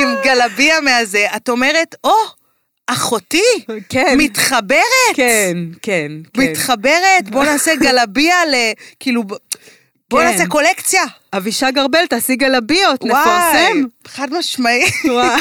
עם 0.00 0.08
גלביה 0.24 0.80
מהזה, 0.80 1.26
את 1.36 1.48
אומרת, 1.48 1.94
או, 2.04 2.14
אחותי, 2.86 3.64
כן, 3.88 4.14
מתחברת, 4.18 4.82
כן, 5.14 5.56
כן, 5.82 6.12
כן. 6.32 6.42
מתחברת, 6.42 7.30
בוא 7.30 7.44
נעשה 7.44 7.74
גלביה 7.74 8.46
ל... 8.46 8.54
כאילו, 9.00 9.22
בוא 10.12 10.20
כן. 10.20 10.26
נעשה 10.26 10.46
קולקציה. 10.46 11.02
אבישג 11.32 11.78
ארבל, 11.78 12.06
תעשי 12.06 12.36
גלביות, 12.36 13.04
נפרסם. 13.04 13.78
וואי, 13.80 13.82
חד 14.06 14.28
משמעי. 14.38 14.84
וואי. 15.04 15.40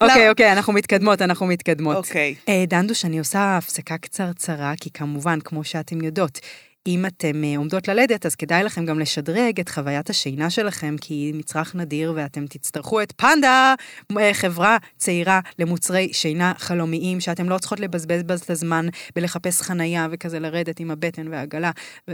אוקיי, 0.00 0.30
אוקיי, 0.30 0.52
אנחנו 0.52 0.72
מתקדמות, 0.72 1.22
אנחנו 1.22 1.46
מתקדמות. 1.46 1.96
אוקיי. 1.96 2.34
אה, 2.48 2.64
דנדוש, 2.68 3.04
אני 3.04 3.18
עושה 3.18 3.56
הפסקה 3.56 3.98
קצרצרה, 3.98 4.72
כי 4.80 4.90
כמובן, 4.90 5.38
כמו 5.40 5.64
שאתם 5.64 6.04
יודעות, 6.04 6.40
אם 6.86 7.06
אתם 7.06 7.44
אה, 7.44 7.54
עומדות 7.56 7.88
ללדת, 7.88 8.26
אז 8.26 8.34
כדאי 8.34 8.64
לכם 8.64 8.84
גם 8.84 8.98
לשדרג 8.98 9.60
את 9.60 9.68
חוויית 9.68 10.10
השינה 10.10 10.50
שלכם, 10.50 10.96
כי 11.00 11.14
היא 11.14 11.34
מצרך 11.34 11.74
נדיר 11.74 12.12
ואתם 12.16 12.46
תצטרכו 12.46 13.02
את 13.02 13.12
פנדה, 13.16 13.74
אה, 14.18 14.34
חברה 14.34 14.76
צעירה 14.96 15.40
למוצרי 15.58 16.12
שינה 16.12 16.52
חלומיים, 16.58 17.20
שאתם 17.20 17.48
לא 17.48 17.58
צריכות 17.58 17.80
לבזבז 17.80 18.40
את 18.40 18.50
הזמן 18.50 18.86
בלחפש 19.16 19.60
חנייה 19.60 20.08
וכזה 20.10 20.38
לרדת 20.38 20.80
עם 20.80 20.90
הבטן 20.90 21.28
והעגלה, 21.28 21.70
ו... 22.10 22.12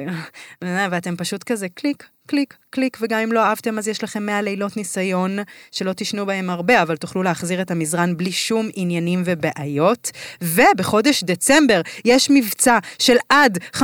ואתם 0.90 1.16
פשוט 1.16 1.42
כזה 1.42 1.68
קליק, 1.68 2.08
קליק, 2.30 2.56
קליק, 2.70 2.98
וגם 3.00 3.20
אם 3.20 3.32
לא 3.32 3.40
אהבתם, 3.40 3.78
אז 3.78 3.88
יש 3.88 4.04
לכם 4.04 4.26
100 4.26 4.42
לילות 4.42 4.76
ניסיון, 4.76 5.38
שלא 5.72 5.92
תישנו 5.92 6.26
בהם 6.26 6.50
הרבה, 6.50 6.82
אבל 6.82 6.96
תוכלו 6.96 7.22
להחזיר 7.22 7.62
את 7.62 7.70
המזרן 7.70 8.16
בלי 8.16 8.32
שום 8.32 8.68
עניינים 8.74 9.22
ובעיות. 9.24 10.10
ובחודש 10.42 11.24
דצמבר 11.24 11.80
יש 12.04 12.30
מבצע 12.30 12.78
של 12.98 13.16
עד 13.28 13.58
15% 13.76 13.82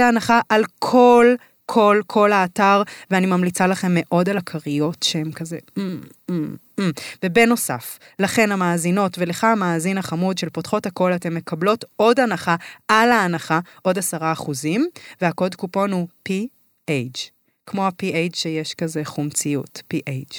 הנחה 0.00 0.40
על 0.48 0.64
כל... 0.78 1.34
כל, 1.66 2.00
כל 2.06 2.32
האתר, 2.32 2.82
ואני 3.10 3.26
ממליצה 3.26 3.66
לכם 3.66 3.92
מאוד 3.94 4.28
על 4.28 4.36
הכריות 4.38 5.02
שהן 5.02 5.32
כזה... 5.32 5.58
"מ, 5.78 6.00
מ, 6.30 6.56
מ". 6.80 6.90
ובנוסף, 7.24 7.98
לכן 8.18 8.52
המאזינות 8.52 9.18
ולך 9.18 9.44
המאזין 9.44 9.98
החמוד 9.98 10.38
של 10.38 10.48
פותחות 10.50 10.86
הכל, 10.86 11.14
אתן 11.14 11.34
מקבלות 11.34 11.84
עוד 11.96 12.20
הנחה 12.20 12.56
על 12.88 13.10
ההנחה, 13.12 13.60
עוד 13.82 13.98
עשרה 13.98 14.32
אחוזים, 14.32 14.86
והקוד 15.20 15.54
קופון 15.54 15.92
הוא 15.92 16.08
PH, 16.28 17.34
כמו 17.66 17.86
ה-PH 17.86 18.36
שיש 18.36 18.74
כזה 18.74 19.04
חומציות, 19.04 19.82
PH. 19.94 20.36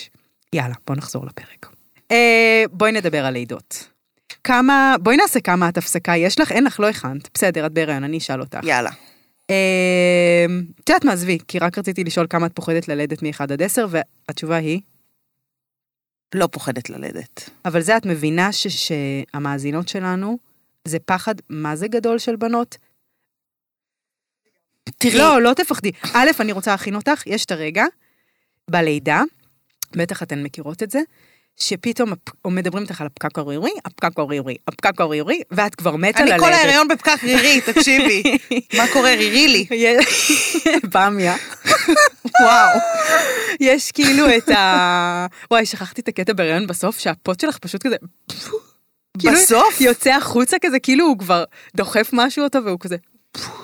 יאללה, 0.53 0.75
בוא 0.87 0.95
נחזור 0.95 1.25
לפרק. 1.25 1.69
אה, 2.11 2.63
בואי 2.71 2.91
נדבר 2.91 3.25
על 3.25 3.33
לידות. 3.33 3.87
כמה, 4.43 4.95
בואי 5.01 5.17
נעשה 5.17 5.39
כמה 5.39 5.69
את 5.69 5.77
הפסקה 5.77 6.15
יש 6.17 6.39
לך, 6.39 6.51
אין 6.51 6.63
לך, 6.63 6.79
לא 6.79 6.89
הכנת. 6.89 7.29
בסדר, 7.33 7.65
את 7.65 7.71
בהיריון, 7.71 8.03
אני 8.03 8.17
אשאל 8.17 8.41
אותך. 8.41 8.59
יאללה. 8.63 8.89
אה, 9.49 10.45
את 10.83 10.89
יודעת 10.89 11.05
מה, 11.05 11.11
עזבי, 11.13 11.37
כי 11.47 11.59
רק 11.59 11.77
רציתי 11.77 12.03
לשאול 12.03 12.27
כמה 12.29 12.45
את 12.45 12.51
פוחדת 12.55 12.87
ללדת 12.87 13.23
מ-1 13.23 13.43
עד 13.43 13.61
10, 13.61 13.87
והתשובה 13.89 14.55
היא, 14.55 14.79
לא 16.35 16.47
פוחדת 16.51 16.89
ללדת. 16.89 17.49
אבל 17.65 17.81
זה 17.81 17.97
את 17.97 18.05
מבינה 18.05 18.51
ש- 18.51 18.67
שהמאזינות 18.67 19.87
שלנו, 19.87 20.37
זה 20.85 20.99
פחד 20.99 21.35
מה 21.49 21.75
זה 21.75 21.87
גדול 21.87 22.17
של 22.19 22.35
בנות? 22.35 22.77
תראי, 24.97 25.17
לא, 25.17 25.41
לא 25.41 25.53
תפחדי. 25.53 25.91
א', 26.13 26.29
אני 26.39 26.51
רוצה 26.51 26.71
להכין 26.71 26.95
אותך, 26.95 27.23
יש 27.25 27.45
את 27.45 27.51
הרגע, 27.51 27.85
בלידה, 28.69 29.23
בטח 29.95 30.23
אתן 30.23 30.43
מכירות 30.43 30.83
את 30.83 30.91
זה, 30.91 30.99
שפתאום 31.57 32.13
מדברים 32.45 32.83
איתך 32.83 33.01
על 33.01 33.07
הפקק 33.07 33.37
הרירי, 33.37 33.71
הפקק 33.85 34.19
הרירי, 34.19 34.55
הפקק 34.67 35.01
הרירי, 35.01 35.41
ואת 35.51 35.75
כבר 35.75 35.95
מתה 35.95 36.19
אני 36.19 36.29
ללדת. 36.29 36.39
כל 36.39 36.53
ההיריון 36.53 36.87
בפקק 36.87 37.23
רירי, 37.23 37.61
תקשיבי. 37.73 38.23
מה 38.77 38.83
קורה, 38.93 39.15
רירי 39.15 39.47
לי? 39.47 39.65
במיה. 40.93 41.35
וואו. 42.41 42.79
יש 43.59 43.91
כאילו 43.91 44.37
את 44.37 44.49
ה... 44.49 45.27
וואי, 45.51 45.65
שכחתי 45.65 46.01
את 46.01 46.07
הקטע 46.07 46.33
בהריון 46.33 46.67
בסוף, 46.67 46.99
שהפוט 46.99 47.39
שלך 47.39 47.57
פשוט 47.57 47.83
כזה... 47.83 47.95
בסוף? 49.17 49.81
יוצא 49.81 50.13
החוצה 50.13 50.57
כזה, 50.61 50.79
כאילו 50.79 51.05
הוא 51.05 51.17
כבר 51.19 51.43
דוחף 51.75 52.09
משהו 52.13 52.43
אותו 52.43 52.65
והוא 52.65 52.79
כזה... 52.79 52.95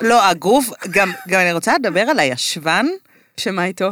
לא, 0.02 0.26
הגוף, 0.26 0.70
גם 0.92 1.12
גם 1.28 1.40
אני 1.40 1.54
רוצה 1.54 1.74
לדבר 1.76 2.02
על 2.02 2.20
הישבן. 2.20 2.86
שמה 3.38 3.66
איתו? 3.66 3.92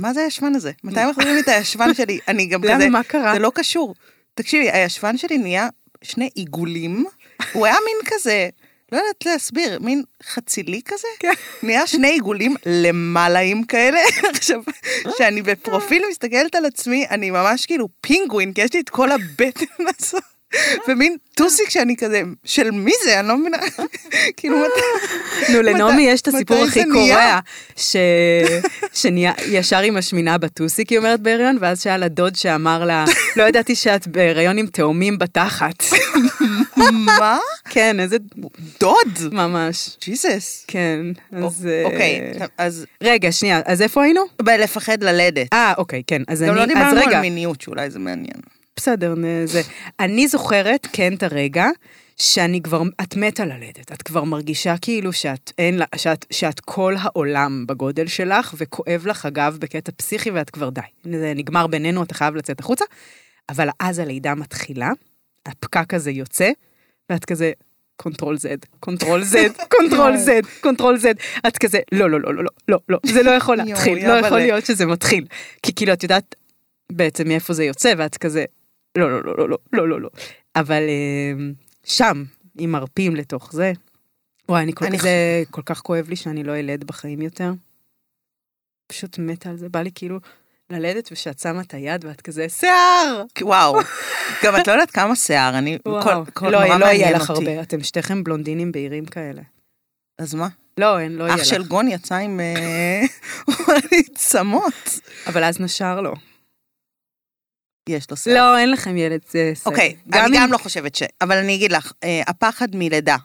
מה 0.00 0.12
זה 0.12 0.20
הישבן 0.20 0.54
הזה? 0.54 0.72
מתי 0.84 1.00
מחזירים 1.10 1.34
לי 1.34 1.40
את 1.40 1.48
הישבן 1.48 1.94
שלי? 1.94 2.18
אני 2.28 2.46
גם 2.46 2.64
למה, 2.64 2.76
כזה... 2.76 2.88
מה 2.88 3.02
קרה? 3.02 3.32
זה 3.32 3.38
לא 3.38 3.52
קשור. 3.54 3.94
תקשיבי, 4.34 4.70
הישבן 4.70 5.16
שלי 5.16 5.38
נהיה 5.38 5.68
שני 6.02 6.30
עיגולים. 6.34 7.04
הוא 7.52 7.66
היה 7.66 7.76
מין 7.84 7.96
כזה, 8.06 8.48
לא 8.92 8.98
יודעת 8.98 9.26
להסביר, 9.26 9.78
מין 9.80 10.02
חצילי 10.22 10.80
כזה. 10.84 11.08
כן. 11.18 11.32
נהיה 11.62 11.86
שני 11.86 12.08
עיגולים 12.08 12.54
למעלאים 12.66 13.64
כאלה. 13.64 13.98
עכשיו, 14.34 14.62
כשאני 15.14 15.42
בפרופיל 15.42 16.02
מסתכלת 16.10 16.54
על 16.54 16.64
עצמי, 16.64 17.06
אני 17.10 17.30
ממש 17.30 17.66
כאילו 17.66 17.88
פינגווין, 18.00 18.52
כי 18.52 18.60
יש 18.60 18.72
לי 18.74 18.80
את 18.80 18.90
כל 18.90 19.10
הבטן 19.12 19.64
הזאת. 19.98 20.22
ומין 20.88 21.16
טוסיק 21.34 21.70
שאני 21.70 21.96
כזה, 21.96 22.22
של 22.44 22.70
מי 22.70 22.92
זה? 23.04 23.20
אני 23.20 23.28
לא 23.28 23.36
מבינה. 23.36 23.58
כאילו, 24.36 24.58
מתי... 24.58 25.52
נו, 25.52 25.62
לנעמי 25.62 26.02
יש 26.02 26.20
את 26.20 26.28
הסיפור 26.28 26.64
הכי? 26.64 26.82
קורע, 26.92 27.38
ש... 27.76 27.96
שנהיה 28.92 29.32
ישר 29.46 29.78
עם 29.78 29.96
השמינה 29.96 30.38
בטוסיק, 30.38 30.88
היא 30.88 30.98
אומרת 30.98 31.20
בהיריון, 31.20 31.58
ואז 31.60 31.82
שהיה 31.82 31.96
לה 31.96 32.08
דוד 32.08 32.36
שאמר 32.36 32.84
לה, 32.84 33.04
לא 33.36 33.44
ידעתי 33.44 33.74
שאת 33.74 34.06
בהיריון 34.06 34.58
עם 34.58 34.66
תאומים 34.66 35.18
בתחת. 35.18 35.84
מה? 37.06 37.38
כן, 37.68 38.00
איזה... 38.00 38.16
דוד? 38.80 39.32
ממש. 39.32 39.96
ג'יזוס. 40.04 40.64
כן, 40.66 41.00
אז... 41.32 41.68
אה, 41.70 41.84
אוקיי, 41.84 42.32
אז 42.58 42.86
רגע, 43.02 43.32
שנייה, 43.32 43.60
אז 43.64 43.82
איפה 43.82 44.02
היינו? 44.02 44.22
בלפחד 44.42 45.02
ללדת. 45.02 45.46
אה, 45.52 45.72
אוקיי, 45.78 46.02
כן. 46.06 46.22
אז 46.28 46.42
גם 46.42 46.48
אני... 46.48 46.56
לא 46.56 46.62
אז 46.62 46.68
דיברנו 46.68 47.00
על 47.00 47.20
מיניות, 47.20 47.60
שאולי 47.60 47.90
זה 47.90 47.98
מעניין. 47.98 48.59
בסדר, 48.76 49.14
זה... 49.44 49.60
אני 50.00 50.28
זוכרת, 50.28 50.86
כן, 50.92 51.14
את 51.14 51.22
הרגע, 51.22 51.66
שאני 52.20 52.62
כבר, 52.62 52.82
את 53.02 53.16
מתה 53.16 53.44
ללדת, 53.44 53.92
את 53.92 54.02
כבר 54.02 54.24
מרגישה 54.24 54.74
כאילו 54.80 55.12
שאת, 55.12 55.52
אין 55.58 55.78
לה, 55.78 55.84
שאת, 55.96 56.26
שאת 56.30 56.60
כל 56.60 56.94
העולם 57.00 57.66
בגודל 57.66 58.06
שלך, 58.06 58.54
וכואב 58.58 59.06
לך 59.06 59.26
הגב 59.26 59.56
בקטע 59.60 59.92
פסיכי, 59.96 60.30
ואת 60.30 60.50
כבר 60.50 60.70
די. 60.70 60.80
זה 61.04 61.32
נגמר 61.36 61.66
בינינו, 61.66 62.02
אתה 62.02 62.14
חייב 62.14 62.34
לצאת 62.34 62.60
החוצה, 62.60 62.84
אבל 63.48 63.68
אז 63.80 63.98
הלידה 63.98 64.34
מתחילה, 64.34 64.90
הפקק 65.46 65.94
הזה 65.94 66.10
יוצא, 66.10 66.50
ואת 67.10 67.24
כזה, 67.24 67.52
control 67.96 68.36
Z, 68.36 68.66
control 68.80 69.22
Z, 69.22 69.36
control 69.76 70.14
Z, 70.14 70.60
control 70.60 70.96
Z, 70.96 71.04
את 71.48 71.58
כזה, 71.58 71.78
לא, 71.92 72.10
לא, 72.10 72.20
לא, 72.20 72.34
לא, 72.34 72.42
לא, 72.42 72.48
לא, 72.68 72.78
לא, 72.88 72.98
זה 73.06 73.22
לא 73.22 73.30
יכול 73.30 73.56
להתחיל, 73.56 74.08
לא. 74.08 74.26
יכול 74.26 74.38
להיות 74.38 74.66
שזה 74.66 74.86
מתחיל. 74.86 75.26
כי 75.62 75.74
כאילו, 75.74 75.92
את 75.92 76.02
יודעת 76.02 76.34
בעצם 76.92 77.28
מאיפה 77.28 77.52
זה 77.52 77.64
יוצא, 77.64 77.92
ואת 77.98 78.16
כזה, 78.16 78.44
לא, 78.98 79.10
לא, 79.10 79.24
לא, 79.24 79.38
לא, 79.38 79.48
לא, 79.48 79.58
לא, 79.72 79.88
לא, 79.88 80.00
לא. 80.00 80.08
אבל 80.56 80.82
אה, 80.88 81.32
שם, 81.84 82.24
אם 82.64 82.72
מרפים 82.72 83.16
לתוך 83.16 83.52
זה, 83.52 83.72
וואי, 84.48 84.62
אני 84.62 84.72
כל 84.74 84.84
אני 84.84 84.98
זה 84.98 85.10
כל 85.50 85.62
כך 85.66 85.80
כואב 85.80 86.08
לי 86.08 86.16
שאני 86.16 86.44
לא 86.44 86.56
אלד 86.56 86.84
בחיים 86.84 87.22
יותר. 87.22 87.52
פשוט 88.86 89.18
מתה 89.18 89.50
על 89.50 89.56
זה, 89.56 89.68
בא 89.68 89.82
לי 89.82 89.90
כאילו 89.94 90.18
ללדת 90.70 91.08
ושאת 91.12 91.38
שמה 91.38 91.60
את 91.60 91.74
היד 91.74 92.04
ואת 92.04 92.20
כזה, 92.20 92.48
שיער! 92.48 93.24
וואו. 93.42 93.78
גם 94.44 94.56
את 94.60 94.66
לא 94.68 94.72
יודעת 94.72 94.90
כמה 94.90 95.16
שיער, 95.16 95.58
אני... 95.58 95.78
וואו. 95.86 96.02
כל- 96.02 96.30
כל- 96.34 96.48
לא, 96.50 96.78
לא 96.78 96.86
יהיה 96.86 97.10
לך 97.12 97.30
אותי. 97.30 97.48
הרבה, 97.50 97.62
אתם 97.62 97.82
שתיכם 97.82 98.24
בלונדינים 98.24 98.72
בהירים 98.72 99.04
כאלה. 99.04 99.42
אז 100.18 100.34
מה? 100.34 100.48
לא, 100.78 100.98
אין, 100.98 101.12
לא 101.12 101.24
יהיה 101.24 101.34
אח 101.34 101.40
לך. 101.40 101.46
של 101.46 101.62
גון 101.66 101.88
יצא 101.88 102.14
עם 102.14 102.40
אה, 102.40 103.00
צמות. 104.14 104.98
אבל 105.26 105.44
אז 105.44 105.60
נשר 105.60 106.00
לו. 106.00 106.14
יש 107.90 108.10
לו 108.10 108.16
שיער. 108.16 108.36
לא, 108.36 108.58
אין 108.58 108.70
לכם 108.70 108.96
ילד 108.96 109.20
בסדר. 109.28 109.52
אוקיי, 109.66 109.96
אני 110.12 110.36
גם 110.36 110.52
לא 110.52 110.58
חושבת 110.58 110.94
ש... 110.94 111.02
אבל 111.20 111.36
אני 111.36 111.54
אגיד 111.54 111.72
לך, 111.72 111.92
אה, 112.04 112.22
הפחד 112.26 112.68
מלידה. 112.76 113.16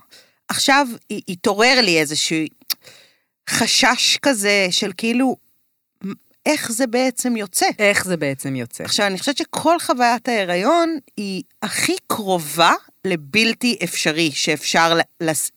עכשיו 0.47 0.87
התעורר 1.29 1.81
לי 1.81 1.99
איזשהו 1.99 2.37
חשש 3.49 4.17
כזה 4.21 4.67
של 4.71 4.91
כאילו, 4.97 5.35
איך 6.45 6.71
זה 6.71 6.87
בעצם 6.87 7.37
יוצא? 7.37 7.65
איך 7.79 8.05
זה 8.05 8.17
בעצם 8.17 8.55
יוצא? 8.55 8.83
עכשיו, 8.83 9.07
אני 9.07 9.19
חושבת 9.19 9.37
שכל 9.37 9.79
חוויית 9.79 10.27
ההיריון 10.27 10.97
היא 11.17 11.43
הכי 11.63 11.95
קרובה 12.07 12.73
לבלתי 13.05 13.77
אפשרי 13.83 14.31
שאפשר, 14.31 14.97
לס... 15.21 15.51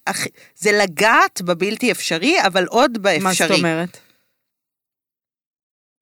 זה 0.56 0.72
לגעת 0.72 1.42
בבלתי 1.42 1.92
אפשרי, 1.92 2.36
אבל 2.46 2.66
עוד 2.66 2.98
באפשרי. 3.02 3.22
מה 3.24 3.34
זאת 3.34 3.50
אומרת? 3.50 3.98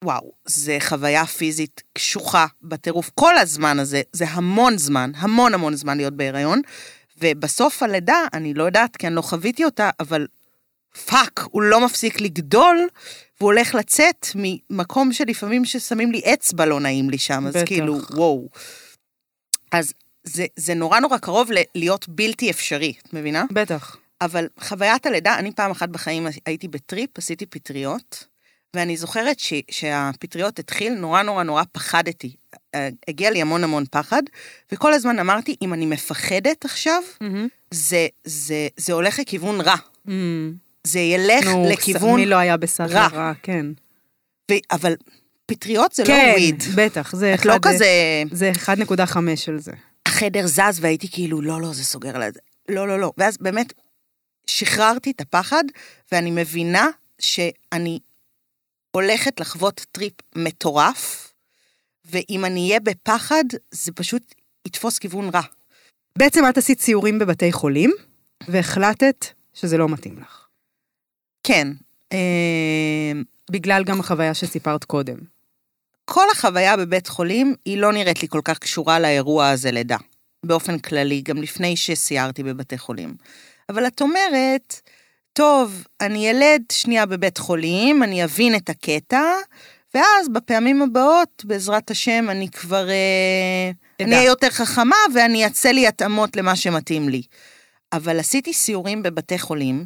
וואו, 0.03 0.31
זה 0.45 0.77
חוויה 0.79 1.25
פיזית 1.25 1.83
קשוחה 1.93 2.45
בטירוף. 2.61 3.11
כל 3.15 3.37
הזמן 3.37 3.79
הזה, 3.79 4.01
זה 4.13 4.25
המון 4.29 4.77
זמן, 4.77 5.11
המון 5.15 5.53
המון 5.53 5.75
זמן 5.75 5.97
להיות 5.97 6.13
בהיריון, 6.13 6.61
ובסוף 7.21 7.83
הלידה, 7.83 8.17
אני 8.33 8.53
לא 8.53 8.63
יודעת, 8.63 8.97
כי 8.97 9.07
אני 9.07 9.15
לא 9.15 9.21
חוויתי 9.21 9.65
אותה, 9.65 9.89
אבל 9.99 10.27
fuck, 11.05 11.45
הוא 11.51 11.61
לא 11.61 11.85
מפסיק 11.85 12.21
לגדול, 12.21 12.87
והוא 13.39 13.51
הולך 13.51 13.75
לצאת 13.75 14.27
ממקום 14.35 15.13
שלפעמים 15.13 15.65
ששמים 15.65 16.11
לי 16.11 16.21
אצבע 16.33 16.65
לא 16.65 16.79
נעים 16.79 17.09
לי 17.09 17.17
שם, 17.17 17.47
אז 17.47 17.53
בטח. 17.53 17.65
כאילו, 17.65 17.99
וואו. 18.11 18.47
אז 19.71 19.93
זה, 20.23 20.45
זה 20.55 20.73
נורא 20.73 20.99
נורא 20.99 21.17
קרוב 21.17 21.51
ל- 21.51 21.57
להיות 21.75 22.09
בלתי 22.09 22.49
אפשרי, 22.49 22.93
את 23.07 23.13
מבינה? 23.13 23.45
בטח. 23.51 23.97
אבל 24.21 24.47
חוויית 24.59 25.05
הלידה, 25.05 25.39
אני 25.39 25.51
פעם 25.51 25.71
אחת 25.71 25.89
בחיים 25.89 26.27
הייתי 26.45 26.67
בטריפ, 26.67 27.17
עשיתי 27.17 27.45
פטריות, 27.45 28.27
ואני 28.77 28.97
זוכרת 28.97 29.39
ש, 29.39 29.53
שהפטריות 29.71 30.59
התחיל, 30.59 30.93
נורא 30.93 31.21
נורא 31.21 31.43
נורא 31.43 31.63
פחדתי. 31.71 32.35
אה, 32.75 32.89
הגיע 33.07 33.31
לי 33.31 33.41
המון 33.41 33.63
המון 33.63 33.83
פחד, 33.91 34.21
וכל 34.71 34.93
הזמן 34.93 35.19
אמרתי, 35.19 35.55
אם 35.61 35.73
אני 35.73 35.85
מפחדת 35.85 36.65
עכשיו, 36.65 37.01
זה, 37.71 38.07
זה, 38.23 38.67
זה 38.77 38.93
הולך 38.93 39.19
לכיוון 39.19 39.61
רע. 39.61 39.75
זה 40.83 40.99
ילך 40.99 41.45
נו, 41.45 41.65
לכיוון... 41.71 42.19
מי 42.19 42.25
לא 42.25 42.35
היה 42.35 42.57
בסדר 42.57 42.93
רע. 42.95 43.07
רע, 43.07 43.31
כן. 43.43 43.65
ו... 44.51 44.53
אבל 44.71 44.93
פטריות 45.45 45.91
זה 45.93 46.03
לא 46.03 46.07
כן, 46.07 46.31
weed. 46.35 46.63
בטח, 46.75 47.15
זה 47.15 47.33
את 47.33 47.45
לא 47.45 47.51
אחד- 47.51 47.61
כזה... 47.61 47.87
זה 48.31 48.51
1.5 48.65 49.17
של 49.35 49.59
זה. 49.59 49.71
החדר 50.05 50.47
זז 50.47 50.79
והייתי 50.81 51.07
כאילו, 51.11 51.41
לא, 51.41 51.61
לא, 51.61 51.73
זה 51.73 51.83
סוגר 51.83 52.15
על 52.15 52.31
זה. 52.33 52.39
לא, 52.69 52.87
לא, 52.87 52.99
לא. 52.99 53.11
ואז 53.17 53.37
באמת 53.41 53.73
שחררתי 54.47 55.11
את 55.11 55.21
הפחד, 55.21 55.63
ואני 56.11 56.31
מבינה 56.31 56.87
שאני 57.19 57.99
הולכת 58.97 59.39
לחוות 59.39 59.85
טריפ 59.91 60.13
מטורף, 60.35 61.33
ואם 62.05 62.45
אני 62.45 62.67
אהיה 62.67 62.79
בפחד, 62.79 63.43
זה 63.71 63.91
פשוט 63.91 64.33
יתפוס 64.67 64.99
כיוון 64.99 65.29
רע. 65.29 65.41
בעצם 66.17 66.43
את 66.49 66.57
עשית 66.57 66.81
סיורים 66.81 67.19
בבתי 67.19 67.51
חולים, 67.51 67.91
והחלטת 68.47 69.25
שזה 69.53 69.77
לא 69.77 69.89
מתאים 69.89 70.19
לך. 70.19 70.47
כן, 71.43 71.67
אה, 72.13 73.11
בגלל 73.51 73.83
גם 73.83 73.99
החוויה 73.99 74.33
שסיפרת 74.33 74.83
קודם. 74.83 75.17
כל 76.05 76.25
החוויה 76.31 76.77
בבית 76.77 77.07
חולים, 77.07 77.55
היא 77.65 77.77
לא 77.77 77.93
נראית 77.93 78.21
לי 78.21 78.27
כל 78.27 78.41
כך 78.43 78.59
קשורה 78.59 78.99
לאירוע 78.99 79.49
הזה 79.49 79.71
לידה. 79.71 79.97
באופן 80.45 80.79
כללי, 80.79 81.21
גם 81.21 81.37
לפני 81.37 81.75
שסיירתי 81.75 82.43
בבתי 82.43 82.77
חולים. 82.77 83.15
אבל 83.69 83.87
את 83.87 84.01
אומרת, 84.01 84.81
טוב, 85.37 85.83
אני 86.01 86.27
ילד 86.27 86.61
שנייה 86.71 87.05
בבית 87.05 87.37
חולים, 87.37 88.03
אני 88.03 88.23
אבין 88.23 88.55
את 88.55 88.69
הקטע, 88.69 89.21
ואז 89.93 90.29
בפעמים 90.33 90.81
הבאות, 90.81 91.45
בעזרת 91.45 91.91
השם, 91.91 92.25
אני 92.29 92.49
כבר... 92.49 92.89
אה, 92.89 93.71
אני 93.99 94.15
אהיה 94.15 94.25
יותר 94.25 94.49
חכמה 94.49 94.95
ואני 95.13 95.45
אעשה 95.45 95.71
לי 95.71 95.87
התאמות 95.87 96.35
למה 96.35 96.55
שמתאים 96.55 97.09
לי. 97.09 97.21
אבל 97.93 98.19
עשיתי 98.19 98.53
סיורים 98.53 99.03
בבתי 99.03 99.39
חולים, 99.39 99.85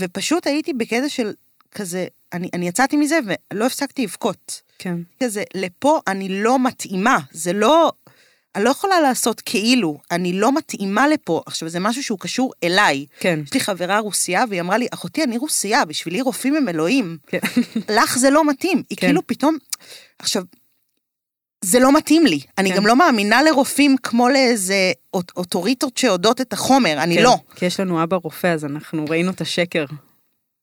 ופשוט 0.00 0.46
הייתי 0.46 0.72
בקטע 0.72 1.08
של 1.08 1.32
כזה, 1.74 2.06
אני, 2.32 2.48
אני 2.54 2.68
יצאתי 2.68 2.96
מזה 2.96 3.18
ולא 3.52 3.66
הפסקתי 3.66 4.02
לבכות. 4.02 4.62
כן. 4.78 4.96
כזה, 5.22 5.42
לפה 5.54 6.00
אני 6.06 6.42
לא 6.42 6.58
מתאימה, 6.58 7.18
זה 7.32 7.52
לא... 7.52 7.92
אני 8.56 8.64
לא 8.64 8.70
יכולה 8.70 9.00
לעשות 9.00 9.40
כאילו, 9.40 9.98
אני 10.10 10.32
לא 10.32 10.52
מתאימה 10.54 11.08
לפה. 11.08 11.42
עכשיו, 11.46 11.68
זה 11.68 11.80
משהו 11.80 12.02
שהוא 12.02 12.18
קשור 12.18 12.52
אליי. 12.64 13.06
כן. 13.20 13.40
יש 13.44 13.54
לי 13.54 13.60
חברה 13.60 13.98
רוסייה, 13.98 14.44
והיא 14.48 14.60
אמרה 14.60 14.78
לי, 14.78 14.86
אחותי, 14.94 15.24
אני 15.24 15.38
רוסייה, 15.38 15.84
בשבילי 15.84 16.20
רופאים 16.20 16.56
הם 16.56 16.68
אלוהים. 16.68 17.18
כן. 17.26 17.38
לך 17.96 18.18
זה 18.18 18.30
לא 18.30 18.44
מתאים. 18.48 18.82
היא 18.90 18.98
כן. 18.98 19.06
כאילו 19.06 19.26
פתאום... 19.26 19.56
עכשיו, 20.18 20.42
זה 21.64 21.78
לא 21.78 21.92
מתאים 21.96 22.26
לי. 22.26 22.40
אני 22.58 22.70
כן. 22.70 22.76
גם 22.76 22.86
לא 22.86 22.96
מאמינה 22.96 23.42
לרופאים 23.42 23.96
כמו 24.02 24.28
לאיזה 24.28 24.92
אוט- 25.14 25.32
אוטוריטות 25.36 25.96
שיודעות 25.96 26.40
את 26.40 26.52
החומר, 26.52 27.02
אני 27.02 27.16
כן. 27.16 27.22
לא. 27.22 27.36
כי 27.56 27.66
יש 27.66 27.80
לנו 27.80 28.02
אבא 28.02 28.16
רופא, 28.16 28.46
אז 28.46 28.64
אנחנו 28.64 29.04
ראינו 29.08 29.30
את 29.30 29.40
השקר. 29.40 29.84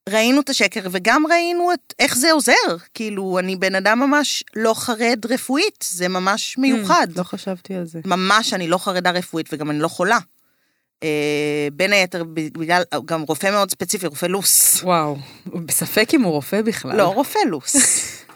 ראינו 0.07 0.41
את 0.41 0.49
השקר, 0.49 0.87
וגם 0.91 1.23
ראינו 1.29 1.73
את, 1.73 1.93
איך 1.99 2.17
זה 2.17 2.31
עוזר. 2.31 2.77
כאילו, 2.93 3.39
אני 3.39 3.55
בן 3.55 3.75
אדם 3.75 3.99
ממש 3.99 4.43
לא 4.55 4.73
חרד 4.73 5.25
רפואית, 5.29 5.85
זה 5.89 6.07
ממש 6.07 6.57
מיוחד. 6.57 7.07
לא 7.15 7.23
חשבתי 7.23 7.75
על 7.75 7.85
זה. 7.85 7.99
ממש 8.05 8.53
אני 8.53 8.67
לא 8.67 8.77
חרדה 8.77 9.11
רפואית 9.11 9.53
וגם 9.53 9.71
אני 9.71 9.79
לא 9.79 9.87
חולה. 9.87 10.17
אה, 11.03 11.67
בין 11.73 11.93
היתר 11.93 12.23
בגלל, 12.33 12.83
גם 13.05 13.21
רופא 13.21 13.51
מאוד 13.51 13.71
ספציפי, 13.71 14.07
רופא 14.07 14.25
לוס. 14.25 14.83
וואו, 14.83 15.17
בספק 15.45 16.09
אם 16.13 16.21
הוא 16.21 16.31
רופא 16.31 16.61
בכלל. 16.61 16.97
לא, 16.97 17.07
רופא 17.07 17.39
לוס. 17.49 17.75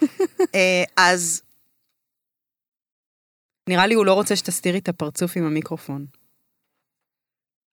אה, 0.54 0.84
אז 0.96 1.42
נראה 3.68 3.86
לי 3.86 3.94
הוא 3.94 4.06
לא 4.06 4.12
רוצה 4.12 4.36
שתסתירי 4.36 4.78
את 4.78 4.88
הפרצוף 4.88 5.36
עם 5.36 5.44
המיקרופון. 5.44 6.06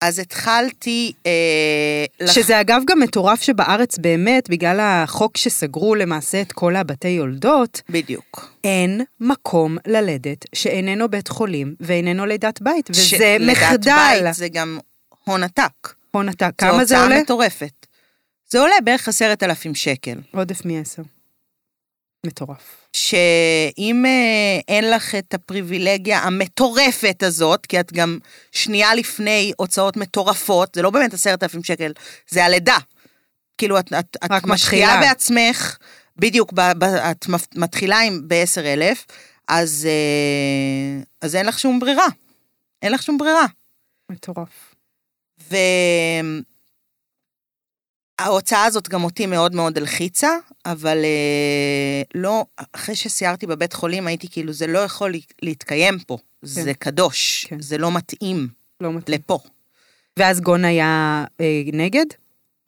אז 0.02 0.20
התחלתי... 0.20 1.14
אה, 1.26 1.32
לח- 2.22 2.32
שזה 2.34 2.62
אגב 2.62 2.82
גם 2.88 3.00
מטורף 3.00 3.42
שבארץ 3.42 3.98
באמת, 3.98 4.50
בגלל 4.50 4.80
החוק 4.80 5.38
שסגרו 5.38 5.96
למעשה 5.96 6.42
את 6.42 6.52
כל 6.52 6.76
הבתי 6.76 7.08
יולדות, 7.08 7.82
בדיוק. 7.90 8.54
אין 8.64 9.02
מקום 9.20 9.78
ללדת 9.88 10.46
שאיננו 10.56 11.10
בית 11.10 11.28
חולים 11.28 11.76
ואיננו 11.80 12.26
לידת 12.26 12.62
בית, 12.62 12.90
וזה 12.90 13.02
שלידת 13.02 13.52
מחדל. 13.52 14.22
בית 14.24 14.34
זה 14.36 14.48
גם 14.50 14.80
הון 15.24 15.44
עתק. 15.44 15.94
הון 16.12 16.30
עתק. 16.30 16.46
זו 16.52 16.58
כמה 16.58 16.86
זה 16.86 16.96
הוצאה 16.96 17.04
עולה? 17.04 17.22
מטורפת. 17.22 17.86
זה 18.50 18.60
עולה 18.60 18.76
בערך 18.84 19.08
עשרת 19.08 19.44
אלפים 19.44 19.76
שקל. 19.76 20.18
עודף 20.34 20.66
מ-10. 20.66 21.04
מטורף. 22.26 22.88
שאם 22.94 24.06
אה, 24.06 24.60
אין 24.68 24.92
לך 24.92 25.16
את 25.16 25.34
הפריבילגיה 25.34 26.20
המטורפת 26.20 27.24
הזאת, 27.24 27.66
כי 27.66 27.80
את 27.80 27.94
גם 27.94 28.18
שנייה 28.52 28.96
לפני 28.96 29.52
הוצאות 29.58 29.98
מטורפות, 29.98 30.76
זה 30.76 30.82
לא 30.82 30.90
באמת 30.90 31.14
עשרת 31.14 31.44
אלפים 31.44 31.64
שקל, 31.64 31.92
זה 32.30 32.46
הלידה. 32.46 32.78
כאילו, 33.58 33.80
את, 33.80 33.94
את, 34.00 34.18
את 34.26 34.32
משקיעה 34.32 34.96
מתחילה. 34.96 35.00
בעצמך, 35.02 35.78
בדיוק, 36.18 36.54
ב, 36.54 36.62
ב, 36.78 36.84
את 36.84 37.26
מתחילה 37.56 38.00
עם 38.00 38.22
ב-10 38.28 38.66
אלף, 38.66 39.06
אז, 39.48 39.88
אה, 39.90 41.04
אז 41.22 41.36
אין 41.36 41.46
לך 41.46 41.60
שום 41.60 41.80
ברירה. 41.80 42.08
אין 42.82 42.92
לך 42.92 43.04
שום 43.04 43.18
ברירה. 43.18 43.46
מטורף. 44.10 44.76
וההוצאה 48.20 48.66
הזאת 48.66 48.90
גם 48.90 49.04
אותי 49.04 49.26
מאוד 49.26 49.56
מאוד 49.56 49.78
הלחיצה, 49.78 50.30
אבל 50.66 50.98
אה, 51.04 52.02
לא, 52.16 52.46
אחרי 52.74 52.96
שסיירתי 52.96 53.48
בבית 53.48 53.74
חולים 53.74 54.08
הייתי 54.08 54.28
כאילו, 54.32 54.54
זה 54.54 54.68
לא 54.68 54.80
יכול 54.80 55.12
לה- 55.12 55.18
להתקיים 55.42 56.00
פה, 56.00 56.18
זה 56.42 56.74
קדוש, 56.74 57.46
כן. 57.50 57.62
זה 57.62 57.78
לא 57.78 57.92
מתאים 57.92 58.48
לא 58.82 58.94
מתאים. 58.94 59.16
לפה. 59.20 59.40
ואז 60.20 60.40
גון 60.42 60.66
היה 60.66 61.26
אה, 61.42 61.46
נגד? 61.74 62.06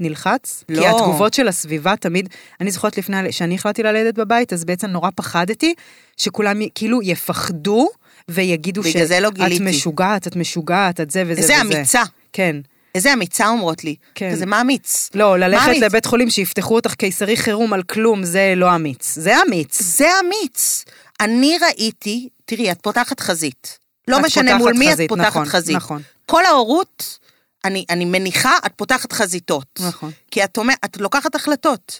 נלחץ? 0.01 0.63
לא. 0.69 0.81
כי 0.81 0.87
התגובות 0.87 1.33
של 1.33 1.47
הסביבה 1.47 1.95
תמיד, 1.95 2.29
אני 2.61 2.71
זוכרת 2.71 2.97
לפני, 2.97 3.31
שאני 3.31 3.55
החלטתי 3.55 3.83
ללדת 3.83 4.13
בבית, 4.15 4.53
אז 4.53 4.65
בעצם 4.65 4.87
נורא 4.87 5.09
פחדתי 5.15 5.73
שכולם 6.17 6.59
כאילו 6.75 7.01
יפחדו 7.01 7.87
ויגידו 8.29 8.81
זה 8.83 9.19
לא 9.19 9.29
שאת 9.29 9.35
גיליתי. 9.37 9.63
משוגעת, 9.63 10.27
את 10.27 10.35
משוגעת, 10.35 10.99
את 11.01 11.11
זה 11.11 11.23
וזה 11.27 11.41
איזה 11.41 11.53
וזה. 11.53 11.61
אמיצה, 11.77 12.01
כן. 12.33 12.55
איזה 12.95 13.13
אמיצה 13.13 13.47
אומרות 13.47 13.83
לי. 13.83 13.95
כן. 14.15 14.31
כזה, 14.31 14.45
מה 14.45 14.61
אמיץ? 14.61 15.09
לא, 15.13 15.39
ללכת 15.39 15.67
אמיץ? 15.67 15.83
לבית 15.83 16.05
חולים 16.05 16.29
שיפתחו 16.29 16.75
אותך 16.75 16.93
קיסרי 16.93 17.37
חירום 17.37 17.73
על 17.73 17.83
כלום, 17.83 18.23
זה 18.23 18.53
לא 18.55 18.75
אמיץ. 18.75 19.15
זה 19.15 19.41
אמיץ. 19.47 19.81
זה 19.81 20.07
אמיץ. 20.19 20.85
אני 21.19 21.57
ראיתי, 21.61 22.29
תראי, 22.45 22.71
את 22.71 22.77
פותחת 22.81 23.19
חזית. 23.19 23.79
לא 24.07 24.19
את 24.19 24.25
משנה 24.25 24.57
מול 24.57 24.73
מי 24.73 24.87
את 24.87 24.93
חזית, 24.93 25.09
פותחת 25.09 25.27
נכון, 25.27 25.45
חזית. 25.45 25.75
נכון. 25.75 26.01
כל 26.25 26.45
ההורות, 26.45 27.19
אני, 27.65 27.85
אני 27.89 28.05
מניחה, 28.05 28.53
את 28.65 28.71
פותחת 28.75 29.13
חזיתות. 29.13 29.79
נכון. 29.79 30.11
כי 30.31 30.43
את 30.43 30.57
אומרת, 30.57 30.77
את 30.85 30.97
לוקחת 30.97 31.35
החלטות. 31.35 31.99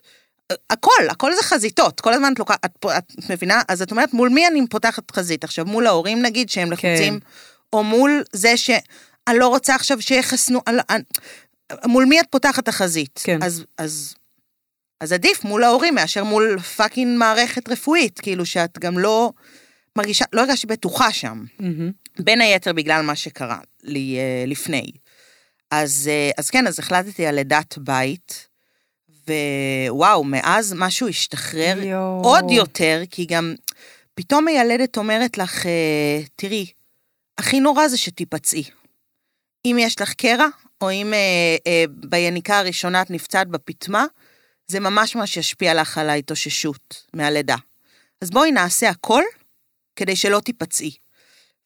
הכל, 0.69 1.09
הכל 1.09 1.35
זה 1.35 1.43
חזיתות, 1.43 2.01
כל 2.01 2.13
הזמן 2.13 2.33
את 2.33 2.39
לוקחת, 2.39 2.65
את, 2.65 2.85
את 2.99 3.29
מבינה? 3.29 3.61
אז 3.67 3.81
את 3.81 3.91
אומרת, 3.91 4.13
מול 4.13 4.29
מי 4.29 4.47
אני 4.47 4.67
פותחת 4.69 5.11
חזית? 5.11 5.43
עכשיו, 5.43 5.65
מול 5.65 5.87
ההורים 5.87 6.21
נגיד, 6.21 6.49
שהם 6.49 6.71
לחוצים, 6.71 7.19
או 7.73 7.83
מול 7.83 8.23
זה 8.33 8.57
ש... 8.57 8.69
אני 9.27 9.39
לא 9.39 9.47
רוצה 9.47 9.75
עכשיו 9.75 10.01
שיחסנו, 10.01 10.59
אני, 10.67 10.77
אני, 10.89 11.03
מול 11.85 12.05
מי 12.05 12.19
את 12.19 12.25
פותחת 12.29 12.67
החזית? 12.67 13.19
כן. 13.23 13.43
אז, 13.43 13.63
אז, 13.77 14.15
אז 14.99 15.11
עדיף 15.11 15.43
מול 15.43 15.63
ההורים 15.63 15.95
מאשר 15.95 16.23
מול 16.23 16.59
fucking 16.59 17.17
מערכת 17.17 17.69
רפואית, 17.69 18.19
כאילו 18.19 18.45
שאת 18.45 18.79
גם 18.79 18.99
לא 18.99 19.31
מרגישה, 19.95 20.25
לא 20.33 20.41
הרגשתי 20.41 20.67
בטוחה 20.67 21.11
שם. 21.11 21.43
מהמם. 21.59 21.91
בין 22.19 22.41
היתר 22.41 22.73
בגלל 22.73 23.01
מה 23.01 23.15
שקרה 23.15 23.59
לי 23.83 24.17
אה, 24.17 24.43
לפני. 24.47 24.91
אז, 25.71 26.09
אה, 26.11 26.31
אז 26.37 26.49
כן, 26.49 26.67
אז 26.67 26.79
החלטתי 26.79 27.25
על 27.25 27.35
לידת 27.35 27.77
בית, 27.77 28.47
ווואו, 29.89 30.23
מאז 30.23 30.73
משהו 30.77 31.07
השתחרר 31.07 31.83
יואו. 31.83 32.21
עוד 32.23 32.51
יותר, 32.51 33.01
כי 33.11 33.25
גם 33.25 33.55
פתאום 34.15 34.45
מיילדת 34.45 34.97
אומרת 34.97 35.37
לך, 35.37 35.65
אה, 35.65 36.21
תראי, 36.35 36.65
הכי 37.37 37.59
נורא 37.59 37.87
זה 37.87 37.97
שתיפצעי. 37.97 38.63
אם 39.65 39.77
יש 39.79 40.01
לך 40.01 40.13
קרע, 40.13 40.47
או 40.81 40.91
אם 40.91 41.13
אה, 41.13 41.57
אה, 41.67 41.83
ביניקה 41.87 42.59
הראשונה 42.59 43.01
את 43.01 43.11
נפצעת 43.11 43.47
בפטמה, 43.47 44.05
זה 44.67 44.79
ממש 44.79 45.15
ממש 45.15 45.37
ישפיע 45.37 45.73
לך 45.73 45.97
על 45.97 46.09
ההתאוששות 46.09 47.03
מהלידה. 47.13 47.55
אז 48.21 48.29
בואי 48.29 48.51
נעשה 48.51 48.89
הכל 48.89 49.23
כדי 49.95 50.15
שלא 50.15 50.39
תיפצעי. 50.39 50.91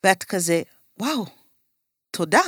ואת 0.04 0.24
כזה, 0.24 0.62
וואו, 1.00 1.26
תודה. 2.12 2.42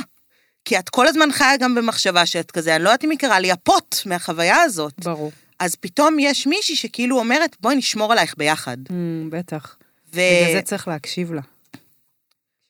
כי 0.66 0.80
את 0.80 0.90
כל 0.90 1.08
הזמן 1.08 1.32
חיה 1.32 1.58
גם 1.58 1.76
במחשבה 1.76 2.26
שאת 2.26 2.52
כזה, 2.52 2.76
אני 2.76 2.84
לא 2.84 2.90
יודעת 2.90 3.04
אם 3.04 3.10
היא 3.10 3.20
קרה 3.20 3.40
לי 3.40 3.54
אפות 3.54 4.02
מהחוויה 4.06 4.62
הזאת. 4.62 4.94
ברור. 5.04 5.32
אז 5.60 5.76
פתאום 5.76 6.20
יש 6.20 6.48
מישהי 6.48 6.76
שכאילו 6.76 7.20
אומרת, 7.20 7.56
בואי 7.60 7.76
נשמור 7.76 8.12
עלייך 8.12 8.36
ביחד. 8.38 8.78
אמ, 8.90 9.30
בטח. 9.32 9.78
ו... 10.14 10.16
בגלל 10.16 10.54
זה 10.54 10.62
צריך 10.62 10.88
להקשיב 10.88 11.34
לה. 11.34 11.42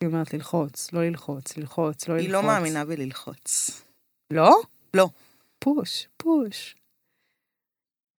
היא 0.02 0.08
אומרת 0.08 0.34
ללחוץ, 0.34 0.94
לא 0.94 1.04
ללחוץ, 1.04 1.58
ללחוץ, 1.58 2.08
לא 2.08 2.16
ללחוץ. 2.16 2.26
היא 2.28 2.34
לא 2.34 2.44
מאמינה 2.44 2.86
בללחוץ. 2.86 3.82
לא? 4.32 4.62
לא. 4.94 5.10
פוש, 5.60 6.08
פוש. 6.18 6.76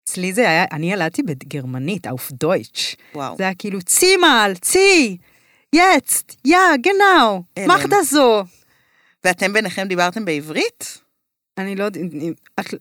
אצלי 0.05 0.33
זה 0.33 0.41
היה, 0.41 0.65
אני 0.73 0.93
ילדתי 0.93 1.23
בגרמנית, 1.23 2.07
auf 2.07 2.33
Deutsch. 2.45 2.97
וואו. 3.15 3.37
זה 3.37 3.43
היה 3.43 3.55
כאילו, 3.55 3.83
צי 3.83 4.17
מעל, 4.17 4.55
צי, 4.55 5.17
jetzt, 5.77 6.37
יא, 6.45 6.57
mach 7.67 7.85
das 7.87 8.13
so. 8.13 8.47
ואתם 9.25 9.53
ביניכם 9.53 9.89
דיברתם 9.89 10.25
בעברית? 10.25 11.03
אני 11.59 11.77
לא 11.77 11.85
יודעת, 11.85 12.03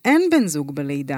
אין 0.06 0.22
בן 0.32 0.48
זוג 0.48 0.76
בלידה. 0.76 1.18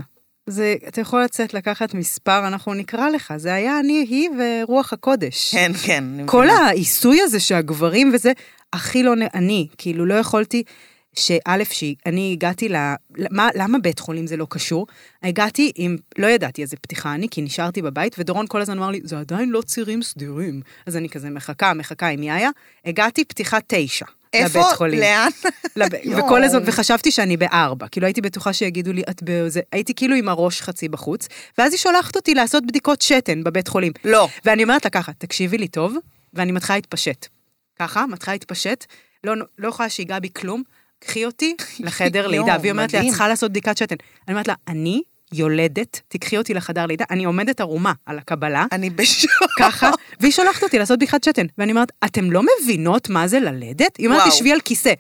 זה, 0.50 0.76
אתה 0.88 1.02
יכול 1.02 1.24
לצאת 1.24 1.54
לקחת 1.54 1.93
מספר, 1.93 2.47
אנחנו 2.47 2.74
נקרא 2.74 3.10
לך, 3.10 3.34
זה 3.38 3.54
היה 3.54 3.80
אני, 3.80 4.06
היא 4.10 4.30
ורוח 4.39 4.93
הקודש. 4.93 5.52
כן, 5.52 5.72
כן. 5.86 6.04
כל. 6.26 6.50
העיסוי 6.50 7.22
הזה 7.22 7.39
שהגברים 7.39 8.12
וזה, 8.14 8.32
הכי 8.74 9.04
לא, 9.04 9.14
אני, 9.34 9.68
כאילו 9.78 10.06
לא 10.06 10.14
יכולתי, 10.14 10.64
שא', 11.14 11.64
שאני 11.72 12.32
הגעתי 12.34 12.70
ל... 12.70 12.76
מה, 13.32 13.50
למה 13.56 13.80
בית 13.80 14.00
חולים 14.00 14.28
זה 14.28 14.38
לא 14.38 14.47
קשור? 14.50 14.88
הגעתי 15.24 15.72
עם, 15.76 15.97
לא 16.18 16.28
ידעתי 16.28 16.62
איזה 16.62 16.78
פתיחה 16.78 17.14
אני, 17.14 17.28
כי 17.32 17.41
נשארתי 17.41 17.82
בבית, 17.82 18.16
ודורון 18.20 18.45
כל 18.47 18.62
הזמן 18.62 18.78
אמר 18.78 18.89
לי, 18.89 19.02
זה 19.04 19.20
עדיין 19.20 19.50
לא 19.50 19.62
צירים 19.62 20.02
סדירים. 20.02 20.62
אז 20.86 20.97
אני 20.97 21.10
כזה 21.10 21.30
מחכה, 21.30 21.74
מחכה 21.74 22.08
עם 22.08 22.24
יאיה, 22.24 22.50
הגעתי 22.86 23.26
פתיחה 23.26 23.58
תשע. 23.68 24.06
איפה? 24.34 24.60
לבית 24.60 24.74
חולים. 24.76 25.00
לאן? 25.00 25.30
לב... 25.76 25.88
וכל 26.18 26.44
הזמן, 26.44 26.62
וחשבתי 26.66 27.12
שאני 27.12 27.38
בארבע, 27.38 27.88
כאילו 27.88 28.06
הייתי 28.08 28.22
בטוחה 28.22 28.54
שיגידו 28.54 28.94
לי, 28.94 29.04
את 29.10 29.24
בזה, 29.24 29.62
הייתי 29.72 29.94
כאילו 29.94 30.16
עם 30.16 30.30
הראש 30.30 30.62
חצי 30.62 30.90
בחוץ, 30.90 31.28
ואז 31.58 31.74
היא 31.74 31.80
שולחת 31.80 32.16
אותי 32.16 32.34
לעשות 32.36 32.66
בדיקות 32.66 33.02
שתן 33.02 33.44
בבית 33.44 33.68
חולים. 33.68 33.92
לא. 34.06 34.28
ואני 34.46 34.64
אומרת 34.64 34.86
לה 34.86 34.92
ככה, 34.92 35.12
תקשיבי 35.18 35.58
לי 35.58 35.68
טוב, 35.68 35.96
ואני 36.34 36.52
מתחילה 36.52 36.78
להתפשט. 36.78 37.28
ככה, 37.80 38.06
מתחילה 38.06 38.36
להתפשט, 38.36 38.86
לא, 39.24 39.34
לא 39.58 39.68
יכולה 39.68 39.90
שיגע 39.90 40.20
בי 40.20 40.30
כלום, 40.34 40.64
קחי 41.00 41.26
אותי 41.26 41.56
לחדר 41.80 42.28
לידה. 42.28 42.58
והיא 42.60 42.72
אומרת 42.72 42.94
לי, 42.94 43.00
את. 43.00 43.06
צריכה 43.06 43.28
לעשות 43.28 43.52
בדיקת 43.52 43.78
שתן. 43.78 43.96
אני 44.28 44.34
אומרת 44.34 44.48
לה, 44.48 44.54
אני 44.68 45.02
יולדת, 45.34 46.02
תקחי 46.08 46.38
אותי 46.38 46.54
לחדר 46.54 46.86
לידה, 46.86 47.06
אני 47.10 47.26
עומדת 47.26 47.62
ערומה 47.62 47.94
על 48.06 48.18
הקבלה, 48.18 48.66
אני 48.72 48.90
בשוק. 48.90 49.52
ככה, 49.60 49.92
והיא 50.20 50.32
שולחת 50.32 50.64
אותי 50.64 50.80
לעשות 50.80 51.00
בדיקת 51.00 51.24
שתן. 51.24 51.46
ואני 51.58 51.72
אומרת, 51.72 51.92
אתם 52.06 52.32
לא 52.32 52.42
מבינות 52.62 53.10
מה 53.10 53.28
זה 53.28 53.40
ללדת? 53.40 53.98
היא 53.98 54.08
אומרת. 54.08 54.28
תשבי 54.28 54.52
על 54.52 54.60
כיסא. 54.60 54.94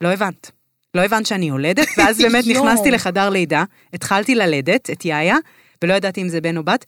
לא 0.00 0.08
הבנת. 0.08 0.50
לא 0.94 1.02
הבנת 1.02 1.26
שאני 1.26 1.48
יולדת, 1.48 1.88
ואז 1.98 2.18
באמת. 2.22 2.44
נכנסתי 2.46 2.90
לחדר 2.90 3.30
לידה, 3.30 3.64
התחלתי 3.92 4.34
ללדת 4.34 4.90
את 4.90 5.04
יאיה, 5.04 5.36
ולא 5.84 5.94
ידעתי 5.94 6.22
אם 6.22 6.28
זה 6.28 6.40
בן 6.40 6.56
או 6.56 6.64
בת, 6.64 6.84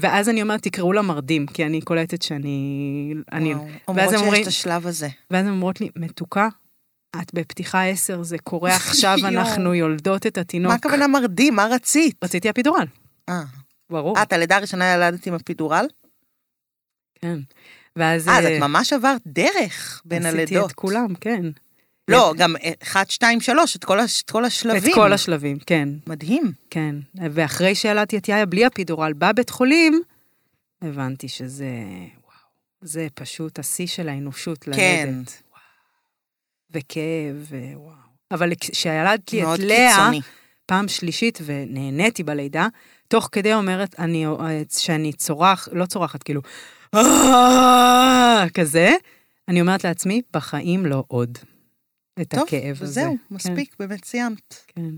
ואז 0.00 0.28
אני 0.28 0.42
אומרת, 0.42 0.62
תקראו 0.62 0.92
לה 0.92 1.02
מרדים, 1.02 1.46
כי 1.46 1.66
אני 1.66 1.80
קולטת 1.80 2.22
שאני... 2.22 3.14
אני... 3.32 3.54
וואו, 3.54 3.66
אומרות 3.88 4.10
שיש 4.10 4.20
אומרים, 4.20 4.42
את 4.42 4.46
השלב 4.46 4.86
הזה. 4.86 5.08
ואז 5.30 5.46
הם 5.46 5.52
אומרות 5.52 5.80
לי, 5.80 5.88
מתוקה, 5.96 6.48
את 7.20 7.34
בפתיחה 7.34 7.84
עשר, 7.84 8.22
זה 8.22 8.38
קורה 8.38 8.76
עכשיו. 8.76 9.16
אנחנו 9.24 9.74
יולדות 9.74 10.26
את 10.26 10.38
התינוק. 10.38 10.68
מה 10.70 10.74
הכוונה 10.74 11.06
מרדים? 11.06 11.54
מה 11.56 11.66
רצית? 11.70 12.16
רציתי 12.24 12.50
אפידורל, 12.50 12.86
אה, 13.28 13.42
ברור. 13.90 14.16
אה, 14.18 14.22
את 14.22 14.32
הלידה 14.32 14.56
הראשונה 14.56 14.94
ילדת 14.94 15.26
עם 15.26 15.34
אפידורל? 15.34 15.86
כן. 17.20 17.38
ואז... 17.96 18.28
אה, 18.28 18.38
אז 18.38 18.44
אה, 18.44 18.56
את 18.56 18.60
ממש 18.62 18.92
עברת 18.92 19.20
דרך 19.26 20.02
בין 20.04 20.26
עשיתי 20.26 20.42
הלידות. 20.42 20.70
את 20.70 20.76
כולם, 20.76 21.14
כן. 21.14 21.44
לא, 22.08 22.34
גם 22.36 22.54
אחת, 22.82 23.10
שתיים, 23.10 23.40
שלוש, 23.40 23.76
את 23.76 23.84
כל 23.84 24.00
הש- 24.00 24.22
את 24.22 24.30
כל 24.30 24.42
את 24.42 24.46
השלבים. 24.46 24.94
כל 24.94 25.12
השלבים, 25.12 25.58
כן, 25.66 25.88
מדהים. 26.06 26.52
כן. 26.70 26.94
ואחרי 27.30 27.74
שילדתי 27.74 28.18
את 28.18 28.28
יאיה 28.28 28.46
בלי 28.46 28.66
אפידורל 28.66 29.12
בבית 29.12 29.50
חולים, 29.50 30.02
הבנתי 30.82 31.28
שזה, 31.28 31.66
וואו, 32.24 32.36
זה 32.80 33.06
פשוט 33.14 33.58
השיא 33.58 33.86
של 33.86 34.08
האנושות 34.08 34.66
ללדת. 34.68 34.78
כן. 34.78 35.14
וואו. 35.50 35.51
וכאב, 36.74 37.52
ווואו. 37.74 37.92
אבל 38.30 38.52
כשילדתי 38.60 39.42
את 39.42 39.58
לאה, 39.58 39.96
קיצוני. 39.96 40.20
פעם 40.66 40.88
שלישית 40.88 41.38
ונהניתי 41.44 42.22
בלידה, 42.22 42.68
תוך 43.08 43.28
כדי 43.32 43.54
אומרת 43.54 44.00
אני, 44.00 44.26
שאני 44.68 45.12
צורח, 45.12 45.68
לא 45.72 45.86
צורחת, 45.86 46.22
כאילו, 46.22 46.40
"אה", 46.94 48.44
כזה, 48.54 48.92
אני 49.48 49.60
אומרת 49.60 49.84
לעצמי, 49.84 50.22
בחיים 50.32 50.86
לא 50.86 51.04
עוד. 51.08 51.38
את 52.20 52.30
טוב, 52.30 52.42
הכאב 52.42 52.76
הזה. 52.80 52.92
זהו, 52.92 53.10
כן, 53.28 53.34
מספיק, 53.34 53.76
באמת 53.78 54.04
סיימת. 54.04 54.54
כן. 54.66 54.90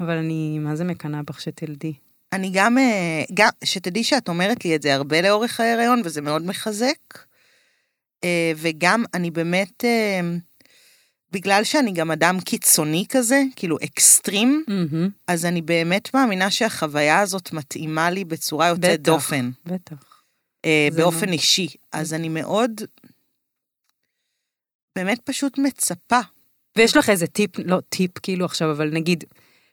אבל 0.00 0.16
אני, 0.16 0.58
מה 0.58 0.76
זה 0.76 0.84
מקנאה 0.84 1.22
בך 1.22 1.40
שתלדי? 1.40 1.92
אני 2.32 2.50
גם, 2.54 2.78
אה, 2.78 3.22
גם, 3.34 3.48
שתדעי 3.64 4.04
שאת 4.04 4.28
אומרת 4.28 4.64
לי 4.64 4.76
את 4.76 4.82
זה 4.82 4.94
הרבה 4.94 5.20
לאורך 5.20 5.60
ההיריון, 5.60 6.02
וזה 6.04 6.20
מאוד 6.20 6.46
מחזק. 6.46 7.18
אה, 8.24 8.52
וגם, 8.56 9.04
אני 9.14 9.30
באמת, 9.30 9.84
אה, 9.84 10.20
בגלל 11.32 11.64
שאני 11.64 11.92
גם 11.92 12.10
אדם 12.10 12.40
קיצוני 12.40 13.04
כזה, 13.08 13.42
כאילו 13.56 13.76
אקסטרים, 13.84 14.64
מהמם. 14.68 15.08
אז 15.26 15.44
אני 15.44 15.62
באמת 15.62 16.14
מאמינה 16.14 16.50
שהחוויה 16.50 17.20
הזאת 17.20 17.52
מתאימה 17.52 18.10
לי 18.10 18.24
בצורה 18.24 18.68
יוצאת 18.68 19.00
בטח. 19.00 19.12
דופן, 19.12 19.50
בטח. 19.66 20.22
אה, 20.64 20.88
באופן 20.96 21.18
מאוד- 21.20 21.32
אישי. 21.32 21.68
אז 21.92 22.14
אני 22.14 22.28
מאוד, 22.28 22.70
באמת 24.96 25.20
פשוט 25.24 25.58
מצפה. 25.58 26.20
ויש 26.76 26.96
לך 26.96 27.10
איזה 27.10 27.26
טיפ, 27.26 27.50
לא 27.64 27.78
טיפ 27.88 28.18
כאילו 28.18 28.44
עכשיו, 28.44 28.70
אבל 28.70 28.90
נגיד, 28.90 29.24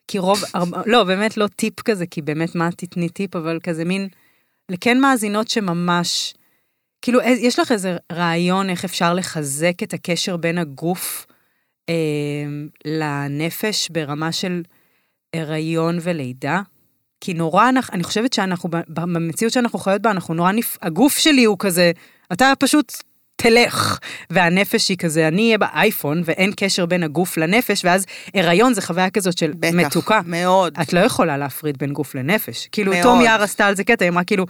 כי 0.07 0.17
רוב, 0.19 0.43
הרבה, 0.53 0.81
לא, 0.85 1.03
באמת 1.03 1.37
לא 1.37 1.47
טיפ 1.47 1.81
כזה, 1.81 2.05
כי 2.07 2.21
באמת 2.21 2.55
מה 2.55 2.69
תתני 2.71 3.09
טיפ, 3.09 3.35
אבל 3.35 3.59
כזה 3.63 3.85
מין, 3.85 4.07
לכן 4.69 4.99
מאזינות 4.99 5.47
שממש, 5.47 6.33
כאילו, 7.03 7.21
איז- 7.21 7.39
יש 7.43 7.59
לך 7.59 7.71
איזה 7.71 7.97
רעיון 8.11 8.69
איך 8.69 8.85
אפשר 8.85 9.13
לחזק 9.13 9.83
את 9.83 9.93
הקשר 9.93 10.37
בין 10.37 10.57
הגוף 10.57 11.25
אה, 11.89 11.93
לנפש 12.85 13.89
ברמה 13.89 14.31
של 14.31 14.61
הריון 15.35 15.97
ולידה? 16.01 16.61
כי 17.21 17.33
נורא, 17.33 17.69
אנחנו, 17.69 17.93
אני 17.93 18.03
חושבת 18.03 18.33
שאנחנו, 18.33 18.69
במציאות 18.87 19.53
שאנחנו 19.53 19.79
חיות 19.79 20.01
בה, 20.01 20.11
אנחנו 20.11 20.33
נורא 20.33 20.51
נפ... 20.51 20.77
הגוף 20.81 21.17
שלי 21.17 21.43
הוא 21.43 21.55
כזה, 21.59 21.91
אתה 22.33 22.53
פשוט 22.59 22.93
תלך, 23.35 23.97
והנפש 24.29 24.89
היא 24.89 24.97
כזה, 24.97 25.27
אני 25.27 25.45
אהיה 25.45 25.57
באייפון, 25.57 26.21
ואין 26.25 26.51
קשר 26.57 26.85
בין 26.85 27.03
הגוף 27.03 27.37
לנפש, 27.37 27.85
ואז 27.85 28.05
הריון 28.33 28.73
זה 28.73 28.81
חוויה 28.81 29.09
כזאת 29.09 29.37
של 29.37 29.51
בטח. 29.59 29.73
מתוקה. 29.73 30.21
מאוד. 30.25 30.77
את 30.81 30.93
לא 30.93 30.99
יכולה 30.99 31.37
להפריד 31.37 31.77
בין 31.77 31.93
גוף 31.93 32.15
לנפש. 32.15 32.67
כאילו, 32.71 32.91
מאוד. 32.91 33.03
תום 33.03 33.21
יער 33.21 33.41
עשתה 33.43 33.67
על 33.67 33.75
זה 33.75 33.83
קטע, 33.83 34.05
היא 34.05 34.11
אמרה 34.11 34.23
כאילו, 34.23 34.45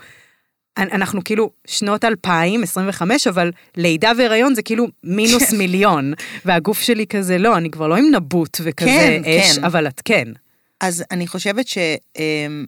אנחנו 0.77 1.23
כאילו 1.23 1.51
שנות 1.67 2.05
2025, 2.05 3.27
אבל 3.27 3.51
לידה 3.77 4.11
והיריון 4.17 4.55
זה 4.55 4.61
כאילו 4.61 4.87
מינוס 5.03 5.49
כן. 5.49 5.57
מיליון, 5.57 6.13
והגוף 6.45 6.81
שלי 6.81 7.07
כזה, 7.07 7.37
לא, 7.37 7.57
אני 7.57 7.71
כבר 7.71 7.87
לא 7.87 7.95
עם 7.95 8.15
נבוט 8.15 8.57
וכזה 8.63 8.89
כן, 8.89 9.21
אש, 9.25 9.57
כן. 9.57 9.63
אבל 9.63 9.87
את 9.87 10.01
כן. 10.05 10.27
אז 10.81 11.03
אני 11.11 11.27
חושבת 11.27 11.67
ש... 11.67 11.77
אמ, 12.17 12.65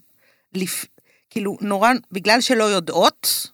לפ... 0.53 0.86
כאילו, 1.30 1.58
נורא, 1.62 1.91
בגלל 2.12 2.41
שלא 2.41 2.64
יודעות, 2.64 3.49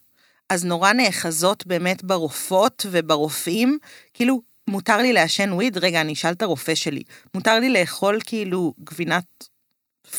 אז 0.49 0.65
נורא 0.65 0.93
נאחזות 0.93 1.67
באמת 1.67 2.03
ברופאות 2.03 2.85
וברופאים, 2.91 3.77
כאילו, 4.13 4.41
מותר 4.67 4.97
לי 4.97 5.13
לעשן 5.13 5.53
וויד? 5.53 5.77
רגע, 5.77 6.01
אני 6.01 6.13
אשאל 6.13 6.31
את 6.31 6.41
הרופא 6.41 6.75
שלי. 6.75 7.03
מותר 7.35 7.59
לי 7.59 7.69
לאכול 7.69 8.19
כאילו 8.25 8.73
גבינת 8.83 9.23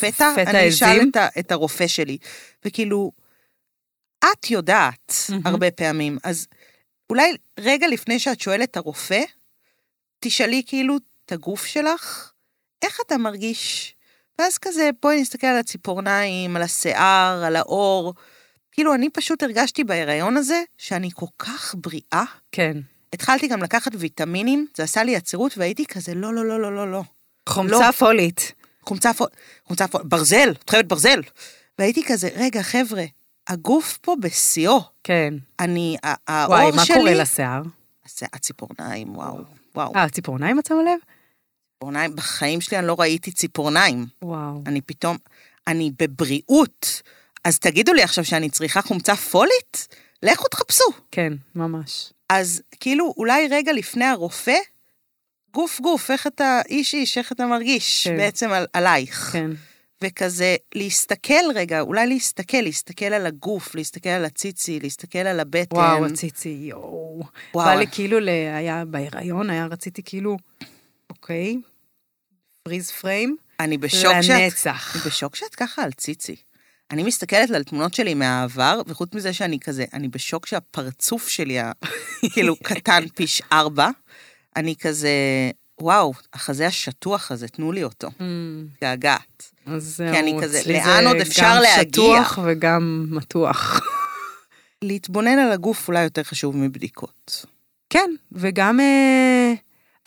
פטה? 0.01 0.33
פטה 0.37 0.51
אני 0.51 0.69
אשאל 0.69 0.89
עזים? 0.89 1.11
את, 1.11 1.17
ה... 1.17 1.29
את 1.39 1.53
הרופא 1.53 1.87
שלי. 1.87 2.19
וכאילו, 2.65 3.13
את 4.25 4.51
יודעת 4.51 5.13
מהמם. 5.29 5.47
הרבה 5.47 5.71
פעמים, 5.71 6.19
אז 6.25 6.47
אולי 7.11 7.37
רגע 7.61 7.89
לפני 7.89 8.19
שאת 8.19 8.41
שואלת 8.41 8.71
את 8.71 8.77
הרופא, 8.77 9.23
תשאלי 10.21 10.63
כאילו 10.67 10.97
את 10.97 11.33
הגוף 11.33 11.67
שלך, 11.67 12.33
איך 12.83 12.99
אתה 13.07 13.17
מרגיש? 13.17 13.95
ואז 14.39 14.59
כזה, 14.59 14.91
בואי 15.03 15.21
נסתכל 15.21 15.47
על 15.47 15.59
הציפורניים, 15.59 16.57
על 16.57 16.63
השיער, 16.63 17.45
על 17.45 17.57
האור. 17.57 18.15
כאילו, 18.73 18.95
אני 18.95 19.11
פשוט 19.11 19.43
הרגשתי 19.43 19.85
בהיריון 19.85 20.37
הזה 20.37 20.63
שאני 20.79 21.11
כל 21.15 21.27
כך 21.39 21.75
בריאה. 21.79 22.25
כן. 22.53 22.77
התחלתי 23.13 23.49
גם 23.49 23.63
לקחת 23.63 23.93
ויטמינים, 23.99 24.67
זה 24.77 24.83
עשה 24.83 25.05
לי 25.05 25.17
עצירות, 25.17 25.59
והייתי 25.59 25.87
כזה, 25.87 26.15
לא, 26.15 26.35
לא, 26.35 26.47
לא, 26.47 26.61
לא, 26.61 26.77
לא, 26.77 26.93
לא. 26.93 27.03
חומצה 27.49 27.93
פולית. 27.93 28.53
חומצה 28.83 29.15
פו... 29.15 29.25
חומצה 29.67 29.89
פו... 29.89 29.99
ברזל, 30.05 30.53
את 30.65 30.71
חייבת 30.71 30.89
ברזל. 30.89 31.21
והייתי 31.79 32.05
כזה, 32.05 32.29
רגע, 32.37 32.63
חבר'ה, 32.63 33.05
הגוף 33.49 33.99
פה 34.01 34.15
בשיאו. 34.21 34.81
כן. 35.05 35.35
אני, 35.61 35.97
האור 36.03 36.55
וואי, 36.55 36.85
שלי... 36.85 36.95
מה 36.95 37.01
קורה 37.01 37.15
לשיער? 37.15 37.63
הציפורניים, 38.33 39.17
וואו, 39.17 39.39
וואו. 39.75 39.97
אה, 39.97 40.09
ציפורניים 40.09 40.59
את 40.59 40.67
שמה 40.67 40.83
לב? 40.83 40.99
ציפורניים, 41.75 42.17
בחיים 42.17 42.61
שלי 42.61 42.79
אני 42.79 42.87
לא 42.87 42.97
ראיתי 42.99 43.33
ציפורניים. 43.33 44.07
וואו. 44.23 44.63
אני 44.67 44.81
פתאום, 44.81 45.17
אני 45.67 45.91
בבריאות. 45.99 47.03
אז 47.45 47.59
תגידו 47.59 47.93
לי 47.93 48.03
עכשיו 48.03 48.25
שאני 48.25 48.51
צריכה 48.51 48.83
חומצה 48.83 49.17
פולית? 49.17 49.89
לכו 50.23 50.49
תחפשו. 50.49 50.85
כן, 51.11 51.33
ממש. 51.55 52.13
אז 52.29 52.63
כאילו, 52.81 53.15
אולי 53.17 53.49
רגע 53.51 53.73
לפני 53.73 54.05
הרופא, 54.05 54.57
גוף 55.55 55.81
גוף, 55.81 56.11
איך 56.11 56.27
אתה 56.27 56.61
איש 56.69 56.95
איש, 56.95 57.19
איך 57.19 57.33
אתה 57.33 57.47
מרגיש 57.47 58.09
כן. 58.09 58.17
בעצם 58.17 58.51
על, 58.51 58.67
עלייך. 58.73 59.31
כן. 59.33 59.51
וכזה, 60.03 60.57
להסתכל 60.75 61.45
רגע, 61.55 61.81
אולי 61.81 62.07
להסתכל, 62.07 62.61
להסתכל 62.61 63.05
על 63.05 63.27
הגוף, 63.27 63.75
להסתכל 63.75 64.09
על 64.09 64.25
הציצי, 64.25 64.81
להסתכל 64.81 65.19
על 65.19 65.41
הבטן. 65.41 65.77
וואו, 65.77 66.07
הציצי, 66.07 66.49
יואו. 66.49 67.23
וואו. 67.55 67.67
בא 67.67 67.75
לי 67.75 67.87
כאילו, 67.87 68.21
ל- 68.21 68.29
היה 68.29 68.85
בהיריון, 68.85 69.51
היה, 69.51 69.67
רציתי 69.67 70.03
כאילו, 70.03 70.37
אוקיי, 71.11 71.57
פריז 72.63 72.91
פריים, 72.91 73.37
אני 73.61 73.79
בשוק 73.79 74.13
שאת... 74.23 74.31
לנצח. 74.43 74.97
אני 74.97 75.03
בשוק 75.07 75.37
שאת 75.37 75.55
ככה 75.55 75.83
על 75.83 75.93
ציצי. 75.93 76.37
אני 76.91 77.03
מסתכלת 77.03 77.51
על 77.51 77.63
תמונות 77.65 77.95
שלי 77.95 78.15
מהעבר, 78.15 78.81
וחוץ 78.87 79.15
מזה 79.15 79.33
שאני 79.33 79.61
כזה, 79.61 79.85
אני 79.93 80.09
בשוק 80.09 80.47
שהפרצוף 80.47 81.29
שלי, 81.29 81.59
כאילו, 82.33 82.57
קטן 82.57 83.09
פי 83.09 83.25
ארבע. 83.53 83.89
אני 84.57 84.75
כזה, 84.77 85.11
וואו, 85.81 86.13
החזה 86.33 86.67
השטוח 86.67 87.31
הזה, 87.31 87.49
תנו 87.49 87.73
לי 87.73 87.85
אותו. 87.85 88.09
אמ, 88.21 88.67
געגעת. 88.81 89.52
אז 89.67 89.97
זהו, 89.97 90.13
כי 90.13 90.21
אני 90.21 90.37
כזה, 90.43 90.61
אצלי 90.61 90.73
לאן 90.73 91.03
זה 91.03 91.09
עוד 91.09 91.17
אפשר 91.17 91.43
גם 91.43 91.63
להגיע? 91.63 91.83
שטוח 91.93 92.39
וגם 92.45 93.07
מתוח. 93.11 93.81
להתבונן 94.83 95.39
על 95.39 95.53
הגוף 95.53 95.89
אולי 95.89 96.03
יותר 96.03 96.23
חשוב 96.23 96.57
מבדיקות. 96.57 97.47
כן, 97.91 98.11
וגם 98.33 98.81
אה, 98.81 99.53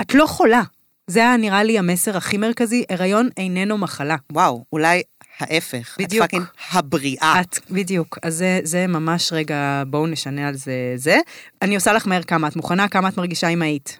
את 0.01 0.13
לא 0.13 0.25
חולה. 0.25 0.61
זה 1.07 1.19
היה 1.19 1.37
נראה 1.37 1.63
לי 1.63 1.79
המסר 1.79 2.17
הכי 2.17 2.37
מרכזי, 2.37 2.83
הריון 2.89 3.29
איננו 3.37 3.77
מחלה. 3.77 4.15
וואו, 4.31 4.65
אולי 4.73 5.01
ההפך. 5.39 5.95
בדיוק. 5.99 6.25
את 6.25 6.31
פאקינג 6.31 6.45
הבריאה. 6.71 7.41
את, 7.41 7.59
בדיוק. 7.71 8.17
אז 8.23 8.35
זה, 8.35 8.59
זה 8.63 8.87
ממש 8.87 9.33
רגע, 9.33 9.83
בואו 9.87 10.07
נשנה 10.07 10.47
על 10.47 10.55
זה 10.55 10.93
זה. 10.95 11.17
אני 11.61 11.75
עושה 11.75 11.93
לך 11.93 12.07
מהר 12.07 12.23
כמה, 12.23 12.47
את 12.47 12.55
מוכנה? 12.55 12.87
כמה 12.87 13.09
את 13.09 13.17
מרגישה 13.17 13.47
אם 13.47 13.61
היית? 13.61 13.99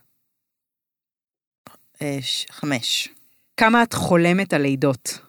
אה, 2.02 2.18
חמש. 2.52 3.10
כמה 3.58 3.84
את 3.84 3.94
חולמת 3.94 4.54
על 4.54 4.62
לידות? 4.62 5.20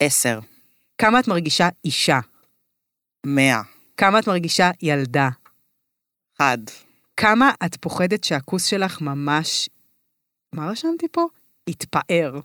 עשר. 0.00 0.38
כמה 0.98 1.20
את 1.20 1.28
מרגישה 1.28 1.68
אישה? 1.84 2.18
מאה. 3.26 3.60
כמה 3.96 4.18
את 4.18 4.28
מרגישה 4.28 4.70
ילדה? 4.82 5.28
אחד. 6.36 6.58
כמה 7.16 7.50
את 7.66 7.76
פוחדת 7.76 8.24
שהכוס 8.24 8.64
שלך 8.64 9.00
ממש... 9.00 9.68
מה 10.52 10.70
רשמתי 10.70 11.06
פה? 11.12 11.26
יתפאר. 11.68 12.40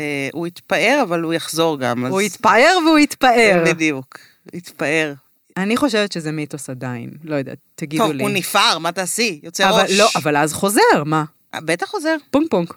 אה, 0.00 0.28
הוא 0.32 0.46
יתפאר, 0.46 1.00
אבל 1.02 1.22
הוא 1.22 1.34
יחזור 1.34 1.78
גם. 1.80 2.04
אז- 2.06 2.12
הוא 2.12 2.20
יתפאר 2.20 2.78
והוא 2.86 2.98
יתפאר. 2.98 3.62
בדיוק. 3.66 4.18
יתפאר. 4.54 5.14
אני 5.56 5.76
חושבת 5.76 6.12
שזה 6.12 6.32
מיתוס 6.32 6.70
עדיין, 6.70 7.10
לא 7.24 7.34
יודעת, 7.34 7.58
תגידו 7.74 8.04
טוב, 8.04 8.12
לי. 8.12 8.22
הוא 8.22 8.30
נפער, 8.30 8.78
מה 8.78 8.92
תעשי? 8.92 9.40
יוצא 9.42 9.68
אבל 9.70 9.82
ראש. 9.82 9.90
לא, 9.98 10.08
אבל 10.16 10.36
אז 10.36 10.52
חוזר, 10.52 11.04
מה? 11.06 11.24
בטח 11.56 11.86
חוזר. 11.86 12.16
פונק 12.30 12.50
פונק. 12.50 12.74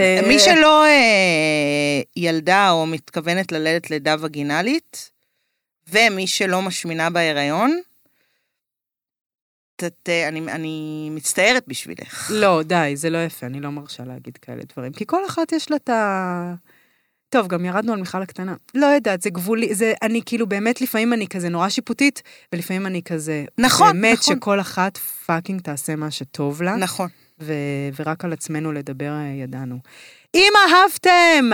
מי 0.00 0.34
אה, 0.34 0.38
שלא 0.38 0.84
אה, 0.84 2.00
ילדה 2.16 2.70
או 2.70 2.86
מתכוונת 2.86 3.52
ללדת 3.52 3.90
לידה 3.90 4.16
וגינלית, 4.20 5.10
ומי 5.88 6.26
שלא 6.26 6.62
משמינה 6.62 7.10
בהיריון, 7.10 7.80
ת, 9.76 9.84
ת, 10.02 10.08
אני, 10.08 10.40
אני 10.40 11.08
מצטערת 11.12 11.64
בשבילך. 11.68 12.30
לא, 12.34 12.62
די, 12.62 12.92
זה 12.94 13.10
לא 13.10 13.18
יפה, 13.24 13.46
אני 13.46 13.60
לא 13.60 13.70
מרשה 13.70 14.04
להגיד 14.04 14.36
כאלה 14.36 14.62
דברים. 14.74 14.92
כי 14.92 15.04
כל 15.06 15.26
אחת 15.26 15.52
יש 15.52 15.70
לה 15.70 15.76
את 15.76 15.88
ה... 15.88 16.54
טוב, 17.28 17.46
גם 17.46 17.64
ירדנו 17.64 17.92
על 17.92 17.98
מיכל 17.98 18.22
הקטנה. 18.22 18.54
לא 18.74 18.86
יודעת, 18.86 19.22
זה 19.22 19.30
גבולי, 19.30 19.74
זה, 19.74 19.92
אני 20.02 20.20
כאילו, 20.26 20.46
באמת, 20.46 20.80
לפעמים 20.80 21.12
אני 21.12 21.28
כזה 21.28 21.48
נורא 21.48 21.68
שיפוטית, 21.68 22.22
ולפעמים 22.52 22.86
אני 22.86 23.02
כזה... 23.02 23.44
נכון, 23.58 23.92
באמת 23.92 24.18
נכון. 24.18 24.36
שכל 24.36 24.60
אחת 24.60 24.96
fucking 24.96 25.60
תעשה 25.60 25.96
מה 25.96 26.10
שטוב 26.10 26.62
לה. 26.62 26.76
נכון. 26.76 27.08
ו- 27.40 27.52
ורק 27.98 28.24
על 28.24 28.32
עצמנו 28.32 28.72
לדבר 28.72 29.12
אה, 29.12 29.42
ידענו. 29.42 29.78
אם 30.34 30.52
אהבתם, 30.56 31.50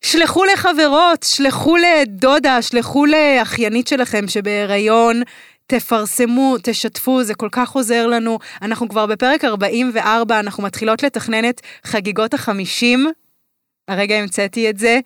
שלחו 0.00 0.44
לחברות, 0.44 1.22
שלחו 1.22 1.76
לדודה, 1.76 2.62
שלחו 2.62 3.06
לאחיינית 3.06 3.88
שלכם 3.88 4.28
שבהיריון, 4.28 5.22
תפרסמו, 5.66 6.56
תשתפו, 6.62 7.24
זה 7.24 7.34
כל 7.34 7.48
כך 7.52 7.70
עוזר 7.70 8.06
לנו. 8.06 8.38
אנחנו 8.62 8.88
כבר 8.88 9.06
בפרק 9.06 9.44
44, 9.44 10.40
אנחנו 10.40 10.62
מתחילות 10.62 11.02
לתכנן 11.02 11.48
את 11.48 11.60
חגיגות 11.84 12.34
החמישים. 12.34 13.06
הרגע 13.88 14.14
המצאתי 14.14 14.70
את 14.70 14.78
זה. 14.78 15.00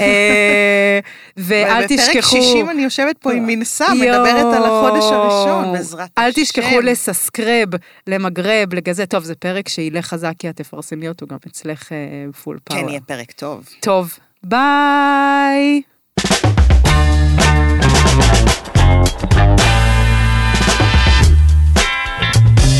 אה, 0.00 0.98
ואל 1.36 1.86
תשכחו... 1.86 2.36
בפרק 2.36 2.42
60 2.42 2.70
אני 2.70 2.82
יושבת 2.82 3.18
פה 3.18 3.32
עם 3.32 3.46
מנסה. 3.46 3.94
מדברת 3.94 4.54
על 4.54 4.64
החודש 4.64 5.04
הראשון, 5.04 5.72
בעזרת 5.72 6.10
אל 6.18 6.30
השם. 6.30 6.42
תשכחו 6.42 6.80
לססקרב, 6.80 7.68
למגרב, 8.06 8.74
לגזה. 8.74 9.06
טוב, 9.06 9.24
זה 9.24 9.34
פרק 9.34 9.68
שילך 9.68 10.06
חזק, 10.06 10.32
כי 10.38 10.50
את 10.50 10.56
תפרסמי 10.56 11.08
אותו 11.08 11.26
גם 11.26 11.36
אצלך 11.46 11.92
אה, 11.92 12.32
full 12.32 12.58
power. 12.64 12.82
כן, 12.82 12.88
יהיה 12.88 13.00
פרק 13.00 13.32
טוב. 13.32 13.68
טוב, 13.80 14.18
ביי. 14.42 15.82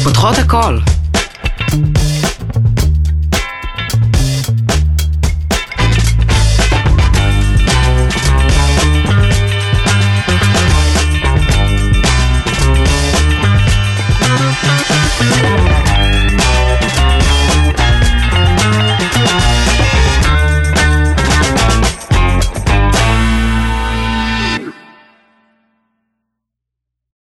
פותחות 0.05 0.37
הכל. 0.39 0.79